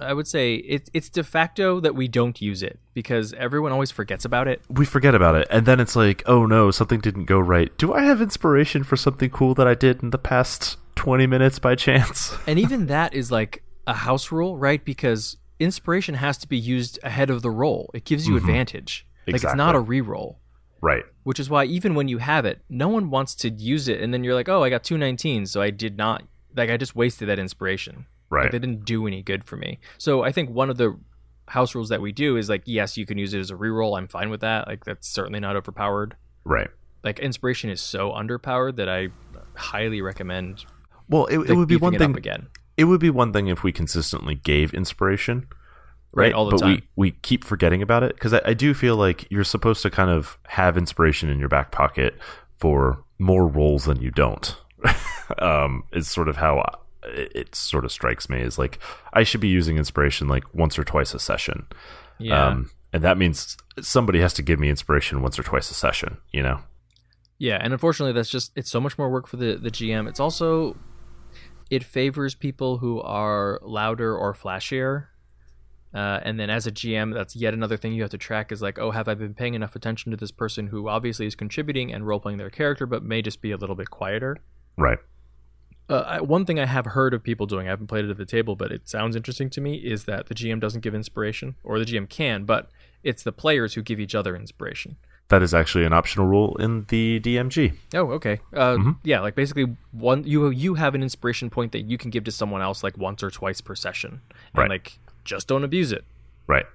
I 0.00 0.12
would 0.12 0.26
say 0.26 0.54
it, 0.54 0.88
it's 0.92 1.08
de 1.08 1.22
facto 1.22 1.80
that 1.80 1.94
we 1.94 2.08
don't 2.08 2.40
use 2.40 2.62
it 2.62 2.78
because 2.94 3.32
everyone 3.34 3.72
always 3.72 3.90
forgets 3.90 4.24
about 4.24 4.48
it. 4.48 4.62
We 4.68 4.84
forget 4.84 5.14
about 5.14 5.34
it. 5.34 5.46
And 5.50 5.66
then 5.66 5.80
it's 5.80 5.96
like, 5.96 6.22
oh 6.26 6.46
no, 6.46 6.70
something 6.70 7.00
didn't 7.00 7.26
go 7.26 7.38
right. 7.38 7.76
Do 7.78 7.92
I 7.92 8.02
have 8.02 8.20
inspiration 8.20 8.84
for 8.84 8.96
something 8.96 9.30
cool 9.30 9.54
that 9.54 9.66
I 9.66 9.74
did 9.74 10.02
in 10.02 10.10
the 10.10 10.18
past 10.18 10.78
20 10.96 11.26
minutes 11.26 11.58
by 11.58 11.74
chance? 11.74 12.34
And 12.46 12.58
even 12.58 12.86
that 12.86 13.14
is 13.14 13.30
like 13.30 13.62
a 13.86 13.94
house 13.94 14.32
rule, 14.32 14.56
right? 14.56 14.84
Because 14.84 15.36
inspiration 15.60 16.14
has 16.16 16.38
to 16.38 16.48
be 16.48 16.58
used 16.58 16.98
ahead 17.02 17.30
of 17.30 17.42
the 17.42 17.50
roll. 17.50 17.90
It 17.94 18.04
gives 18.04 18.26
you 18.26 18.34
mm-hmm. 18.34 18.48
advantage. 18.48 19.06
Like 19.26 19.36
it's 19.36 19.54
not 19.54 19.74
a 19.74 19.80
re-roll. 19.80 20.40
right. 20.80 21.04
Which 21.22 21.38
is 21.38 21.48
why 21.48 21.64
even 21.64 21.94
when 21.94 22.08
you 22.08 22.18
have 22.18 22.44
it, 22.44 22.60
no 22.68 22.88
one 22.88 23.10
wants 23.10 23.34
to 23.36 23.50
use 23.50 23.86
it 23.86 24.00
and 24.00 24.12
then 24.12 24.24
you're 24.24 24.34
like, 24.34 24.48
"Oh, 24.48 24.64
I 24.64 24.70
got 24.70 24.82
two 24.82 24.96
19s, 24.96 25.48
so 25.48 25.62
I 25.62 25.70
did 25.70 25.96
not 25.96 26.24
like 26.56 26.70
I 26.70 26.76
just 26.76 26.96
wasted 26.96 27.28
that 27.28 27.38
inspiration." 27.38 28.06
Right. 28.32 28.44
Like, 28.44 28.52
they 28.52 28.58
didn't 28.58 28.84
do 28.86 29.06
any 29.06 29.22
good 29.22 29.44
for 29.44 29.56
me. 29.56 29.78
So 29.98 30.22
I 30.22 30.32
think 30.32 30.48
one 30.50 30.70
of 30.70 30.78
the 30.78 30.98
house 31.48 31.74
rules 31.74 31.90
that 31.90 32.00
we 32.00 32.12
do 32.12 32.36
is 32.38 32.48
like, 32.48 32.62
yes, 32.64 32.96
you 32.96 33.04
can 33.04 33.18
use 33.18 33.34
it 33.34 33.40
as 33.40 33.50
a 33.50 33.54
reroll. 33.54 33.98
I'm 33.98 34.08
fine 34.08 34.30
with 34.30 34.40
that. 34.40 34.66
Like 34.66 34.84
that's 34.86 35.06
certainly 35.06 35.38
not 35.38 35.54
overpowered. 35.54 36.16
Right. 36.44 36.68
Like 37.04 37.18
inspiration 37.18 37.68
is 37.68 37.80
so 37.82 38.10
underpowered 38.10 38.76
that 38.76 38.88
I 38.88 39.08
highly 39.54 40.00
recommend 40.00 40.64
Well, 41.08 41.26
it, 41.26 41.38
it 41.50 41.54
would 41.54 41.68
be 41.68 41.76
one 41.76 41.98
thing. 41.98 42.16
again. 42.16 42.46
It 42.78 42.84
would 42.84 43.00
be 43.00 43.10
one 43.10 43.34
thing 43.34 43.48
if 43.48 43.62
we 43.62 43.70
consistently 43.70 44.34
gave 44.36 44.72
inspiration, 44.72 45.46
Right, 46.14 46.26
right? 46.26 46.32
all 46.32 46.46
the 46.46 46.52
but 46.52 46.60
time. 46.60 46.70
we 46.96 47.10
we 47.10 47.10
keep 47.22 47.44
forgetting 47.44 47.82
about 47.82 48.02
it 48.02 48.14
because 48.14 48.32
I, 48.32 48.40
I 48.46 48.54
do 48.54 48.72
feel 48.72 48.96
like 48.96 49.30
you're 49.30 49.44
supposed 49.44 49.82
to 49.82 49.90
kind 49.90 50.10
of 50.10 50.38
have 50.46 50.78
inspiration 50.78 51.28
in 51.28 51.38
your 51.38 51.48
back 51.50 51.70
pocket 51.70 52.14
for 52.56 53.04
more 53.18 53.46
roles 53.46 53.84
than 53.84 54.00
you 54.00 54.10
don't. 54.10 54.56
um, 55.38 55.84
is 55.92 56.10
sort 56.10 56.28
of 56.28 56.36
how 56.36 56.58
I, 56.60 56.74
it, 57.04 57.32
it 57.34 57.54
sort 57.54 57.84
of 57.84 57.92
strikes 57.92 58.28
me. 58.28 58.40
Is 58.40 58.58
like 58.58 58.78
I 59.12 59.22
should 59.22 59.40
be 59.40 59.48
using 59.48 59.76
inspiration 59.76 60.28
like 60.28 60.44
once 60.54 60.78
or 60.78 60.84
twice 60.84 61.14
a 61.14 61.18
session. 61.18 61.66
Yeah. 62.18 62.48
Um, 62.48 62.70
and 62.92 63.02
that 63.02 63.16
means 63.16 63.56
somebody 63.80 64.20
has 64.20 64.34
to 64.34 64.42
give 64.42 64.58
me 64.58 64.68
inspiration 64.68 65.22
once 65.22 65.38
or 65.38 65.42
twice 65.42 65.70
a 65.70 65.74
session. 65.74 66.18
You 66.32 66.42
know. 66.42 66.60
Yeah, 67.38 67.58
and 67.60 67.72
unfortunately, 67.72 68.12
that's 68.12 68.30
just 68.30 68.52
it's 68.54 68.70
so 68.70 68.80
much 68.80 68.98
more 68.98 69.10
work 69.10 69.26
for 69.26 69.36
the 69.36 69.56
the 69.56 69.70
GM. 69.70 70.08
It's 70.08 70.20
also 70.20 70.76
it 71.72 71.82
favors 71.82 72.34
people 72.34 72.78
who 72.78 73.00
are 73.00 73.58
louder 73.62 74.14
or 74.14 74.34
flashier. 74.34 75.06
Uh, 75.94 76.20
and 76.22 76.38
then 76.38 76.50
as 76.50 76.66
a 76.66 76.70
GM, 76.70 77.14
that's 77.14 77.34
yet 77.34 77.54
another 77.54 77.76
thing 77.76 77.92
you 77.94 78.02
have 78.02 78.10
to 78.10 78.18
track 78.18 78.52
is 78.52 78.62
like, 78.62 78.78
oh, 78.78 78.90
have 78.90 79.08
I 79.08 79.14
been 79.14 79.34
paying 79.34 79.54
enough 79.54 79.74
attention 79.74 80.10
to 80.10 80.16
this 80.16 80.30
person 80.30 80.66
who 80.66 80.88
obviously 80.88 81.26
is 81.26 81.34
contributing 81.34 81.92
and 81.92 82.06
role 82.06 82.20
playing 82.20 82.38
their 82.38 82.50
character, 82.50 82.86
but 82.86 83.02
may 83.02 83.22
just 83.22 83.40
be 83.40 83.52
a 83.52 83.56
little 83.56 83.74
bit 83.74 83.90
quieter? 83.90 84.36
Right. 84.76 84.98
Uh, 85.92 86.20
one 86.20 86.44
thing 86.44 86.58
I 86.58 86.66
have 86.66 86.86
heard 86.86 87.14
of 87.14 87.22
people 87.22 87.46
doing, 87.46 87.66
I 87.66 87.70
haven't 87.70 87.86
played 87.88 88.04
it 88.04 88.10
at 88.10 88.16
the 88.16 88.24
table, 88.26 88.56
but 88.56 88.72
it 88.72 88.88
sounds 88.88 89.14
interesting 89.16 89.50
to 89.50 89.60
me, 89.60 89.76
is 89.76 90.04
that 90.04 90.26
the 90.26 90.34
GM 90.34 90.60
doesn't 90.60 90.80
give 90.80 90.94
inspiration, 90.94 91.54
or 91.64 91.78
the 91.78 91.84
GM 91.84 92.08
can, 92.08 92.44
but 92.44 92.70
it's 93.02 93.22
the 93.22 93.32
players 93.32 93.74
who 93.74 93.82
give 93.82 94.00
each 94.00 94.14
other 94.14 94.34
inspiration. 94.36 94.96
That 95.28 95.42
is 95.42 95.54
actually 95.54 95.84
an 95.84 95.92
optional 95.92 96.26
rule 96.26 96.56
in 96.56 96.84
the 96.88 97.18
DMG. 97.20 97.74
Oh, 97.94 98.10
okay. 98.12 98.40
Uh, 98.52 98.76
Mm-hmm. 98.76 98.90
Yeah, 99.02 99.20
like 99.20 99.34
basically 99.34 99.76
one 99.92 100.24
you 100.24 100.50
you 100.50 100.74
have 100.74 100.94
an 100.94 101.02
inspiration 101.02 101.48
point 101.48 101.72
that 101.72 101.80
you 101.82 101.96
can 101.96 102.10
give 102.10 102.24
to 102.24 102.32
someone 102.32 102.60
else 102.60 102.82
like 102.82 102.98
once 102.98 103.22
or 103.22 103.30
twice 103.30 103.60
per 103.62 103.74
session, 103.74 104.20
and 104.30 104.58
Right. 104.58 104.68
like 104.70 104.98
just 105.24 105.48
don't 105.48 105.64
abuse 105.64 105.90
it. 105.92 106.04
Right. 106.46 106.66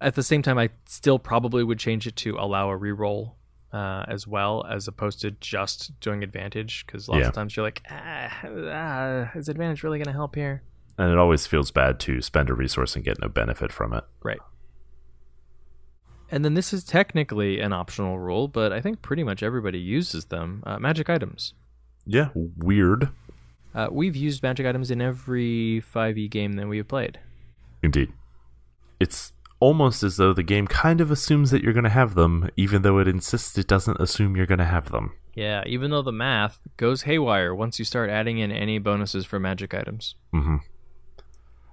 At 0.00 0.16
the 0.16 0.22
same 0.24 0.42
time, 0.42 0.58
I 0.58 0.70
still 0.86 1.18
probably 1.20 1.62
would 1.62 1.78
change 1.78 2.06
it 2.06 2.16
to 2.16 2.36
allow 2.36 2.68
a 2.70 2.76
reroll 2.78 3.32
uh, 3.74 4.04
as 4.08 4.26
well, 4.26 4.64
as 4.70 4.86
opposed 4.86 5.20
to 5.22 5.32
just 5.32 5.98
doing 6.00 6.22
advantage, 6.22 6.86
because 6.86 7.08
lots 7.08 7.20
Yeah. 7.22 7.28
of 7.28 7.34
times 7.34 7.56
you're 7.56 7.66
like, 7.66 7.82
ah, 7.90 8.30
ah, 8.44 9.30
is 9.34 9.48
advantage 9.48 9.82
really 9.82 9.98
going 9.98 10.06
to 10.06 10.12
help 10.12 10.36
here? 10.36 10.62
And 10.96 11.10
it 11.10 11.18
always 11.18 11.46
feels 11.46 11.72
bad 11.72 11.98
to 12.00 12.22
spend 12.22 12.50
a 12.50 12.54
resource 12.54 12.94
and 12.94 13.04
get 13.04 13.20
no 13.20 13.28
benefit 13.28 13.72
from 13.72 13.92
it. 13.92 14.04
Right. 14.22 14.38
And 16.30 16.44
then 16.44 16.54
this 16.54 16.72
is 16.72 16.84
technically 16.84 17.60
an 17.60 17.72
optional 17.72 18.18
rule, 18.18 18.48
but 18.48 18.72
I 18.72 18.80
think 18.80 19.02
pretty 19.02 19.22
much 19.24 19.42
everybody 19.42 19.78
uses 19.78 20.26
them. 20.26 20.62
Uh, 20.66 20.78
magic 20.78 21.10
items. 21.10 21.54
Yeah, 22.06 22.28
weird. 22.34 23.08
Uh, 23.74 23.88
we've 23.90 24.16
used 24.16 24.42
magic 24.42 24.66
items 24.66 24.90
in 24.90 25.00
every 25.00 25.82
5e 25.94 26.30
game 26.30 26.52
that 26.54 26.68
we 26.68 26.76
have 26.78 26.88
played. 26.88 27.18
Indeed. 27.82 28.12
It's 29.00 29.32
almost 29.64 30.02
as 30.02 30.18
though 30.18 30.34
the 30.34 30.42
game 30.42 30.66
kind 30.66 31.00
of 31.00 31.10
assumes 31.10 31.50
that 31.50 31.62
you're 31.62 31.72
going 31.72 31.84
to 31.84 31.88
have 32.02 32.14
them, 32.14 32.50
even 32.54 32.82
though 32.82 32.98
it 32.98 33.08
insists 33.08 33.56
it 33.56 33.66
doesn't 33.66 33.98
assume 33.98 34.36
you're 34.36 34.44
going 34.44 34.58
to 34.58 34.64
have 34.76 34.90
them. 34.90 35.14
Yeah, 35.34 35.62
even 35.66 35.90
though 35.90 36.02
the 36.02 36.12
math 36.12 36.58
goes 36.76 37.02
haywire 37.02 37.54
once 37.54 37.78
you 37.78 37.84
start 37.86 38.10
adding 38.10 38.36
in 38.36 38.52
any 38.52 38.78
bonuses 38.78 39.24
for 39.24 39.40
magic 39.40 39.72
items. 39.72 40.16
hmm 40.32 40.56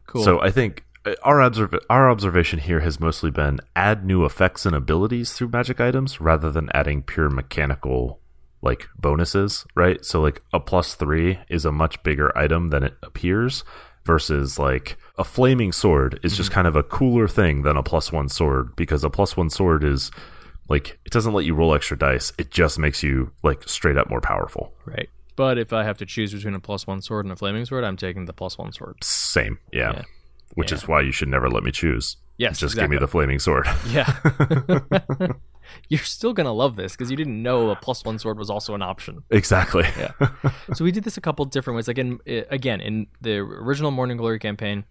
Cool. 0.08 0.23
So 0.23 0.41
I 0.41 0.51
think 0.51 0.86
uh, 1.06 1.15
our 1.23 1.41
observ- 1.41 1.86
our 1.89 2.10
observation 2.10 2.60
here 2.60 2.80
has 2.80 2.97
mostly 2.99 3.30
been 3.30 3.60
add 3.75 4.06
new 4.06 4.23
effects 4.23 4.65
and 4.65 4.73
abilities 4.75 5.34
through 5.34 5.49
magic 5.49 5.82
items 5.82 6.21
rather 6.21 6.49
than 6.49 6.69
adding 6.73 7.04
pure 7.04 7.30
mechanical 7.30 8.19
like 8.62 8.88
bonuses, 8.97 9.65
right? 9.75 10.04
So 10.06 10.21
like 10.21 10.41
a 10.54 10.60
plus 10.62 10.95
3 10.95 11.39
is 11.49 11.65
a 11.65 11.71
much 11.73 12.01
bigger 12.04 12.32
item 12.38 12.69
than 12.69 12.84
it 12.84 12.95
appears 13.04 13.63
versus 14.06 14.58
like 14.60 14.97
a 15.21 15.23
flaming 15.23 15.71
sword 15.71 16.19
is 16.23 16.36
just 16.36 16.49
mm-hmm. 16.49 16.55
kind 16.55 16.67
of 16.67 16.75
a 16.75 16.84
cooler 16.84 17.27
thing 17.27 17.62
than 17.62 17.77
a 17.77 17.84
plus 17.84 18.12
1 18.12 18.27
sword 18.29 18.75
because 18.75 19.03
a 19.03 19.10
plus 19.10 19.38
1 19.38 19.49
sword 19.49 19.84
is 19.84 20.12
like 20.67 20.99
it 21.05 21.12
doesn't 21.12 21.34
let 21.34 21.45
you 21.45 21.53
roll 21.53 21.73
extra 21.73 21.97
dice. 21.97 22.34
It 22.38 22.49
just 22.51 22.79
makes 22.79 23.03
you 23.03 23.31
like 23.43 23.67
straight 23.69 23.97
up 23.97 24.10
more 24.10 24.21
powerful. 24.21 24.73
right. 24.86 25.10
But 25.38 25.57
if 25.57 25.71
I 25.73 25.84
have 25.84 25.97
to 25.99 26.05
choose 26.05 26.34
between 26.34 26.53
a 26.55 26.60
plus 26.60 26.86
one 26.86 27.01
sword 27.01 27.25
and 27.25 27.31
a 27.31 27.36
flaming 27.36 27.65
sword, 27.65 27.84
I'm 27.86 27.95
taking 27.97 28.25
the 28.25 28.34
plus 28.34 28.57
one 28.57 28.73
sword. 28.73 28.97
Same, 29.03 29.57
yeah. 29.72 29.93
Yeah. 29.93 30.01
Which 30.55 30.72
Yeah. 30.72 30.78
is 30.78 30.88
why 30.88 31.01
you 31.01 31.11
should 31.13 31.30
never 31.30 31.49
let 31.49 31.63
me 31.63 31.72
choose. 31.72 32.17
Yes, 32.38 32.59
just 32.59 32.76
give 32.76 32.89
me 32.89 32.97
the 32.97 33.07
flaming 33.07 33.39
sword. 33.39 33.65
Yeah. 33.89 34.11
You're 35.89 36.01
still 36.01 36.34
going 36.34 36.45
to 36.45 36.51
love 36.51 36.76
this 36.76 36.91
because 36.93 37.09
you 37.09 37.15
didn't 37.17 37.41
know 37.41 37.69
a 37.69 37.76
plus 37.78 38.03
one 38.03 38.19
sword 38.19 38.38
was 38.38 38.49
also 38.49 38.76
an 38.76 38.82
option. 38.82 39.24
exactly. 39.30 39.86
Yeah. 39.97 40.11
so 40.74 40.84
we 40.84 40.91
did 40.91 41.05
this 41.05 41.17
a 41.17 41.22
couple 41.22 41.45
different 41.45 41.76
ways. 41.78 41.88
Again, 41.88 42.19
i- 42.28 42.30
eh, 42.30 42.43
again 42.49 42.82
in 42.82 43.07
the 43.22 43.38
original 43.38 43.89
Morning 43.91 44.17
Glory 44.17 44.38
campaign, 44.39 44.84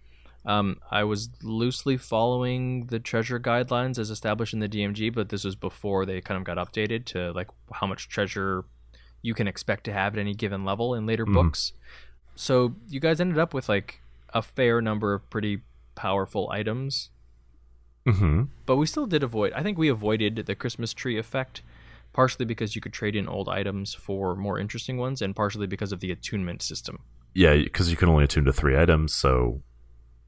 um, 0.45 0.77
I 0.89 1.03
was 1.03 1.29
loosely 1.43 1.97
following 1.97 2.87
the 2.87 2.99
treasure 2.99 3.39
guidelines 3.39 3.99
as 3.99 4.09
established 4.09 4.53
in 4.53 4.59
the 4.59 4.69
DMG, 4.69 5.13
but 5.13 5.29
this 5.29 5.43
was 5.43 5.55
before 5.55 6.05
they 6.05 6.19
kind 6.21 6.37
of 6.37 6.43
got 6.43 6.57
updated 6.57 7.05
to 7.05 7.31
like 7.33 7.47
how 7.73 7.85
much 7.85 8.09
treasure 8.09 8.65
you 9.21 9.35
can 9.35 9.47
expect 9.47 9.83
to 9.83 9.93
have 9.93 10.13
at 10.13 10.19
any 10.19 10.33
given 10.33 10.65
level 10.65 10.95
in 10.95 11.05
later 11.05 11.25
books. 11.25 11.73
So 12.35 12.75
you 12.87 12.99
guys 12.99 13.21
ended 13.21 13.37
up 13.37 13.53
with 13.53 13.69
like 13.69 14.01
a 14.33 14.41
fair 14.41 14.81
number 14.81 15.13
of 15.13 15.29
pretty 15.29 15.61
powerful 15.95 16.49
items. 16.49 17.09
Mm-hmm. 18.03 18.45
but 18.65 18.77
we 18.77 18.87
still 18.87 19.05
did 19.05 19.21
avoid. 19.21 19.53
I 19.53 19.61
think 19.61 19.77
we 19.77 19.87
avoided 19.87 20.37
the 20.47 20.55
Christmas 20.55 20.91
tree 20.91 21.19
effect, 21.19 21.61
partially 22.13 22.45
because 22.45 22.75
you 22.75 22.81
could 22.81 22.93
trade 22.93 23.15
in 23.15 23.27
old 23.27 23.47
items 23.47 23.93
for 23.93 24.35
more 24.35 24.57
interesting 24.57 24.97
ones, 24.97 25.21
and 25.21 25.35
partially 25.35 25.67
because 25.67 25.91
of 25.91 25.99
the 25.99 26.11
attunement 26.11 26.63
system. 26.63 27.03
Yeah, 27.35 27.53
because 27.53 27.91
you 27.91 27.97
can 27.97 28.09
only 28.09 28.23
attune 28.23 28.45
to 28.45 28.53
three 28.53 28.75
items, 28.75 29.13
so 29.13 29.61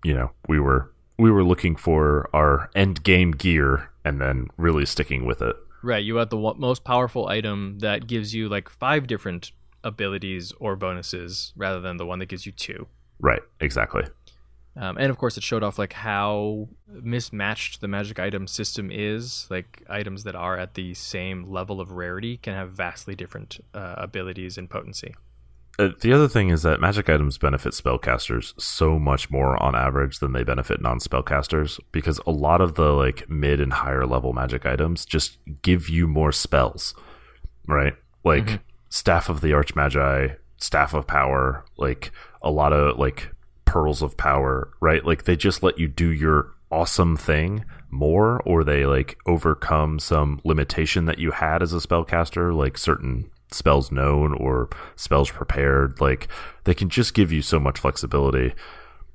you 0.04 0.14
know 0.14 0.32
we 0.48 0.60
were 0.60 0.92
we 1.18 1.32
were 1.32 1.44
looking 1.44 1.76
for 1.76 2.30
our 2.34 2.70
end 2.76 3.04
game 3.04 3.32
gear 3.32 3.90
and 4.04 4.20
then 4.20 4.48
really 4.58 4.86
sticking 4.86 5.26
with 5.26 5.42
it. 5.42 5.56
Right, 5.82 6.04
you 6.04 6.16
had 6.16 6.30
the 6.30 6.38
most 6.58 6.84
powerful 6.84 7.28
item 7.28 7.80
that 7.80 8.08
gives 8.08 8.34
you 8.34 8.48
like 8.48 8.70
five 8.70 9.06
different 9.08 9.52
abilities 9.84 10.54
or 10.60 10.76
bonuses, 10.76 11.52
rather 11.56 11.80
than 11.80 11.98
the 11.98 12.06
one 12.06 12.20
that 12.20 12.28
gives 12.28 12.46
you 12.46 12.52
two. 12.52 12.88
Right, 13.20 13.42
exactly. 13.60 14.04
Um, 14.76 14.98
and 14.98 15.12
of 15.12 15.18
course, 15.18 15.38
it 15.38 15.44
showed 15.44 15.62
off 15.62 15.78
like 15.78 15.94
how 15.94 16.68
mismatched 16.88 17.82
the 17.82 17.88
magic 17.88 18.20
item 18.20 18.48
system 18.48 18.90
is. 18.92 19.46
Like 19.50 19.84
items 19.90 20.24
that 20.24 20.36
are 20.36 20.58
at 20.58 20.74
the 20.74 20.94
same 20.94 21.52
level 21.52 21.80
of 21.80 21.92
rarity 21.92 22.38
can 22.38 22.56
have 22.56 22.72
vastly 22.72 23.14
different 23.14 23.60
uh, 23.74 23.96
abilities 23.98 24.58
and 24.58 24.70
potency. 24.70 25.14
Uh, 25.80 25.90
the 26.02 26.14
other 26.14 26.28
thing 26.28 26.50
is 26.50 26.62
that 26.62 26.80
magic 26.80 27.10
items 27.10 27.40
benefit 27.40 27.74
spellcasters 27.74 28.54
so 28.62 29.00
much 29.00 29.32
more 29.32 29.62
on 29.62 29.76
average 29.76 30.20
than 30.20 30.32
they 30.32 30.44
benefit 30.44 30.80
non-spellcasters 30.82 31.80
because 31.92 32.20
a 32.28 32.32
lot 32.32 32.62
of 32.62 32.76
the 32.76 32.92
like 32.92 33.28
mid 33.28 33.60
and 33.60 33.74
higher 33.74 34.06
level 34.06 34.34
magic 34.34 34.68
items 34.68 35.04
just 35.04 35.40
give 35.64 35.90
you 35.90 36.08
more 36.08 36.32
spells, 36.32 36.94
right? 37.68 37.96
Like 38.24 38.46
Mhm. 38.46 38.60
staff 38.90 39.30
of 39.30 39.42
the 39.42 39.52
archmagi, 39.52 40.36
staff 40.58 40.94
of 40.94 41.08
power, 41.08 41.66
like 41.78 42.12
a 42.44 42.52
lot 42.52 42.72
of 42.72 43.00
like 43.00 43.32
pearls 43.66 44.04
of 44.04 44.16
power, 44.16 44.70
right? 44.80 45.04
Like 45.04 45.24
they 45.24 45.36
just 45.36 45.64
let 45.64 45.80
you 45.80 45.88
do 45.88 46.10
your 46.10 46.52
awesome 46.70 47.18
thing 47.18 47.66
more 47.90 48.42
or 48.46 48.64
they 48.64 48.86
like 48.86 49.18
overcome 49.26 49.98
some 50.00 50.40
limitation 50.44 51.06
that 51.06 51.20
you 51.20 51.32
had 51.32 51.62
as 51.64 51.74
a 51.74 51.78
spellcaster 51.78 52.56
like 52.56 52.78
certain 52.78 53.30
spells 53.54 53.92
known 53.92 54.34
or 54.34 54.70
spells 54.96 55.30
prepared 55.30 56.00
like 56.02 56.28
they 56.64 56.74
can 56.74 56.90
just 56.90 57.14
give 57.14 57.32
you 57.32 57.42
so 57.42 57.60
much 57.60 57.80
flexibility 57.80 58.54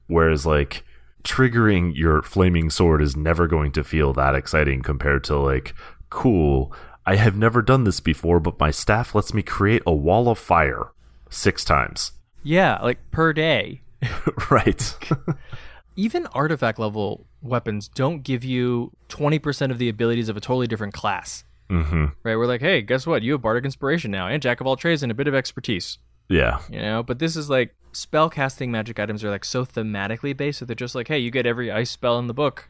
whereas 0.06 0.46
like 0.46 0.84
triggering 1.24 1.92
your 1.94 2.22
flaming 2.22 2.70
sword 2.70 3.02
is 3.02 3.16
never 3.16 3.46
going 3.46 3.72
to 3.72 3.82
feel 3.84 4.12
that 4.12 4.34
exciting 4.34 4.82
compared 4.82 5.24
to 5.24 5.36
like 5.36 5.74
cool 6.10 6.72
i 7.04 7.16
have 7.16 7.36
never 7.36 7.60
done 7.60 7.84
this 7.84 8.00
before 8.00 8.40
but 8.40 8.58
my 8.60 8.70
staff 8.70 9.14
lets 9.14 9.34
me 9.34 9.42
create 9.42 9.82
a 9.86 9.92
wall 9.92 10.28
of 10.28 10.38
fire 10.38 10.92
six 11.30 11.64
times 11.64 12.12
Yeah, 12.44 12.78
like 12.82 12.98
per 13.10 13.32
day. 13.32 13.82
right 14.50 14.96
Even 15.96 16.26
artifact 16.28 16.78
level 16.78 17.26
weapons 17.42 17.88
don't 17.88 18.22
give 18.22 18.44
you 18.44 18.92
20% 19.08 19.72
of 19.72 19.78
the 19.78 19.88
abilities 19.88 20.28
of 20.28 20.36
a 20.36 20.40
totally 20.40 20.68
different 20.68 20.94
class. 20.94 21.42
Hmm 21.68 22.06
Right? 22.22 22.36
We're 22.36 22.46
like, 22.46 22.60
hey, 22.60 22.82
guess 22.82 23.06
what? 23.06 23.22
You 23.22 23.32
have 23.32 23.42
Bardic 23.42 23.64
Inspiration 23.64 24.10
now, 24.10 24.26
and 24.28 24.42
Jack 24.42 24.60
of 24.60 24.66
all 24.66 24.76
trades, 24.76 25.02
and 25.02 25.12
a 25.12 25.14
bit 25.14 25.28
of 25.28 25.34
expertise. 25.34 25.98
yeah 26.28 26.60
You 26.70 26.80
know, 26.80 27.02
but 27.02 27.18
this 27.18 27.36
is 27.36 27.48
like 27.50 27.74
spellcasting 27.92 28.68
magic 28.68 28.98
items 28.98 29.24
are 29.24 29.30
like 29.30 29.44
so 29.44 29.64
thematically 29.64 30.36
based 30.36 30.60
that 30.60 30.66
they're 30.66 30.74
just 30.76 30.94
like, 30.94 31.08
hey, 31.08 31.18
you 31.18 31.30
get 31.30 31.46
every 31.46 31.70
ice 31.70 31.90
spell 31.90 32.18
in 32.18 32.26
the 32.26 32.34
book. 32.34 32.68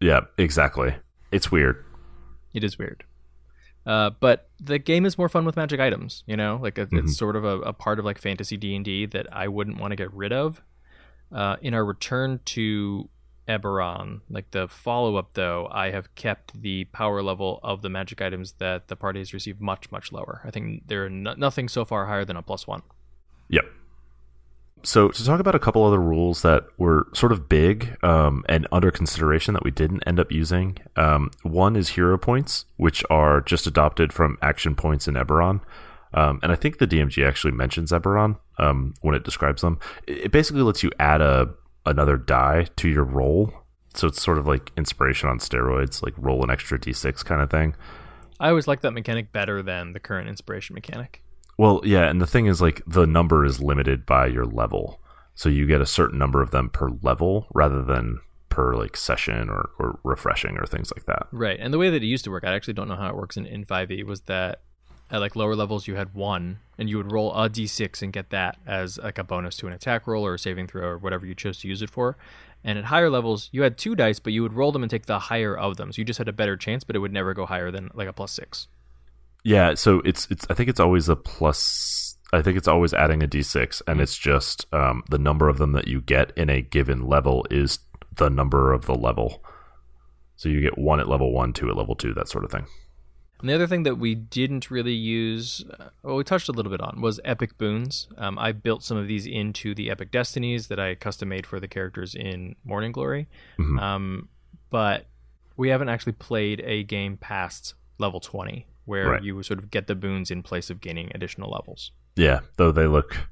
yeah 0.00 0.20
exactly 0.38 0.94
it's 1.32 1.50
weird 1.52 1.84
It 2.54 2.64
is 2.64 2.78
weird. 2.78 3.04
Uh, 3.86 4.10
but 4.20 4.48
the 4.60 4.78
game 4.78 5.06
is 5.06 5.16
more 5.16 5.28
fun 5.28 5.44
with 5.44 5.56
magic 5.56 5.80
items. 5.80 6.22
You 6.26 6.36
know, 6.36 6.58
like 6.62 6.76
it- 6.78 6.90
Mhm. 6.90 6.98
it's 7.00 7.16
sort 7.16 7.34
of 7.36 7.44
a, 7.44 7.60
a 7.60 7.72
part 7.72 7.98
of 7.98 8.04
like 8.04 8.18
fantasy 8.18 8.56
D 8.56 8.74
and 8.76 8.84
D 8.84 9.06
that 9.06 9.26
I 9.32 9.48
wouldn't 9.48 9.78
want 9.80 9.92
to 9.92 9.96
get 9.96 10.12
rid 10.12 10.32
of. 10.32 10.62
Uh, 11.32 11.56
in 11.62 11.72
our 11.74 11.84
return 11.84 12.40
to 12.44 13.08
Eberron, 13.48 14.20
like 14.28 14.50
the 14.50 14.68
follow 14.68 15.16
up 15.16 15.34
though, 15.34 15.68
I 15.70 15.90
have 15.90 16.14
kept 16.14 16.60
the 16.60 16.84
power 16.84 17.22
level 17.22 17.60
of 17.62 17.82
the 17.82 17.88
magic 17.88 18.20
items 18.20 18.52
that 18.58 18.88
the 18.88 18.96
party 18.96 19.20
has 19.20 19.34
received 19.34 19.60
much 19.60 19.90
much 19.90 20.12
lower. 20.12 20.40
I 20.44 20.50
think 20.50 20.86
there 20.86 21.04
are 21.06 21.10
no- 21.10 21.34
nothing 21.34 21.68
so 21.68 21.84
far 21.84 22.06
higher 22.06 22.24
than 22.24 22.36
a 22.36 22.42
plus 22.42 22.66
one. 22.66 22.82
Yep. 23.48 23.64
So 24.82 25.08
to 25.08 25.24
talk 25.24 25.40
about 25.40 25.54
a 25.54 25.58
couple 25.58 25.84
other 25.84 26.00
rules 26.00 26.42
that 26.42 26.64
were 26.78 27.08
sort 27.12 27.32
of 27.32 27.48
big 27.48 28.02
um, 28.02 28.44
and 28.48 28.66
under 28.72 28.90
consideration 28.90 29.52
that 29.54 29.64
we 29.64 29.70
didn't 29.70 30.02
end 30.06 30.18
up 30.18 30.32
using. 30.32 30.78
Um, 30.96 31.30
one 31.42 31.76
is 31.76 31.90
hero 31.90 32.16
points, 32.16 32.64
which 32.76 33.04
are 33.10 33.42
just 33.42 33.66
adopted 33.66 34.12
from 34.12 34.38
action 34.40 34.74
points 34.74 35.06
in 35.06 35.14
Eberron. 35.14 35.60
Um, 36.14 36.40
and 36.42 36.50
I 36.50 36.56
think 36.56 36.78
the 36.78 36.86
DMG 36.86 37.26
actually 37.26 37.52
mentions 37.52 37.92
Eberron 37.92 38.38
um, 38.58 38.94
when 39.00 39.14
it 39.14 39.22
describes 39.22 39.62
them. 39.62 39.78
It 40.06 40.18
it 40.24 40.32
basically 40.32 40.62
lets 40.62 40.82
you 40.82 40.90
add 40.98 41.20
a 41.20 41.50
another 41.86 42.16
die 42.16 42.66
to 42.76 42.88
your 42.88 43.04
roll. 43.04 43.52
So 43.94 44.06
it's 44.06 44.22
sort 44.22 44.38
of 44.38 44.46
like 44.46 44.70
inspiration 44.76 45.28
on 45.28 45.38
steroids, 45.38 46.02
like 46.02 46.14
roll 46.16 46.44
an 46.44 46.50
extra 46.50 46.78
d6 46.78 47.24
kind 47.24 47.40
of 47.40 47.50
thing. 47.50 47.74
I 48.40 48.48
always 48.48 48.66
like 48.66 48.80
that 48.80 48.92
mechanic 48.92 49.32
better 49.32 49.62
than 49.62 49.92
the 49.92 50.00
current 50.00 50.28
inspiration 50.28 50.74
mechanic. 50.74 51.22
Well, 51.58 51.82
yeah, 51.84 52.08
and 52.08 52.22
the 52.22 52.26
thing 52.26 52.46
is, 52.46 52.62
like, 52.62 52.80
the 52.86 53.06
number 53.06 53.44
is 53.44 53.60
limited 53.60 54.06
by 54.06 54.28
your 54.28 54.46
level. 54.46 54.98
So 55.34 55.50
you 55.50 55.66
get 55.66 55.82
a 55.82 55.86
certain 55.86 56.18
number 56.18 56.40
of 56.40 56.52
them 56.52 56.70
per 56.70 56.88
level 57.02 57.48
rather 57.52 57.82
than 57.82 58.20
per, 58.48 58.74
like, 58.76 58.96
session 58.96 59.50
or, 59.50 59.68
or 59.78 59.98
refreshing 60.02 60.56
or 60.56 60.64
things 60.64 60.90
like 60.96 61.04
that. 61.04 61.26
Right. 61.32 61.58
And 61.60 61.74
the 61.74 61.78
way 61.78 61.90
that 61.90 62.02
it 62.02 62.06
used 62.06 62.24
to 62.24 62.30
work, 62.30 62.44
I 62.44 62.54
actually 62.54 62.72
don't 62.72 62.88
know 62.88 62.96
how 62.96 63.10
it 63.10 63.14
works 63.14 63.36
in, 63.36 63.44
in 63.44 63.66
5e, 63.66 64.04
was 64.04 64.22
that 64.22 64.62
at 65.10 65.20
like 65.20 65.34
lower 65.36 65.56
levels 65.56 65.86
you 65.86 65.96
had 65.96 66.14
one 66.14 66.58
and 66.78 66.88
you 66.88 66.96
would 66.96 67.12
roll 67.12 67.34
a 67.34 67.48
d6 67.48 68.02
and 68.02 68.12
get 68.12 68.30
that 68.30 68.58
as 68.66 68.98
like 68.98 69.18
a 69.18 69.24
bonus 69.24 69.56
to 69.56 69.66
an 69.66 69.72
attack 69.72 70.06
roll 70.06 70.24
or 70.24 70.34
a 70.34 70.38
saving 70.38 70.66
throw 70.66 70.86
or 70.86 70.98
whatever 70.98 71.26
you 71.26 71.34
chose 71.34 71.58
to 71.60 71.68
use 71.68 71.82
it 71.82 71.90
for. 71.90 72.16
And 72.62 72.78
at 72.78 72.84
higher 72.84 73.10
levels 73.10 73.48
you 73.52 73.62
had 73.62 73.76
two 73.76 73.94
dice, 73.94 74.20
but 74.20 74.32
you 74.32 74.42
would 74.42 74.52
roll 74.52 74.72
them 74.72 74.82
and 74.82 74.90
take 74.90 75.06
the 75.06 75.18
higher 75.18 75.56
of 75.56 75.76
them. 75.76 75.92
So 75.92 76.00
you 76.00 76.04
just 76.04 76.18
had 76.18 76.28
a 76.28 76.32
better 76.32 76.56
chance, 76.56 76.84
but 76.84 76.96
it 76.96 77.00
would 77.00 77.12
never 77.12 77.34
go 77.34 77.46
higher 77.46 77.70
than 77.70 77.90
like 77.94 78.08
a 78.08 78.12
plus 78.12 78.32
six. 78.32 78.68
Yeah, 79.42 79.74
so 79.74 80.02
it's, 80.04 80.28
it's, 80.30 80.46
I 80.50 80.54
think 80.54 80.68
it's 80.68 80.80
always 80.80 81.08
a 81.08 81.16
plus, 81.16 82.16
I 82.32 82.42
think 82.42 82.58
it's 82.58 82.68
always 82.68 82.92
adding 82.92 83.22
a 83.22 83.26
d6, 83.26 83.80
and 83.86 84.00
it's 84.00 84.16
just 84.16 84.66
um, 84.72 85.02
the 85.08 85.18
number 85.18 85.48
of 85.48 85.56
them 85.56 85.72
that 85.72 85.88
you 85.88 86.02
get 86.02 86.32
in 86.36 86.50
a 86.50 86.60
given 86.60 87.06
level 87.06 87.46
is 87.50 87.78
the 88.16 88.28
number 88.28 88.72
of 88.72 88.84
the 88.84 88.94
level. 88.94 89.42
So 90.36 90.48
you 90.48 90.60
get 90.60 90.78
one 90.78 91.00
at 91.00 91.08
level 91.08 91.32
one, 91.32 91.52
two 91.52 91.70
at 91.70 91.76
level 91.76 91.94
two, 91.94 92.12
that 92.14 92.28
sort 92.28 92.44
of 92.44 92.50
thing. 92.50 92.66
And 93.40 93.48
the 93.48 93.54
other 93.54 93.66
thing 93.66 93.82
that 93.84 93.96
we 93.96 94.14
didn't 94.14 94.70
really 94.70 94.92
use, 94.94 95.64
uh, 95.78 95.88
well, 96.02 96.16
we 96.16 96.24
touched 96.24 96.48
a 96.48 96.52
little 96.52 96.70
bit 96.70 96.80
on, 96.80 97.00
was 97.00 97.18
epic 97.24 97.56
boons. 97.58 98.08
Um, 98.18 98.38
I 98.38 98.52
built 98.52 98.82
some 98.82 98.96
of 98.96 99.06
these 99.08 99.26
into 99.26 99.74
the 99.74 99.90
epic 99.90 100.10
destinies 100.10 100.68
that 100.68 100.78
I 100.78 100.94
custom 100.94 101.28
made 101.30 101.46
for 101.46 101.58
the 101.60 101.68
characters 101.68 102.14
in 102.14 102.54
Morning 102.64 102.92
Glory. 102.92 103.28
Mhm. 103.58 103.80
Um, 103.80 104.28
but 104.70 105.06
we 105.56 105.68
haven't 105.68 105.88
actually 105.88 106.12
played 106.12 106.60
a 106.64 106.82
game 106.84 107.16
past 107.16 107.74
level 107.98 108.20
20 108.20 108.66
where 108.84 109.10
Right. 109.10 109.22
you 109.22 109.42
sort 109.42 109.58
of 109.58 109.70
get 109.70 109.86
the 109.86 109.94
boons 109.94 110.30
in 110.30 110.42
place 110.42 110.70
of 110.70 110.80
gaining 110.80 111.10
additional 111.14 111.50
levels. 111.50 111.92
Yeah, 112.16 112.40
though 112.56 112.72
they 112.72 112.86
look 112.86 113.28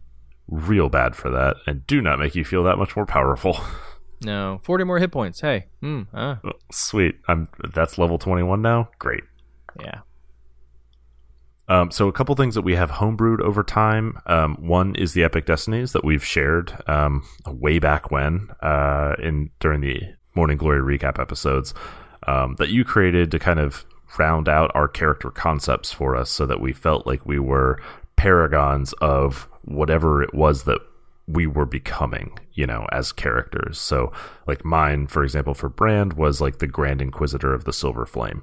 real 0.46 0.88
bad 0.88 1.14
for 1.16 1.30
that 1.30 1.56
and 1.66 1.86
do 1.86 2.00
not 2.00 2.18
make 2.18 2.34
you 2.34 2.44
feel 2.44 2.62
that 2.64 2.78
much 2.78 2.96
more 2.96 3.06
powerful. 3.06 3.58
No, 4.20 4.58
40 4.64 4.82
more 4.82 4.98
hit 4.98 5.12
points. 5.12 5.42
Hey, 5.42 5.66
hmm, 5.80 6.02
ah, 6.12 6.40
Sweet. 6.72 7.20
I'm 7.28 7.46
that's 7.72 7.98
level 7.98 8.18
21 8.18 8.60
now. 8.60 8.88
Great. 8.98 9.22
Yeah. 9.80 10.00
Um, 11.68 11.90
so 11.90 12.08
a 12.08 12.12
couple 12.12 12.34
things 12.34 12.54
that 12.54 12.62
we 12.62 12.76
have 12.76 12.90
homebrewed 12.90 13.40
over 13.40 13.62
time. 13.62 14.18
Um, 14.26 14.56
one 14.56 14.94
is 14.94 15.12
the 15.12 15.22
Epic 15.22 15.44
Destinies 15.44 15.92
that 15.92 16.04
we've 16.04 16.24
shared 16.24 16.72
um, 16.86 17.26
way 17.46 17.78
back 17.78 18.10
when 18.10 18.48
uh, 18.62 19.14
in 19.22 19.50
during 19.60 19.82
the 19.82 20.02
Morning 20.34 20.56
Glory 20.56 20.98
recap 20.98 21.20
episodes 21.20 21.74
um, 22.26 22.56
that 22.58 22.70
you 22.70 22.84
created 22.84 23.30
to 23.32 23.38
kind 23.38 23.60
of 23.60 23.84
round 24.18 24.48
out 24.48 24.70
our 24.74 24.88
character 24.88 25.30
concepts 25.30 25.92
for 25.92 26.16
us, 26.16 26.30
so 26.30 26.46
that 26.46 26.60
we 26.60 26.72
felt 26.72 27.06
like 27.06 27.26
we 27.26 27.38
were 27.38 27.78
paragons 28.16 28.94
of 28.94 29.48
whatever 29.62 30.22
it 30.22 30.32
was 30.32 30.64
that 30.64 30.80
we 31.26 31.46
were 31.46 31.66
becoming, 31.66 32.38
you 32.54 32.66
know, 32.66 32.86
as 32.90 33.12
characters. 33.12 33.78
So, 33.78 34.12
like 34.46 34.64
mine, 34.64 35.06
for 35.06 35.22
example, 35.22 35.52
for 35.52 35.68
Brand 35.68 36.14
was 36.14 36.40
like 36.40 36.58
the 36.58 36.66
Grand 36.66 37.02
Inquisitor 37.02 37.52
of 37.52 37.64
the 37.64 37.72
Silver 37.72 38.06
Flame. 38.06 38.42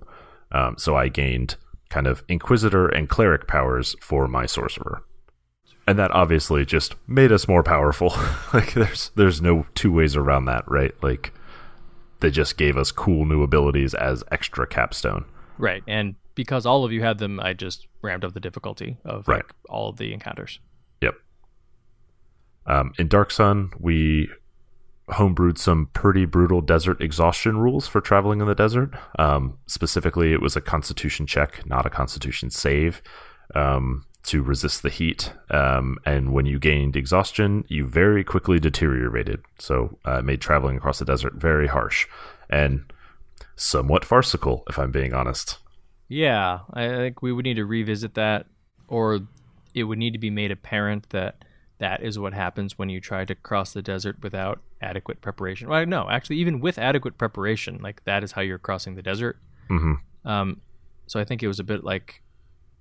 Um, 0.51 0.75
so 0.77 0.95
I 0.95 1.07
gained 1.09 1.55
kind 1.89 2.07
of 2.07 2.23
Inquisitor 2.27 2.87
and 2.87 3.09
Cleric 3.09 3.47
powers 3.47 3.95
for 4.01 4.27
my 4.27 4.45
sorcerer, 4.45 5.03
and 5.87 5.97
that 5.99 6.11
obviously 6.11 6.65
just 6.65 6.95
made 7.07 7.31
us 7.31 7.47
more 7.47 7.63
powerful. 7.63 8.09
like 8.53 8.73
there's 8.73 9.11
there's 9.15 9.41
no 9.41 9.65
two 9.75 9.91
ways 9.91 10.15
around 10.15 10.45
that, 10.45 10.63
right? 10.67 10.93
Like 11.03 11.33
they 12.21 12.31
just 12.31 12.57
gave 12.57 12.77
us 12.77 12.91
cool 12.91 13.25
new 13.25 13.43
abilities 13.43 13.93
as 13.93 14.23
extra 14.31 14.65
capstone. 14.65 15.25
Right. 15.57 15.83
And 15.87 16.15
because 16.33 16.65
all 16.65 16.83
of 16.85 16.91
you 16.91 17.01
had 17.01 17.17
them, 17.17 17.39
I 17.39 17.53
just 17.53 17.87
ramped 18.01 18.25
up 18.25 18.33
the 18.33 18.39
difficulty 18.39 18.97
of 19.05 19.27
Right. 19.27 19.37
like 19.43 19.53
all 19.69 19.89
of 19.89 19.97
the 19.97 20.13
encounters. 20.13 20.59
Yep. 21.01 21.15
Um, 22.65 22.93
in 22.97 23.07
Dark 23.07 23.31
Sun, 23.31 23.71
we 23.79 24.29
homebrewed 25.09 25.57
some 25.57 25.89
pretty 25.93 26.25
brutal 26.25 26.61
desert 26.61 26.99
exhaustion 27.01 27.57
rules 27.57 27.87
for 27.87 28.01
traveling 28.01 28.41
in 28.41 28.47
the 28.47 28.55
desert. 28.55 28.91
Um, 29.19 29.57
specifically, 29.67 30.33
it 30.33 30.41
was 30.41 30.55
a 30.55 30.61
Constitution 30.61 31.27
check, 31.27 31.65
not 31.65 31.85
a 31.85 31.89
Constitution 31.89 32.49
save, 32.49 33.01
um, 33.53 34.05
to 34.23 34.41
resist 34.41 34.81
the 34.81 34.89
heat. 34.89 35.31
Um, 35.51 35.99
and 36.05 36.33
when 36.33 36.47
you 36.47 36.57
gained 36.57 36.95
exhaustion, 36.95 37.63
you 37.67 37.85
very 37.85 38.23
quickly 38.23 38.59
deteriorated. 38.59 39.41
So 39.59 39.99
uh, 40.05 40.21
made 40.21 40.41
traveling 40.41 40.77
across 40.77 40.99
the 40.99 41.05
desert 41.05 41.33
very 41.35 41.67
harsh. 41.67 42.07
And 42.49 42.91
somewhat 43.55 44.03
farcical, 44.03 44.63
if 44.69 44.79
I'm 44.79 44.91
being 44.91 45.13
honest. 45.13 45.59
Yeah, 46.07 46.59
I 46.73 46.87
think 46.87 47.21
we 47.21 47.31
would 47.31 47.45
need 47.45 47.55
to 47.55 47.65
revisit 47.65 48.15
that, 48.15 48.47
or 48.87 49.21
it 49.73 49.83
would 49.83 49.97
need 49.97 50.13
to 50.13 50.19
be 50.19 50.29
made 50.29 50.51
apparent 50.51 51.09
that 51.09 51.45
that 51.79 52.01
is 52.03 52.17
what 52.17 52.33
happens 52.33 52.77
when 52.77 52.89
you 52.89 52.99
try 53.01 53.25
to 53.25 53.35
cross 53.35 53.73
the 53.73 53.81
desert 53.81 54.17
without 54.23 54.61
adequate 54.81 55.21
preparation. 55.21 55.67
Well, 55.67 55.85
no, 55.85 56.09
actually, 56.09 56.37
even 56.37 56.59
with 56.59 56.77
adequate 56.77 57.17
preparation, 57.17 57.79
like 57.81 58.03
that 58.05 58.23
is 58.23 58.31
how 58.33 58.41
you're 58.41 58.57
crossing 58.59 58.95
the 58.95 59.01
desert. 59.01 59.37
hmm 59.67 59.93
Um, 60.23 60.61
so 61.07 61.19
I 61.19 61.23
think 61.25 61.43
it 61.43 61.47
was 61.47 61.59
a 61.59 61.63
bit 61.63 61.83
like, 61.83 62.21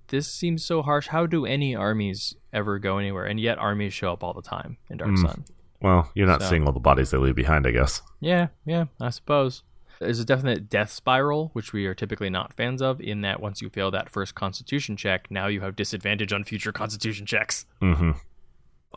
this 0.07 0.27
seems 0.31 0.63
so 0.63 0.81
harsh. 0.81 1.07
How 1.07 1.25
do 1.25 1.45
any 1.45 1.75
armies 1.75 2.35
ever 2.53 2.79
go 2.79 2.97
anywhere? 2.97 3.25
And 3.25 3.39
yet 3.39 3.57
armies 3.57 3.93
show 3.93 4.13
up 4.13 4.23
all 4.23 4.33
the 4.33 4.41
time 4.41 4.77
in 4.89 4.97
Dark 4.97 5.11
Mm. 5.11 5.21
Sun. 5.21 5.45
Well, 5.81 6.09
you're 6.15 6.27
not 6.27 6.41
So- 6.41 6.49
seeing 6.49 6.65
all 6.65 6.71
the 6.73 6.79
bodies 6.79 7.11
they 7.11 7.17
leave 7.17 7.35
behind, 7.35 7.67
I 7.67 7.71
guess. 7.71 8.01
Yeah, 8.19 8.47
yeah, 8.65 8.85
I 9.01 9.09
suppose. 9.09 9.63
There's 9.99 10.19
a 10.19 10.25
definite 10.25 10.69
death 10.69 10.91
spiral, 10.91 11.49
which 11.53 11.71
we 11.73 11.85
are 11.85 11.93
typically 11.93 12.29
not 12.29 12.53
fans 12.53 12.81
of, 12.81 12.99
in 13.01 13.21
that 13.21 13.39
once 13.39 13.61
you 13.61 13.69
fail 13.69 13.91
that 13.91 14.09
first 14.09 14.35
constitution 14.35 14.97
check, 14.97 15.29
now 15.31 15.47
you 15.47 15.61
have 15.61 15.75
disadvantage 15.75 16.33
on 16.33 16.43
future 16.43 16.71
constitution 16.71 17.25
checks. 17.25 17.65
hmm 17.81 18.11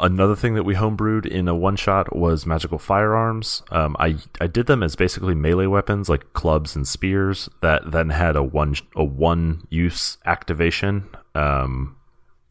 Another 0.01 0.37
thing 0.37 0.55
that 0.55 0.63
we 0.63 0.77
homebrewed 0.77 1.27
in 1.27 1.49
a 1.49 1.57
one 1.57 1.75
shot 1.75 2.15
was 2.15 2.47
magical 2.47 2.79
firearms. 2.79 3.63
Um, 3.71 3.97
I 3.99 4.17
I 4.41 4.47
did 4.47 4.67
them 4.67 4.83
as 4.83 4.95
basically 4.95 5.35
melee 5.35 5.67
weapons 5.67 6.09
like 6.09 6.33
clubs 6.35 6.77
and 6.77 6.87
spears 6.87 7.49
that 7.63 7.91
then 7.91 8.11
had 8.11 8.37
a 8.37 8.43
one 8.43 8.77
a 8.95 9.03
one 9.03 9.67
use 9.71 10.19
activation 10.25 11.09
um, 11.35 11.97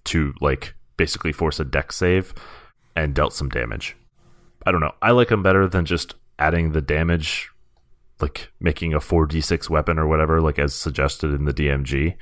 to 0.06 0.34
like 0.42 0.76
basically 0.98 1.32
force 1.32 1.60
a 1.60 1.66
Dex 1.66 1.96
save 1.96 2.34
and 2.98 3.16
dealt 3.16 3.34
some 3.34 3.50
damage. 3.50 3.96
I 4.66 4.72
don't 4.72 4.82
know. 4.82 4.96
I 5.02 5.12
like 5.12 5.30
them 5.30 5.44
better 5.44 5.70
than 5.70 5.86
just 5.86 6.16
adding 6.40 6.74
the 6.74 6.82
damage, 6.82 7.50
like 8.20 8.52
making 8.60 8.94
a 8.94 9.00
four 9.00 9.26
d 9.26 9.40
six 9.40 9.70
weapon 9.70 9.98
or 9.98 10.08
whatever, 10.08 10.42
like 10.42 10.60
as 10.60 10.76
suggested 10.76 11.34
in 11.34 11.46
the 11.46 11.54
DMG. 11.54 12.18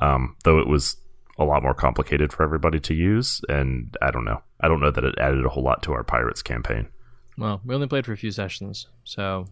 Um, 0.00 0.36
though 0.44 0.58
it 0.58 0.66
was 0.66 0.96
a 1.40 1.44
lot 1.44 1.62
more 1.62 1.74
complicated 1.74 2.32
for 2.32 2.42
everybody 2.44 2.78
to 2.78 2.94
use, 2.94 3.40
and 3.48 3.96
I 4.02 4.10
don't 4.10 4.24
know. 4.24 4.42
I 4.60 4.68
don't 4.68 4.80
know 4.80 4.90
that 4.90 5.02
it 5.02 5.14
added 5.18 5.44
a 5.44 5.48
whole 5.48 5.64
lot 5.64 5.82
to 5.84 5.92
our 5.92 6.04
pirates 6.04 6.42
campaign. 6.42 6.88
Well, 7.38 7.62
we 7.64 7.74
only 7.74 7.86
played 7.86 8.04
for 8.04 8.12
a 8.12 8.16
few 8.16 8.30
sessions, 8.30 8.86
so 9.02 9.46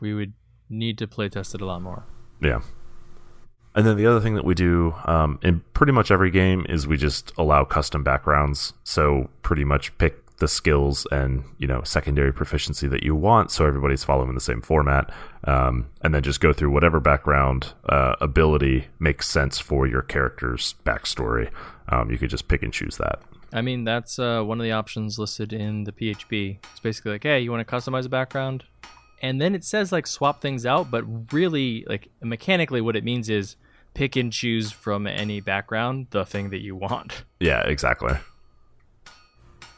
we 0.00 0.14
would 0.14 0.32
need 0.70 0.96
to 0.98 1.06
play 1.06 1.28
test 1.28 1.54
it 1.54 1.60
a 1.60 1.66
lot 1.66 1.82
more. 1.82 2.06
Yeah. 2.42 2.62
And 3.74 3.86
then 3.86 3.96
the 3.96 4.06
other 4.06 4.20
thing 4.20 4.34
that 4.36 4.44
we 4.44 4.54
do 4.54 4.94
um, 5.04 5.38
in 5.42 5.60
pretty 5.74 5.92
much 5.92 6.10
every 6.10 6.30
game 6.30 6.64
is 6.68 6.86
we 6.86 6.96
just 6.96 7.32
allow 7.36 7.64
custom 7.64 8.02
backgrounds. 8.02 8.72
So 8.84 9.28
pretty 9.42 9.64
much 9.64 9.96
pick 9.98 10.23
the 10.38 10.48
skills 10.48 11.06
and 11.12 11.44
you 11.58 11.66
know 11.66 11.82
secondary 11.82 12.32
proficiency 12.32 12.86
that 12.88 13.02
you 13.02 13.14
want, 13.14 13.50
so 13.50 13.66
everybody's 13.66 14.04
following 14.04 14.34
the 14.34 14.40
same 14.40 14.60
format, 14.60 15.12
um, 15.44 15.86
and 16.02 16.14
then 16.14 16.22
just 16.22 16.40
go 16.40 16.52
through 16.52 16.70
whatever 16.70 17.00
background 17.00 17.72
uh, 17.88 18.14
ability 18.20 18.86
makes 18.98 19.28
sense 19.28 19.58
for 19.58 19.86
your 19.86 20.02
character's 20.02 20.74
backstory. 20.84 21.50
Um, 21.88 22.10
you 22.10 22.18
could 22.18 22.30
just 22.30 22.48
pick 22.48 22.62
and 22.62 22.72
choose 22.72 22.96
that. 22.96 23.20
I 23.52 23.62
mean, 23.62 23.84
that's 23.84 24.18
uh, 24.18 24.42
one 24.42 24.58
of 24.58 24.64
the 24.64 24.72
options 24.72 25.18
listed 25.18 25.52
in 25.52 25.84
the 25.84 25.92
PHB. 25.92 26.58
It's 26.72 26.80
basically 26.80 27.12
like, 27.12 27.22
hey, 27.22 27.40
you 27.40 27.52
want 27.52 27.66
to 27.66 27.72
customize 27.74 28.04
a 28.04 28.08
background? 28.08 28.64
And 29.22 29.40
then 29.40 29.54
it 29.54 29.64
says 29.64 29.92
like 29.92 30.06
swap 30.06 30.42
things 30.42 30.66
out, 30.66 30.90
but 30.90 31.32
really, 31.32 31.84
like 31.88 32.08
mechanically, 32.20 32.80
what 32.80 32.96
it 32.96 33.04
means 33.04 33.30
is 33.30 33.56
pick 33.94 34.16
and 34.16 34.32
choose 34.32 34.72
from 34.72 35.06
any 35.06 35.40
background 35.40 36.08
the 36.10 36.26
thing 36.26 36.50
that 36.50 36.60
you 36.60 36.74
want. 36.74 37.24
Yeah, 37.38 37.60
exactly. 37.60 38.14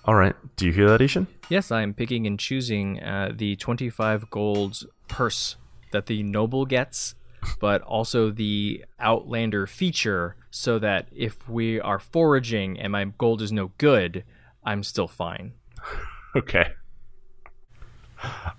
All 0.06 0.14
right. 0.14 0.34
Do 0.54 0.66
you 0.66 0.72
hear 0.72 0.88
that, 0.88 1.02
I-Hsien? 1.02 1.26
Yes, 1.48 1.72
I 1.72 1.82
am 1.82 1.92
picking 1.92 2.26
and 2.26 2.38
choosing 2.38 3.02
uh, 3.02 3.32
the 3.34 3.56
25 3.56 4.30
gold 4.30 4.84
purse 5.08 5.56
that 5.90 6.06
the 6.06 6.22
noble 6.22 6.64
gets, 6.64 7.16
but 7.60 7.82
also 7.82 8.30
the 8.30 8.84
Outlander 9.00 9.66
feature, 9.66 10.36
so 10.50 10.78
that 10.78 11.08
if 11.14 11.48
we 11.48 11.80
are 11.80 11.98
foraging 11.98 12.78
and 12.78 12.92
my 12.92 13.04
gold 13.04 13.42
is 13.42 13.50
no 13.50 13.72
good, 13.78 14.24
I'm 14.64 14.82
still 14.82 15.08
fine. 15.08 15.52
Okay. 16.34 16.66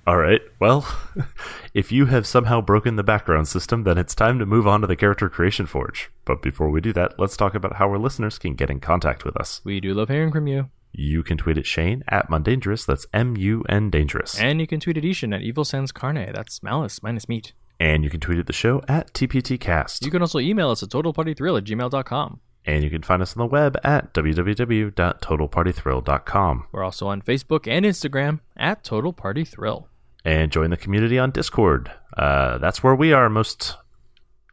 All 0.07 0.17
right. 0.17 0.41
Well, 0.59 0.87
if 1.75 1.91
you 1.91 2.07
have 2.07 2.25
somehow 2.25 2.59
broken 2.59 2.95
the 2.95 3.03
background 3.03 3.47
system, 3.47 3.83
then 3.83 3.99
it's 3.99 4.15
time 4.15 4.39
to 4.39 4.47
move 4.47 4.65
on 4.65 4.81
to 4.81 4.87
the 4.87 4.95
Character 4.95 5.29
Creation 5.29 5.67
Forge. 5.67 6.09
But 6.25 6.41
before 6.41 6.71
we 6.71 6.81
do 6.81 6.91
that, 6.93 7.19
let's 7.19 7.37
talk 7.37 7.53
about 7.53 7.75
how 7.75 7.87
our 7.89 7.99
listeners 7.99 8.39
can 8.39 8.55
get 8.55 8.71
in 8.71 8.79
contact 8.79 9.25
with 9.25 9.37
us. 9.37 9.61
We 9.63 9.79
do 9.79 9.93
love 9.93 10.09
hearing 10.09 10.31
from 10.31 10.47
you. 10.47 10.71
You 10.99 11.21
can 11.21 11.37
tweet 11.37 11.59
at 11.59 11.67
Shane 11.67 12.03
at 12.07 12.27
Mundangerous. 12.27 12.83
That's 12.83 13.05
M 13.13 13.37
U 13.37 13.63
N 13.69 13.91
Dangerous. 13.91 14.39
And 14.39 14.59
you 14.59 14.65
can 14.65 14.79
tweet 14.79 14.97
at 14.97 15.05
I-Hsien 15.05 15.31
at 15.31 15.43
Evil 15.43 15.63
Sans 15.63 15.91
Carne. 15.91 16.31
That's 16.33 16.63
malice 16.63 17.03
minus 17.03 17.29
meat. 17.29 17.53
And 17.79 18.03
you 18.03 18.09
can 18.09 18.19
tweet 18.19 18.39
at 18.39 18.47
the 18.47 18.53
show 18.53 18.81
at 18.87 19.13
TPTcast. 19.13 20.03
You 20.03 20.09
can 20.09 20.23
also 20.23 20.39
email 20.39 20.71
us 20.71 20.81
at 20.81 20.89
totalpartythrill 20.89 21.55
at 21.59 21.65
gmail.com. 21.65 22.39
and 22.65 22.83
you 22.83 22.89
can 22.89 23.03
find 23.03 23.21
us 23.21 23.37
on 23.37 23.41
the 23.41 23.45
web 23.45 23.77
at 23.83 24.11
www.totalpartythrill.com. 24.15 26.65
We're 26.71 26.83
also 26.83 27.07
on 27.07 27.21
Facebook 27.21 27.67
and 27.67 27.85
Instagram 27.85 28.39
at 28.57 28.83
Total 28.83 29.13
Party 29.13 29.45
Thrill. 29.45 29.89
And 30.25 30.51
join 30.51 30.71
the 30.71 30.77
community 30.77 31.19
on 31.19 31.29
Discord. 31.29 31.91
Uh, 32.17 32.57
that's 32.57 32.81
where 32.81 32.95
we 32.95 33.13
are 33.13 33.29
most 33.29 33.75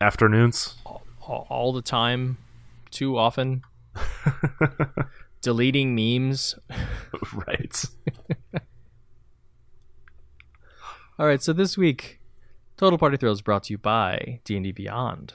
afternoons. 0.01 0.75
All, 0.85 1.47
all 1.49 1.73
the 1.73 1.83
time, 1.83 2.37
too 2.91 3.17
often. 3.17 3.63
Deleting 5.45 5.95
memes. 5.95 6.55
right. 7.35 7.85
All 11.19 11.27
right, 11.27 11.43
so 11.43 11.53
this 11.53 11.77
week, 11.77 12.19
Total 12.79 12.99
Party 12.99 13.19
Thrill 13.19 13.35
is 13.35 13.43
brought 13.43 13.65
to 13.65 13.75
you 13.75 13.79
by 13.79 14.41
D&D 14.45 14.73
Beyond. 14.73 15.35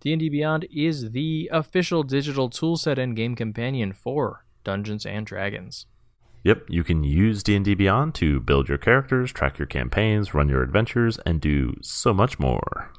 D&D 0.00 0.30
Beyond 0.30 0.66
is 0.74 1.10
the 1.10 1.50
official 1.52 2.02
digital 2.02 2.48
toolset 2.48 2.96
and 2.96 3.14
game 3.14 3.36
companion 3.36 3.92
for 3.92 4.46
Dungeons 4.64 5.04
and 5.04 5.26
Dragons. 5.26 5.84
Yep, 6.42 6.64
you 6.70 6.82
can 6.82 7.04
use 7.04 7.42
D&D 7.42 7.74
Beyond 7.74 8.14
to 8.14 8.40
build 8.40 8.70
your 8.70 8.78
characters, 8.78 9.32
track 9.32 9.58
your 9.58 9.66
campaigns, 9.66 10.32
run 10.32 10.48
your 10.48 10.62
adventures, 10.62 11.18
and 11.26 11.42
do 11.42 11.76
so 11.82 12.14
much 12.14 12.38
more. 12.38 12.90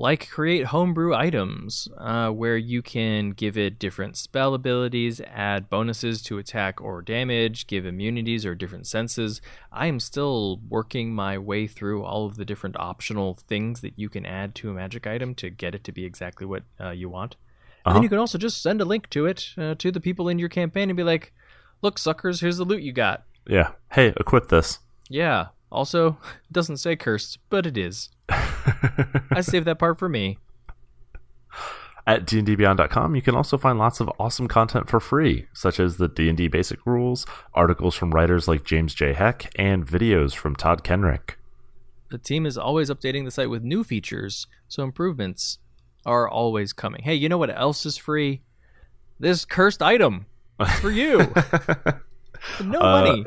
Like 0.00 0.28
create 0.30 0.66
homebrew 0.66 1.12
items 1.12 1.88
uh, 1.98 2.30
where 2.30 2.56
you 2.56 2.80
can 2.82 3.30
give 3.30 3.58
it 3.58 3.78
different 3.80 4.16
spell 4.16 4.54
abilities 4.54 5.20
add 5.26 5.68
bonuses 5.68 6.22
to 6.22 6.38
attack 6.38 6.80
or 6.80 7.02
damage 7.02 7.66
give 7.66 7.84
immunities 7.84 8.46
or 8.46 8.54
different 8.54 8.86
senses 8.86 9.40
i 9.72 9.86
am 9.86 9.98
still 9.98 10.60
working 10.68 11.12
my 11.12 11.36
way 11.36 11.66
through 11.66 12.04
all 12.04 12.26
of 12.26 12.36
the 12.36 12.44
different 12.44 12.76
optional 12.78 13.36
things 13.48 13.80
that 13.80 13.92
you 13.96 14.08
can 14.08 14.24
add 14.24 14.54
to 14.54 14.70
a 14.70 14.74
magic 14.74 15.06
item 15.06 15.34
to 15.34 15.50
get 15.50 15.74
it 15.74 15.82
to 15.82 15.90
be 15.92 16.04
exactly 16.04 16.46
what 16.46 16.62
uh, 16.80 16.90
you 16.90 17.08
want 17.08 17.34
and 17.34 17.90
Uh-huh. 17.90 17.94
then 17.94 18.02
you 18.04 18.08
can 18.08 18.18
also 18.18 18.38
just 18.38 18.62
send 18.62 18.80
a 18.80 18.84
link 18.84 19.08
to 19.10 19.26
it 19.26 19.48
uh, 19.58 19.74
to 19.78 19.90
the 19.90 20.00
people 20.00 20.28
in 20.28 20.38
your 20.38 20.48
campaign 20.48 20.88
and 20.90 20.96
be 20.96 21.02
like 21.02 21.32
look 21.82 21.98
suckers 21.98 22.40
here's 22.40 22.58
the 22.58 22.64
loot 22.64 22.82
you 22.82 22.92
got 22.92 23.24
Yeah. 23.46 23.70
Hey, 23.92 24.12
equip 24.20 24.48
this. 24.48 24.78
yeah 25.08 25.46
also 25.70 26.18
it 26.48 26.52
doesn't 26.52 26.76
say 26.78 26.96
cursed 26.96 27.38
but 27.50 27.66
it 27.66 27.76
is 27.78 28.10
i 28.30 29.40
saved 29.40 29.66
that 29.66 29.78
part 29.78 29.98
for 29.98 30.08
me 30.08 30.38
At 32.06 32.24
dndbeyond.com, 32.24 33.14
you 33.16 33.20
can 33.20 33.34
also 33.34 33.58
find 33.58 33.78
lots 33.78 34.00
of 34.00 34.10
awesome 34.18 34.48
content 34.48 34.88
for 34.88 34.98
free, 34.98 35.44
such 35.52 35.78
as 35.78 35.98
the 35.98 36.08
D&D 36.08 36.48
basic 36.48 36.86
rules, 36.86 37.26
articles 37.52 37.94
from 37.94 38.12
writers 38.12 38.48
like 38.48 38.64
James 38.64 38.94
J. 38.94 39.12
Haeck, 39.12 39.48
and 39.56 39.86
videos 39.86 40.34
from 40.34 40.56
Todd 40.56 40.82
Kenreck. 40.82 41.32
the 42.10 42.16
team 42.16 42.46
is 42.46 42.56
always 42.56 42.88
updating 42.88 43.26
the 43.26 43.30
site 43.30 43.50
with 43.50 43.62
new 43.62 43.84
features, 43.84 44.46
so 44.68 44.82
improvements 44.84 45.58
are 46.06 46.26
always 46.26 46.72
coming. 46.72 47.02
Hey, 47.02 47.14
you 47.14 47.28
know 47.28 47.36
what 47.36 47.50
else 47.54 47.84
is 47.84 47.98
free? 47.98 48.40
This 49.20 49.44
cursed 49.44 49.82
item 49.82 50.24
for 50.80 50.90
you. 50.90 51.30
No 52.64 52.78
Uh, 52.80 53.02
money. 53.02 53.24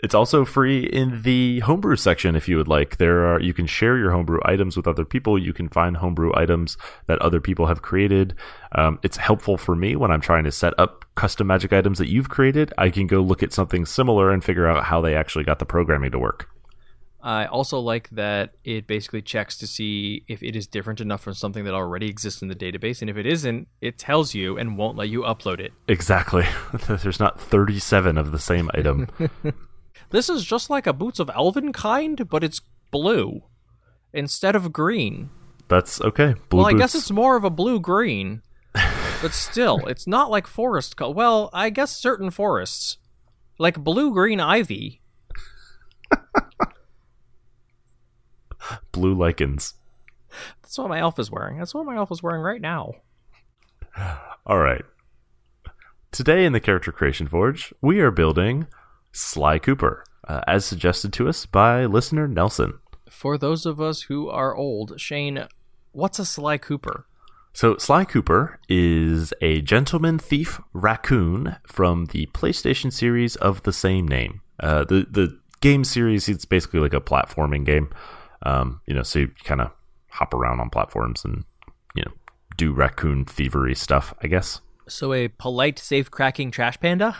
It's 0.00 0.14
also 0.14 0.44
free 0.44 0.84
in 0.84 1.22
the 1.22 1.60
homebrew 1.60 1.96
section 1.96 2.36
if 2.36 2.48
you 2.48 2.58
would 2.58 2.68
like. 2.68 2.98
There 2.98 3.26
are 3.26 3.40
you 3.40 3.54
can 3.54 3.66
share 3.66 3.96
your 3.96 4.12
homebrew 4.12 4.40
items 4.44 4.76
with 4.76 4.86
other 4.86 5.04
people. 5.04 5.38
You 5.38 5.52
can 5.52 5.68
find 5.68 5.96
homebrew 5.96 6.32
items 6.34 6.76
that 7.06 7.20
other 7.22 7.40
people 7.40 7.66
have 7.66 7.82
created. 7.82 8.34
Um, 8.72 8.98
it's 9.02 9.16
helpful 9.16 9.56
for 9.56 9.74
me 9.74 9.96
when 9.96 10.10
I'm 10.10 10.20
trying 10.20 10.44
to 10.44 10.52
set 10.52 10.74
up 10.78 11.06
custom 11.14 11.46
magic 11.46 11.72
items 11.72 11.98
that 11.98 12.08
you've 12.08 12.28
created. 12.28 12.74
I 12.76 12.90
can 12.90 13.06
go 13.06 13.20
look 13.20 13.42
at 13.42 13.52
something 13.52 13.86
similar 13.86 14.30
and 14.30 14.44
figure 14.44 14.66
out 14.66 14.84
how 14.84 15.00
they 15.00 15.14
actually 15.14 15.44
got 15.44 15.60
the 15.60 15.66
programming 15.66 16.10
to 16.10 16.18
work. 16.18 16.50
I 17.22 17.46
also 17.46 17.80
like 17.80 18.08
that 18.10 18.52
it 18.62 18.86
basically 18.86 19.20
checks 19.20 19.56
to 19.58 19.66
see 19.66 20.24
if 20.28 20.44
it 20.44 20.54
is 20.54 20.68
different 20.68 21.00
enough 21.00 21.22
from 21.22 21.34
something 21.34 21.64
that 21.64 21.74
already 21.74 22.08
exists 22.08 22.40
in 22.40 22.46
the 22.46 22.54
database, 22.54 23.00
and 23.00 23.10
if 23.10 23.16
it 23.16 23.26
isn't, 23.26 23.66
it 23.80 23.98
tells 23.98 24.32
you 24.32 24.56
and 24.56 24.78
won't 24.78 24.96
let 24.96 25.08
you 25.08 25.22
upload 25.22 25.58
it. 25.58 25.72
Exactly. 25.88 26.46
There's 26.86 27.18
not 27.18 27.40
37 27.40 28.16
of 28.16 28.30
the 28.30 28.38
same 28.38 28.70
item. 28.74 29.08
This 30.10 30.28
is 30.28 30.44
just 30.44 30.70
like 30.70 30.86
a 30.86 30.92
Boots 30.92 31.18
of 31.18 31.30
Elven 31.34 31.72
kind, 31.72 32.28
but 32.28 32.44
it's 32.44 32.60
blue 32.90 33.42
instead 34.12 34.54
of 34.56 34.72
green. 34.72 35.30
That's 35.68 36.00
okay. 36.00 36.34
Blue 36.48 36.58
well, 36.58 36.68
I 36.68 36.72
boots. 36.72 36.80
guess 36.82 36.94
it's 36.94 37.10
more 37.10 37.36
of 37.36 37.44
a 37.44 37.50
blue 37.50 37.80
green, 37.80 38.42
but 39.20 39.32
still, 39.32 39.86
it's 39.86 40.06
not 40.06 40.30
like 40.30 40.46
forest. 40.46 40.96
Co- 40.96 41.10
well, 41.10 41.50
I 41.52 41.70
guess 41.70 41.96
certain 41.96 42.30
forests, 42.30 42.98
like 43.58 43.82
blue 43.82 44.12
green 44.12 44.40
ivy. 44.40 45.02
Blue 48.92 49.14
lichens. 49.14 49.74
That's 50.62 50.76
what 50.78 50.88
my 50.88 50.98
elf 50.98 51.18
is 51.18 51.30
wearing. 51.30 51.58
That's 51.58 51.74
what 51.74 51.86
my 51.86 51.96
elf 51.96 52.10
is 52.10 52.22
wearing 52.22 52.42
right 52.42 52.60
now. 52.60 52.94
All 54.46 54.58
right. 54.58 54.82
Today 56.10 56.44
in 56.44 56.52
the 56.52 56.60
Character 56.60 56.90
Creation 56.92 57.28
Forge, 57.28 57.72
we 57.80 58.00
are 58.00 58.10
building 58.10 58.66
Sly 59.12 59.58
Cooper, 59.58 60.04
uh, 60.26 60.40
as 60.46 60.64
suggested 60.64 61.12
to 61.14 61.28
us 61.28 61.46
by 61.46 61.84
listener 61.86 62.28
Nelson. 62.28 62.74
For 63.10 63.38
those 63.38 63.66
of 63.66 63.80
us 63.80 64.02
who 64.02 64.28
are 64.28 64.54
old, 64.54 65.00
Shane, 65.00 65.46
what's 65.92 66.18
a 66.18 66.24
Sly 66.24 66.58
Cooper? 66.58 67.06
So, 67.52 67.78
Sly 67.78 68.04
Cooper 68.04 68.60
is 68.68 69.32
a 69.40 69.62
gentleman 69.62 70.18
thief 70.18 70.60
raccoon 70.74 71.56
from 71.66 72.04
the 72.06 72.26
PlayStation 72.34 72.92
series 72.92 73.36
of 73.36 73.62
the 73.62 73.72
same 73.72 74.06
name. 74.06 74.42
Uh, 74.60 74.84
the 74.84 75.06
the 75.10 75.38
game 75.62 75.84
series 75.84 76.28
it's 76.28 76.44
basically 76.44 76.80
like 76.80 76.92
a 76.92 77.00
platforming 77.00 77.64
game. 77.64 77.88
Um, 78.42 78.82
you 78.86 78.94
know, 78.94 79.02
so 79.02 79.20
you 79.20 79.28
kind 79.44 79.62
of 79.62 79.70
hop 80.10 80.34
around 80.34 80.60
on 80.60 80.68
platforms 80.68 81.24
and 81.24 81.44
you 81.94 82.02
know 82.04 82.12
do 82.58 82.74
raccoon 82.74 83.24
thievery 83.24 83.74
stuff. 83.74 84.12
I 84.22 84.26
guess. 84.26 84.60
So 84.88 85.12
a 85.12 85.28
polite, 85.28 85.78
safe 85.78 86.10
cracking 86.10 86.50
trash 86.50 86.78
panda? 86.78 87.16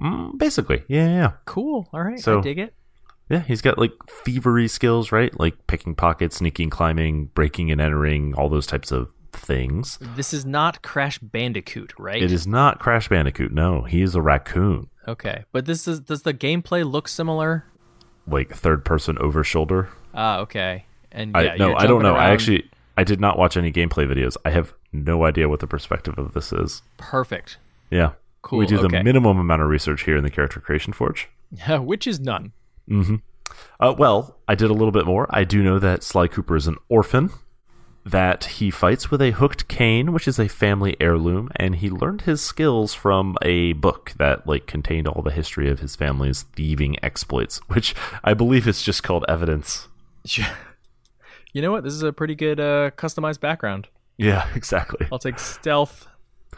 Mm, 0.00 0.38
basically, 0.38 0.82
yeah, 0.88 1.08
yeah, 1.08 1.32
Cool. 1.44 1.88
All 1.92 2.02
right. 2.02 2.18
So- 2.18 2.38
I 2.38 2.42
dig 2.42 2.58
it. 2.58 2.74
yeah. 3.28 3.40
He's 3.40 3.62
got 3.62 3.78
like 3.78 3.92
thievery 4.24 4.68
skills, 4.68 5.12
right? 5.12 5.38
Like 5.38 5.66
picking 5.66 5.94
pockets, 5.94 6.36
sneaking, 6.36 6.70
climbing, 6.70 7.26
breaking 7.26 7.70
and 7.70 7.80
entering, 7.80 8.34
all 8.34 8.48
those 8.48 8.66
types 8.66 8.90
of 8.92 9.12
things. 9.32 9.98
This 10.00 10.32
is 10.34 10.44
not 10.46 10.82
Crash 10.82 11.18
Bandicoot, 11.18 11.92
right? 11.98 12.22
It 12.22 12.30
is 12.32 12.46
not 12.46 12.78
Crash 12.78 13.08
Bandicoot. 13.08 13.52
No, 13.52 13.82
he 13.82 14.02
is 14.02 14.14
a 14.14 14.22
raccoon, 14.22 14.88
Okay. 15.06 15.44
But 15.52 15.66
this 15.66 15.86
is 15.88 16.00
does 16.00 16.22
the 16.22 16.34
gameplay 16.34 16.88
look 16.90 17.08
similar? 17.08 17.64
like 18.26 18.54
third 18.54 18.84
person 18.86 19.18
over 19.18 19.44
shoulder. 19.44 19.90
Ah, 20.14 20.38
okay. 20.38 20.86
And 21.12 21.36
I 21.36 21.42
yeah, 21.42 21.54
no, 21.56 21.74
I 21.74 21.86
don't 21.86 22.02
know. 22.02 22.14
I 22.14 22.30
actually 22.30 22.70
I 22.96 23.04
did 23.04 23.20
not 23.20 23.38
watch 23.38 23.56
any 23.56 23.70
gameplay 23.70 24.06
videos. 24.06 24.36
I 24.46 24.50
have 24.50 24.72
no 24.92 25.24
idea 25.24 25.48
what 25.48 25.60
the 25.60 25.66
perspective 25.66 26.18
of 26.18 26.32
this 26.32 26.52
is. 26.52 26.82
perfect. 26.96 27.58
Yeah. 27.90 28.12
Cool, 28.44 28.58
We 28.58 28.66
do 28.66 28.76
the 28.76 28.90
minimum 28.90 29.38
amount 29.38 29.62
of 29.62 29.68
research 29.68 30.02
here 30.02 30.18
in 30.18 30.22
the 30.22 30.30
Character 30.30 30.60
Creation 30.60 30.92
Forge. 30.92 31.30
Which 31.68 32.06
is 32.06 32.20
none. 32.20 32.52
Uh, 33.80 33.94
well, 33.96 34.38
I 34.46 34.54
did 34.54 34.68
a 34.68 34.74
little 34.74 34.92
bit 34.92 35.06
more. 35.06 35.26
I 35.30 35.44
do 35.44 35.62
know 35.62 35.78
that 35.78 36.02
Sly 36.02 36.28
Cooper 36.28 36.54
is 36.54 36.66
an 36.66 36.76
orphan, 36.90 37.30
that 38.04 38.44
he 38.44 38.70
fights 38.70 39.10
with 39.10 39.22
a 39.22 39.30
hooked 39.30 39.66
cane, 39.66 40.12
which 40.12 40.28
is 40.28 40.38
a 40.38 40.46
family 40.46 40.94
heirloom, 41.00 41.48
and 41.56 41.76
he 41.76 41.88
learned 41.88 42.22
his 42.22 42.42
skills 42.42 42.92
from 42.92 43.34
a 43.40 43.72
book 43.72 44.12
that 44.18 44.46
like 44.46 44.66
contained 44.66 45.08
all 45.08 45.22
the 45.22 45.30
history 45.30 45.70
of 45.70 45.80
his 45.80 45.96
family's 45.96 46.42
thieving 46.42 47.02
exploits, 47.02 47.58
which 47.68 47.94
I 48.22 48.34
believe 48.34 48.68
is 48.68 48.82
just 48.82 49.02
called 49.02 49.24
evidence. 49.26 49.88
You 51.54 51.62
know 51.62 51.72
what? 51.72 51.82
This 51.82 51.94
is 51.94 52.02
a 52.02 52.12
pretty 52.12 52.34
good 52.34 52.60
uh, 52.60 52.90
customized 52.90 53.40
background. 53.40 53.88
Yeah, 54.18 54.46
exactly. 54.54 55.06
I'll 55.10 55.18
take 55.18 55.38
stealth, 55.38 56.06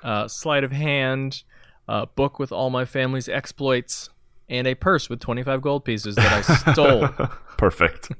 uh, 0.02 0.26
sleight 0.26 0.64
of 0.64 0.72
hand, 0.72 1.44
uh, 1.88 2.06
book 2.06 2.38
with 2.38 2.52
all 2.52 2.70
my 2.70 2.84
family's 2.84 3.28
exploits, 3.28 4.10
and 4.48 4.66
a 4.66 4.74
purse 4.74 5.08
with 5.08 5.20
25 5.20 5.60
gold 5.60 5.84
pieces 5.84 6.16
that 6.16 6.32
I 6.32 6.72
stole. 6.72 7.08
Perfect. 7.56 8.10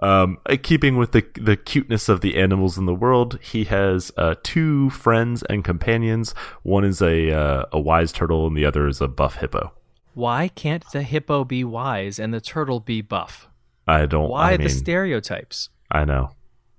um, 0.00 0.38
keeping 0.62 0.96
with 0.96 1.12
the 1.12 1.24
the 1.34 1.56
cuteness 1.56 2.08
of 2.08 2.20
the 2.20 2.36
animals 2.36 2.78
in 2.78 2.86
the 2.86 2.94
world, 2.94 3.38
he 3.42 3.64
has 3.64 4.10
uh, 4.16 4.34
two 4.42 4.90
friends 4.90 5.42
and 5.44 5.64
companions. 5.64 6.34
One 6.62 6.84
is 6.84 7.02
a 7.02 7.30
uh, 7.32 7.64
a 7.72 7.80
wise 7.80 8.12
turtle, 8.12 8.46
and 8.46 8.56
the 8.56 8.64
other 8.64 8.88
is 8.88 9.00
a 9.00 9.08
buff 9.08 9.36
hippo. 9.36 9.72
Why 10.14 10.48
can't 10.48 10.84
the 10.92 11.02
hippo 11.02 11.44
be 11.44 11.64
wise 11.64 12.18
and 12.18 12.32
the 12.32 12.40
turtle 12.40 12.80
be 12.80 13.02
buff? 13.02 13.48
I 13.86 14.06
don't. 14.06 14.30
Why 14.30 14.52
I 14.52 14.56
the 14.56 14.68
stereotypes? 14.68 15.68
I 15.90 16.04
know 16.04 16.30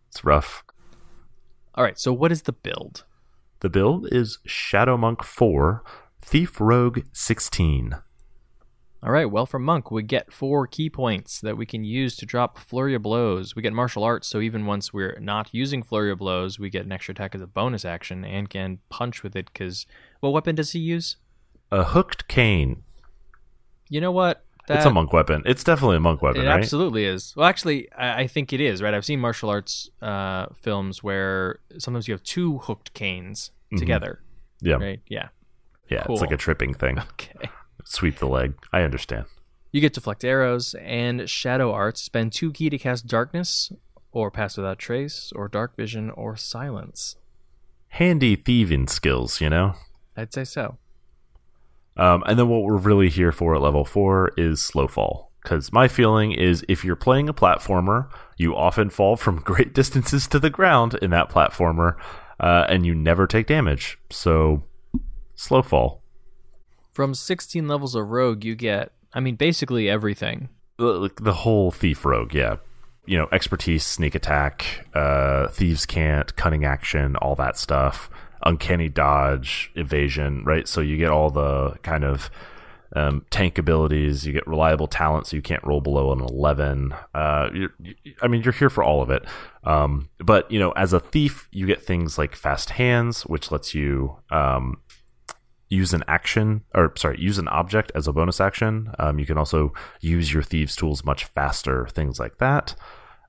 it's 0.09 0.23
rough. 0.23 0.63
All 1.75 1.83
right, 1.83 1.99
so 1.99 2.13
what 2.13 2.31
is 2.31 2.43
the 2.43 2.53
build? 2.53 3.03
The 3.61 3.69
build 3.69 4.07
is 4.11 4.39
Shadow 4.45 4.97
Monk 4.97 5.23
four, 5.23 5.83
Thief 6.21 6.59
Rogue 6.59 6.99
sixteen. 7.13 7.95
All 9.01 9.11
right, 9.11 9.29
well, 9.29 9.45
for 9.45 9.59
Monk, 9.59 9.91
we 9.91 10.01
get 10.01 10.33
four 10.33 10.65
ki 10.65 10.89
points 10.89 11.39
that 11.41 11.57
we 11.57 11.65
can 11.65 11.83
use 11.83 12.15
to 12.17 12.25
drop 12.25 12.57
Flurry 12.57 12.95
of 12.95 13.03
Blows. 13.03 13.55
We 13.55 13.61
get 13.61 13.71
martial 13.73 14.03
arts, 14.03 14.27
so 14.27 14.39
even 14.39 14.65
once 14.65 14.93
we're 14.93 15.17
not 15.19 15.53
using 15.53 15.83
Flurry 15.83 16.11
of 16.11 16.19
Blows, 16.19 16.57
we 16.57 16.69
get 16.69 16.85
an 16.85 16.91
extra 16.91 17.11
attack 17.11 17.35
as 17.35 17.41
a 17.41 17.47
bonus 17.47 17.85
action 17.85 18.25
and 18.25 18.49
can 18.49 18.79
punch 18.89 19.23
with 19.23 19.35
it 19.35 19.45
because 19.53 19.85
what 20.19 20.33
weapon 20.33 20.55
does 20.55 20.71
he 20.71 20.79
use? 20.79 21.17
A 21.71 21.83
hooked 21.83 22.27
cane. 22.27 22.83
You 23.89 24.01
know 24.01 24.11
what? 24.11 24.44
It's 24.69 24.85
a 24.85 24.89
monk 24.89 25.13
weapon. 25.13 25.43
It's 25.45 25.63
definitely 25.63 25.97
a 25.97 25.99
monk 25.99 26.21
weapon, 26.21 26.41
It 26.41 26.47
right? 26.47 26.59
absolutely 26.59 27.05
is. 27.05 27.33
Well, 27.35 27.45
actually, 27.47 27.91
I, 27.93 28.21
I 28.21 28.27
think 28.27 28.51
it 28.53 28.59
is, 28.59 28.81
right? 28.81 28.93
I've 28.93 29.05
seen 29.05 29.19
martial 29.19 29.49
arts 29.49 29.89
uh, 30.01 30.47
films 30.55 31.03
where 31.03 31.59
sometimes 31.77 32.07
you 32.07 32.13
have 32.13 32.23
two 32.23 32.57
hooked 32.59 32.93
canes 32.93 33.51
together, 33.77 34.21
Yeah, 34.61 34.75
right? 34.75 35.01
Yeah. 35.07 35.27
yeah. 35.89 36.03
Cool. 36.03 36.15
It's 36.15 36.21
like 36.21 36.31
a 36.31 36.37
tripping 36.37 36.73
thing. 36.73 36.97
Okay. 37.11 37.49
Sweep 37.83 38.17
the 38.17 38.25
leg. 38.27 38.55
I 38.73 38.81
understand. 38.81 39.25
You 39.71 39.79
get 39.81 39.93
deflect 39.93 40.23
arrows 40.23 40.73
and 40.81 41.29
shadow 41.29 41.71
arts. 41.71 42.01
Spend 42.01 42.33
two 42.33 42.51
ki 42.51 42.69
to 42.71 42.77
cast 42.79 43.05
darkness, 43.05 43.71
or 44.11 44.31
pass 44.31 44.57
without 44.57 44.79
trace, 44.79 45.31
or 45.35 45.47
dark 45.47 45.75
vision, 45.75 46.09
or 46.09 46.35
silence. 46.35 47.15
Handy 47.89 48.35
thieving 48.35 48.87
skills, 48.87 49.39
you 49.39 49.49
know. 49.51 49.75
I'd 50.17 50.33
say 50.33 50.45
so. 50.45 50.77
Um, 51.97 52.23
and 52.25 52.37
then 52.37 52.49
what 52.49 52.63
we're 52.63 52.77
really 52.77 53.09
here 53.09 53.31
for 53.31 53.55
at 53.55 53.61
level 53.61 53.85
four 53.85 54.31
is 54.37 54.63
slow 54.63 54.87
fall. 54.87 55.31
Because 55.41 55.71
my 55.71 55.87
feeling 55.87 56.31
is 56.31 56.65
if 56.67 56.83
you're 56.83 56.95
playing 56.95 57.29
a 57.29 57.33
platformer, 57.33 58.09
you 58.37 58.55
often 58.55 58.89
fall 58.89 59.15
from 59.15 59.39
great 59.43 59.73
distances 59.73 60.27
to 60.27 60.39
the 60.39 60.49
ground 60.49 60.95
in 61.01 61.11
that 61.11 61.29
platformer, 61.29 61.95
uh, 62.39 62.65
and 62.67 62.85
you 62.85 62.95
never 62.95 63.27
take 63.27 63.47
damage. 63.47 63.99
So, 64.09 64.63
slow 65.35 65.61
fall. 65.61 66.01
From 66.93 67.13
16 67.13 67.67
levels 67.67 67.93
of 67.93 68.07
rogue, 68.07 68.43
you 68.43 68.55
get, 68.55 68.91
I 69.13 69.19
mean, 69.19 69.35
basically 69.35 69.89
everything. 69.89 70.49
The, 70.77 71.11
the 71.21 71.33
whole 71.33 71.71
thief 71.71 72.05
rogue, 72.05 72.33
yeah. 72.33 72.57
You 73.05 73.19
know, 73.19 73.27
expertise, 73.31 73.85
sneak 73.85 74.15
attack, 74.15 74.87
uh, 74.95 75.49
thieves' 75.49 75.85
cant, 75.85 76.35
cunning 76.35 76.65
action, 76.65 77.15
all 77.17 77.35
that 77.35 77.55
stuff, 77.55 78.09
uncanny 78.45 78.89
dodge, 78.89 79.71
evasion, 79.75 80.43
right? 80.45 80.67
So 80.67 80.81
you 80.81 80.97
get 80.97 81.09
all 81.09 81.29
the 81.29 81.71
kind 81.81 82.03
of 82.03 82.29
um, 82.95 83.25
tank 83.29 83.57
abilities. 83.57 84.25
You 84.25 84.33
get 84.33 84.47
reliable 84.47 84.87
talent, 84.87 85.27
so 85.27 85.35
you 85.35 85.41
can't 85.41 85.63
roll 85.63 85.81
below 85.81 86.11
an 86.11 86.21
eleven. 86.21 86.93
Uh, 87.13 87.49
you, 87.53 87.69
I 88.21 88.27
mean, 88.27 88.43
you're 88.43 88.53
here 88.53 88.69
for 88.69 88.83
all 88.83 89.01
of 89.01 89.09
it. 89.09 89.25
Um, 89.63 90.09
but 90.19 90.49
you 90.49 90.59
know, 90.59 90.71
as 90.71 90.93
a 90.93 90.99
thief, 90.99 91.49
you 91.51 91.65
get 91.65 91.83
things 91.83 92.17
like 92.17 92.35
fast 92.35 92.71
hands, 92.71 93.23
which 93.23 93.51
lets 93.51 93.73
you 93.73 94.17
um, 94.29 94.77
use 95.67 95.93
an 95.93 96.03
action, 96.07 96.63
or 96.73 96.93
sorry, 96.95 97.19
use 97.19 97.37
an 97.37 97.47
object 97.47 97.91
as 97.95 98.07
a 98.07 98.13
bonus 98.13 98.39
action. 98.39 98.91
Um, 98.99 99.19
you 99.19 99.25
can 99.25 99.37
also 99.37 99.73
use 99.99 100.31
your 100.31 100.43
thieves' 100.43 100.75
tools 100.75 101.03
much 101.03 101.25
faster, 101.25 101.87
things 101.87 102.19
like 102.19 102.37
that. 102.37 102.75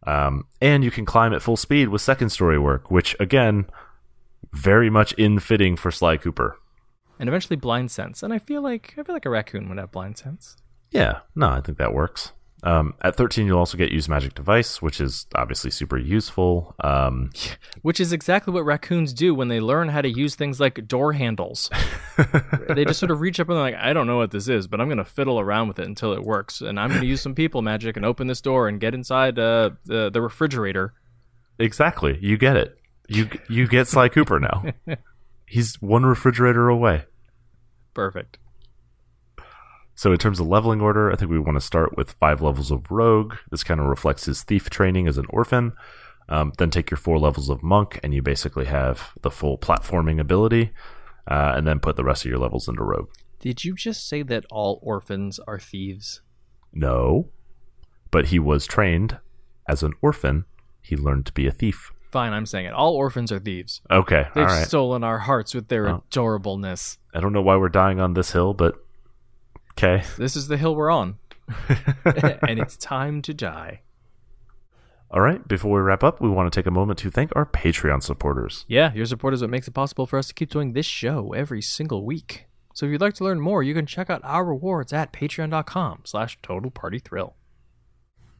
Um, 0.06 0.44
and 0.60 0.84
you 0.84 0.92
can 0.92 1.04
climb 1.04 1.32
at 1.32 1.42
full 1.42 1.56
speed 1.56 1.88
with 1.88 2.00
second 2.00 2.28
story 2.30 2.58
work, 2.58 2.90
which 2.90 3.16
again, 3.18 3.66
very 4.56 4.90
much 4.90 5.12
in 5.12 5.38
fitting 5.38 5.76
for 5.76 5.90
Sly 5.90 6.16
Cooper. 6.16 6.58
And 7.18 7.28
eventually 7.28 7.56
blind 7.56 7.90
sense. 7.90 8.22
And 8.22 8.32
I 8.32 8.38
feel 8.38 8.62
like 8.62 8.94
I 8.98 9.02
feel 9.02 9.14
like 9.14 9.26
a 9.26 9.30
raccoon 9.30 9.68
would 9.68 9.78
have 9.78 9.92
blind 9.92 10.18
sense. 10.18 10.56
Yeah, 10.90 11.20
no, 11.34 11.48
I 11.48 11.60
think 11.60 11.78
that 11.78 11.94
works. 11.94 12.32
Um, 12.62 12.94
at 13.02 13.16
13, 13.16 13.46
you'll 13.46 13.58
also 13.58 13.76
get 13.76 13.92
use 13.92 14.08
magic 14.08 14.34
device, 14.34 14.80
which 14.80 15.00
is 15.00 15.26
obviously 15.34 15.70
super 15.70 15.98
useful. 15.98 16.74
Um, 16.82 17.30
Which 17.82 18.00
is 18.00 18.12
exactly 18.12 18.52
what 18.52 18.64
raccoons 18.64 19.12
do 19.12 19.34
when 19.34 19.48
they 19.48 19.60
learn 19.60 19.88
how 19.90 20.00
to 20.00 20.08
use 20.08 20.34
things 20.34 20.58
like 20.58 20.88
door 20.88 21.12
handles. 21.12 21.70
they 22.68 22.84
just 22.84 22.98
sort 22.98 23.12
of 23.12 23.20
reach 23.20 23.38
up 23.38 23.48
and 23.48 23.56
they're 23.56 23.62
like, 23.62 23.74
I 23.76 23.92
don't 23.92 24.06
know 24.06 24.16
what 24.16 24.30
this 24.30 24.48
is, 24.48 24.66
but 24.66 24.80
I'm 24.80 24.88
going 24.88 24.98
to 24.98 25.04
fiddle 25.04 25.38
around 25.38 25.68
with 25.68 25.78
it 25.78 25.86
until 25.86 26.12
it 26.12 26.22
works. 26.22 26.60
And 26.62 26.80
I'm 26.80 26.88
going 26.88 27.02
to 27.02 27.06
use 27.06 27.20
some 27.20 27.34
people 27.34 27.62
magic 27.62 27.96
and 27.96 28.06
open 28.06 28.26
this 28.26 28.40
door 28.40 28.68
and 28.68 28.80
get 28.80 28.94
inside 28.94 29.38
uh, 29.38 29.70
the, 29.84 30.10
the 30.10 30.22
refrigerator. 30.22 30.94
exactly, 31.58 32.18
you 32.20 32.36
get 32.38 32.56
it. 32.56 32.76
You 33.08 33.28
you 33.48 33.68
get 33.68 33.88
Sly 33.88 34.08
Cooper 34.08 34.40
now. 34.40 34.64
He's 35.46 35.80
one 35.80 36.04
refrigerator 36.04 36.68
away. 36.68 37.04
Perfect. 37.94 38.38
So, 39.94 40.12
in 40.12 40.18
terms 40.18 40.40
of 40.40 40.46
leveling 40.46 40.82
order, 40.82 41.10
I 41.10 41.16
think 41.16 41.30
we 41.30 41.38
want 41.38 41.56
to 41.56 41.60
start 41.60 41.96
with 41.96 42.12
five 42.12 42.42
levels 42.42 42.70
of 42.70 42.90
Rogue. 42.90 43.36
This 43.50 43.64
kind 43.64 43.80
of 43.80 43.86
reflects 43.86 44.26
his 44.26 44.42
thief 44.42 44.68
training 44.68 45.08
as 45.08 45.16
an 45.16 45.24
orphan. 45.30 45.72
Um, 46.28 46.52
then 46.58 46.70
take 46.70 46.90
your 46.90 46.98
four 46.98 47.18
levels 47.18 47.48
of 47.48 47.62
Monk, 47.62 48.00
and 48.02 48.12
you 48.12 48.20
basically 48.20 48.66
have 48.66 49.12
the 49.22 49.30
full 49.30 49.56
platforming 49.56 50.20
ability. 50.20 50.72
Uh, 51.28 51.54
and 51.56 51.66
then 51.66 51.80
put 51.80 51.96
the 51.96 52.04
rest 52.04 52.24
of 52.24 52.30
your 52.30 52.38
levels 52.38 52.68
into 52.68 52.84
Rogue. 52.84 53.08
Did 53.40 53.64
you 53.64 53.74
just 53.74 54.08
say 54.08 54.22
that 54.22 54.44
all 54.50 54.78
orphans 54.82 55.40
are 55.40 55.58
thieves? 55.58 56.20
No, 56.72 57.30
but 58.10 58.26
he 58.26 58.38
was 58.38 58.66
trained 58.66 59.18
as 59.68 59.82
an 59.82 59.92
orphan. 60.02 60.44
He 60.80 60.96
learned 60.96 61.26
to 61.26 61.32
be 61.32 61.46
a 61.46 61.52
thief. 61.52 61.90
Fine, 62.16 62.32
I'm 62.32 62.46
saying 62.46 62.64
it. 62.64 62.72
All 62.72 62.94
orphans 62.94 63.30
are 63.30 63.38
thieves. 63.38 63.82
Okay, 63.90 64.26
They've 64.34 64.44
all 64.46 64.48
right. 64.48 64.66
stolen 64.66 65.04
our 65.04 65.18
hearts 65.18 65.54
with 65.54 65.68
their 65.68 65.86
Oh. 65.90 66.02
adorableness. 66.10 66.96
I 67.12 67.20
don't 67.20 67.34
know 67.34 67.42
why 67.42 67.56
we're 67.56 67.68
dying 67.68 68.00
on 68.00 68.14
this 68.14 68.32
hill, 68.32 68.54
but 68.54 68.74
okay. 69.72 70.02
This 70.16 70.34
is 70.34 70.48
the 70.48 70.56
hill 70.56 70.74
we're 70.74 70.90
on. 70.90 71.16
and 72.48 72.58
it's 72.58 72.78
time 72.78 73.20
to 73.20 73.34
die. 73.34 73.82
All 75.10 75.20
right, 75.20 75.46
before 75.46 75.74
we 75.74 75.80
wrap 75.82 76.02
up, 76.02 76.22
we 76.22 76.30
want 76.30 76.50
to 76.50 76.58
take 76.58 76.66
a 76.66 76.70
moment 76.70 76.98
to 77.00 77.10
thank 77.10 77.36
our 77.36 77.44
Patreon 77.44 78.02
supporters. 78.02 78.64
Yeah, 78.66 78.94
your 78.94 79.04
support 79.04 79.34
is 79.34 79.42
what 79.42 79.50
makes 79.50 79.68
it 79.68 79.74
possible 79.74 80.06
for 80.06 80.18
us 80.18 80.28
to 80.28 80.34
keep 80.34 80.48
doing 80.50 80.72
this 80.72 80.86
show 80.86 81.34
every 81.34 81.60
single 81.60 82.02
week. 82.06 82.46
So 82.72 82.86
if 82.86 82.92
you'd 82.92 83.02
like 83.02 83.14
to 83.16 83.24
learn 83.24 83.40
more, 83.42 83.62
you 83.62 83.74
can 83.74 83.84
check 83.84 84.08
out 84.08 84.22
our 84.24 84.42
rewards 84.44 84.94
at 84.94 85.12
patreon.com 85.12 86.00
slash 86.04 86.38
total 86.42 86.70
party 86.70 86.98
thrill. 86.98 87.36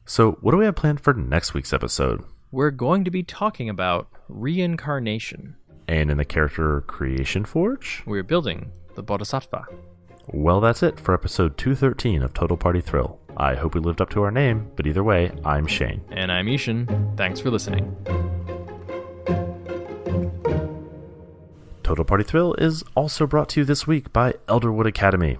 So, 0.03 0.31
what 0.41 0.51
do 0.53 0.57
we 0.57 0.65
have 0.65 0.75
planned 0.75 0.99
for 1.01 1.13
next 1.13 1.53
week's 1.53 1.73
episode? 1.73 2.23
We're 2.49 2.71
going 2.71 3.03
to 3.03 3.11
be 3.11 3.23
talking 3.23 3.67
about 3.67 4.07
reincarnation. 4.29 5.57
And 5.89 6.09
in 6.09 6.15
the 6.15 6.23
character 6.23 6.79
creation 6.81 7.43
forge? 7.43 8.03
We're 8.05 8.23
building 8.23 8.71
the 8.95 9.03
Bodhisattva. 9.03 9.65
Well, 10.27 10.61
that's 10.61 10.81
it 10.81 10.97
for 10.97 11.13
episode 11.13 11.57
213 11.57 12.23
of 12.23 12.33
Total 12.33 12.55
Party 12.55 12.79
Thrill. 12.79 13.19
I 13.35 13.55
hope 13.55 13.75
we 13.75 13.81
lived 13.81 13.99
up 13.99 14.09
to 14.11 14.23
our 14.23 14.31
name, 14.31 14.71
but 14.77 14.87
either 14.87 15.03
way, 15.03 15.31
I'm 15.43 15.67
Shane. 15.67 16.01
And 16.09 16.31
I'm 16.31 16.47
I-Hsien. 16.47 16.87
Thanks 17.17 17.41
for 17.41 17.51
listening. 17.51 17.93
Total 21.83 22.05
Party 22.05 22.23
Thrill 22.23 22.53
is 22.53 22.81
also 22.95 23.27
brought 23.27 23.49
to 23.49 23.59
you 23.59 23.65
this 23.65 23.85
week 23.85 24.13
by 24.13 24.33
Elderwood 24.47 24.87
Academy. 24.87 25.37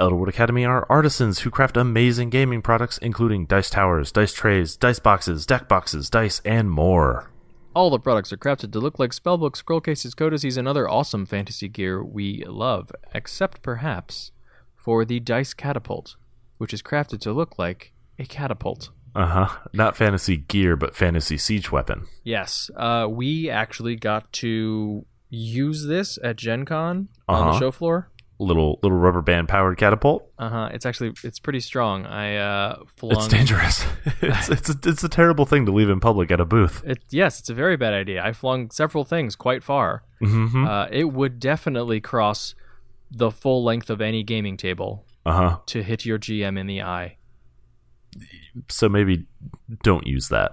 Elderwood 0.00 0.28
Academy 0.28 0.64
are 0.64 0.86
artisans 0.88 1.40
who 1.40 1.50
craft 1.50 1.76
amazing 1.76 2.30
gaming 2.30 2.62
products, 2.62 2.96
including 2.98 3.44
dice 3.44 3.68
towers, 3.68 4.10
dice 4.10 4.32
trays, 4.32 4.74
dice 4.76 4.98
boxes, 4.98 5.44
deck 5.44 5.68
boxes, 5.68 6.08
dice, 6.08 6.40
and 6.44 6.70
more. 6.70 7.30
All 7.74 7.90
the 7.90 8.00
products 8.00 8.32
are 8.32 8.36
crafted 8.38 8.72
to 8.72 8.80
look 8.80 8.98
like 8.98 9.10
spellbooks, 9.12 9.56
scroll 9.56 9.80
cases, 9.80 10.14
codices, 10.14 10.56
and 10.56 10.66
other 10.66 10.88
awesome 10.88 11.26
fantasy 11.26 11.68
gear 11.68 12.02
we 12.02 12.42
love, 12.46 12.90
except 13.14 13.62
perhaps 13.62 14.32
for 14.74 15.04
the 15.04 15.20
Dice 15.20 15.52
Catapult, 15.54 16.16
which 16.58 16.72
is 16.72 16.82
crafted 16.82 17.20
to 17.20 17.32
look 17.32 17.58
like 17.58 17.92
a 18.18 18.24
catapult. 18.24 18.90
Uh 19.14 19.26
huh. 19.26 19.58
Not 19.72 19.96
fantasy 19.96 20.36
gear, 20.38 20.76
but 20.76 20.96
fantasy 20.96 21.36
siege 21.36 21.70
weapon. 21.70 22.06
Yes, 22.24 22.70
uh, 22.76 23.06
we 23.10 23.50
actually 23.50 23.96
got 23.96 24.32
to 24.34 25.04
use 25.28 25.86
this 25.86 26.18
at 26.24 26.36
Gen 26.36 26.64
Con 26.64 27.08
on 27.28 27.44
the 27.44 27.50
Uh-huh. 27.50 27.58
show 27.60 27.70
floor. 27.70 28.09
Little 28.42 28.78
little 28.82 28.96
rubber 28.96 29.20
band 29.20 29.48
powered 29.48 29.76
catapult. 29.76 30.26
Uh 30.38 30.48
huh. 30.48 30.70
It's 30.72 30.86
actually 30.86 31.12
it's 31.22 31.38
pretty 31.38 31.60
strong. 31.60 32.06
I 32.06 32.36
uh, 32.36 32.78
flung. 32.96 33.12
It's 33.18 33.28
dangerous. 33.28 33.84
it's 34.22 34.48
it's 34.48 34.70
a, 34.70 34.74
it's 34.86 35.04
a 35.04 35.10
terrible 35.10 35.44
thing 35.44 35.66
to 35.66 35.72
leave 35.72 35.90
in 35.90 36.00
public 36.00 36.30
at 36.30 36.40
a 36.40 36.46
booth. 36.46 36.82
It, 36.86 37.00
yes, 37.10 37.38
it's 37.40 37.50
a 37.50 37.54
very 37.54 37.76
bad 37.76 37.92
idea. 37.92 38.24
I 38.24 38.32
flung 38.32 38.70
several 38.70 39.04
things 39.04 39.36
quite 39.36 39.62
far. 39.62 40.04
Mm-hmm. 40.22 40.64
Uh, 40.66 40.86
it 40.90 41.12
would 41.12 41.38
definitely 41.38 42.00
cross 42.00 42.54
the 43.10 43.30
full 43.30 43.62
length 43.62 43.90
of 43.90 44.00
any 44.00 44.22
gaming 44.22 44.56
table 44.56 45.04
Uh 45.26 45.32
huh. 45.32 45.58
to 45.66 45.82
hit 45.82 46.06
your 46.06 46.18
GM 46.18 46.58
in 46.58 46.66
the 46.66 46.80
eye. 46.80 47.18
So 48.68 48.88
maybe 48.88 49.26
don't 49.82 50.06
use 50.06 50.28
that 50.30 50.52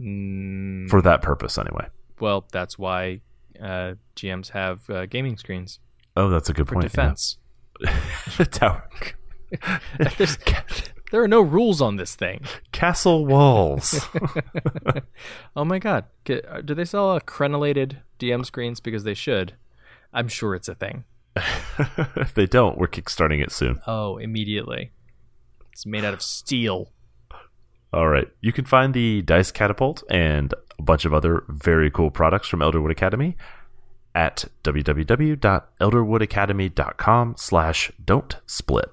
Mm, 0.00 0.90
for 0.90 1.00
that 1.02 1.22
purpose 1.22 1.56
anyway. 1.56 1.86
well, 2.20 2.44
that's 2.52 2.76
why 2.78 3.20
uh, 3.62 3.94
GMs 4.16 4.50
have 4.50 4.90
uh, 4.90 5.06
gaming 5.06 5.36
screens 5.38 5.78
Oh, 6.16 6.28
that's 6.30 6.48
a 6.48 6.52
good 6.52 6.68
for 6.68 6.74
point. 6.74 6.86
defense. 6.86 7.38
Yeah. 7.80 8.44
Tower. 8.44 8.88
There 11.10 11.22
are 11.22 11.28
no 11.28 11.42
rules 11.42 11.80
on 11.80 11.94
this 11.96 12.16
thing. 12.16 12.40
Castle 12.72 13.24
walls. 13.24 14.04
Oh 15.56 15.64
my 15.64 15.78
god. 15.78 16.06
Do 16.24 16.40
they 16.62 16.84
sell 16.84 17.14
a 17.14 17.20
crenellated 17.20 17.98
DM 18.18 18.44
screens? 18.44 18.80
Because 18.80 19.04
they 19.04 19.14
should. 19.14 19.54
I'm 20.12 20.26
sure 20.28 20.54
it's 20.56 20.68
a 20.68 20.74
thing. 20.74 21.04
if 21.36 22.34
they 22.34 22.46
don't, 22.46 22.76
we're 22.78 22.88
kickstarting 22.88 23.40
it 23.42 23.52
soon. 23.52 23.80
Oh, 23.86 24.16
immediately. 24.16 24.90
It's 25.72 25.86
made 25.86 26.04
out 26.04 26.14
of 26.14 26.22
steel. 26.22 26.90
All 27.92 28.08
right. 28.08 28.28
You 28.40 28.52
can 28.52 28.64
find 28.64 28.92
the 28.94 29.22
Dice 29.22 29.52
Catapult 29.52 30.02
and 30.10 30.52
a 30.78 30.82
bunch 30.82 31.04
of 31.04 31.14
other 31.14 31.44
very 31.48 31.90
cool 31.92 32.10
products 32.10 32.48
from 32.48 32.58
Elderwood 32.60 32.90
Academy 32.90 33.36
at 34.14 34.44
www.elderwoodacademy.com 34.62 37.34
slash 37.36 37.90
don't 38.04 38.36
split. 38.46 38.90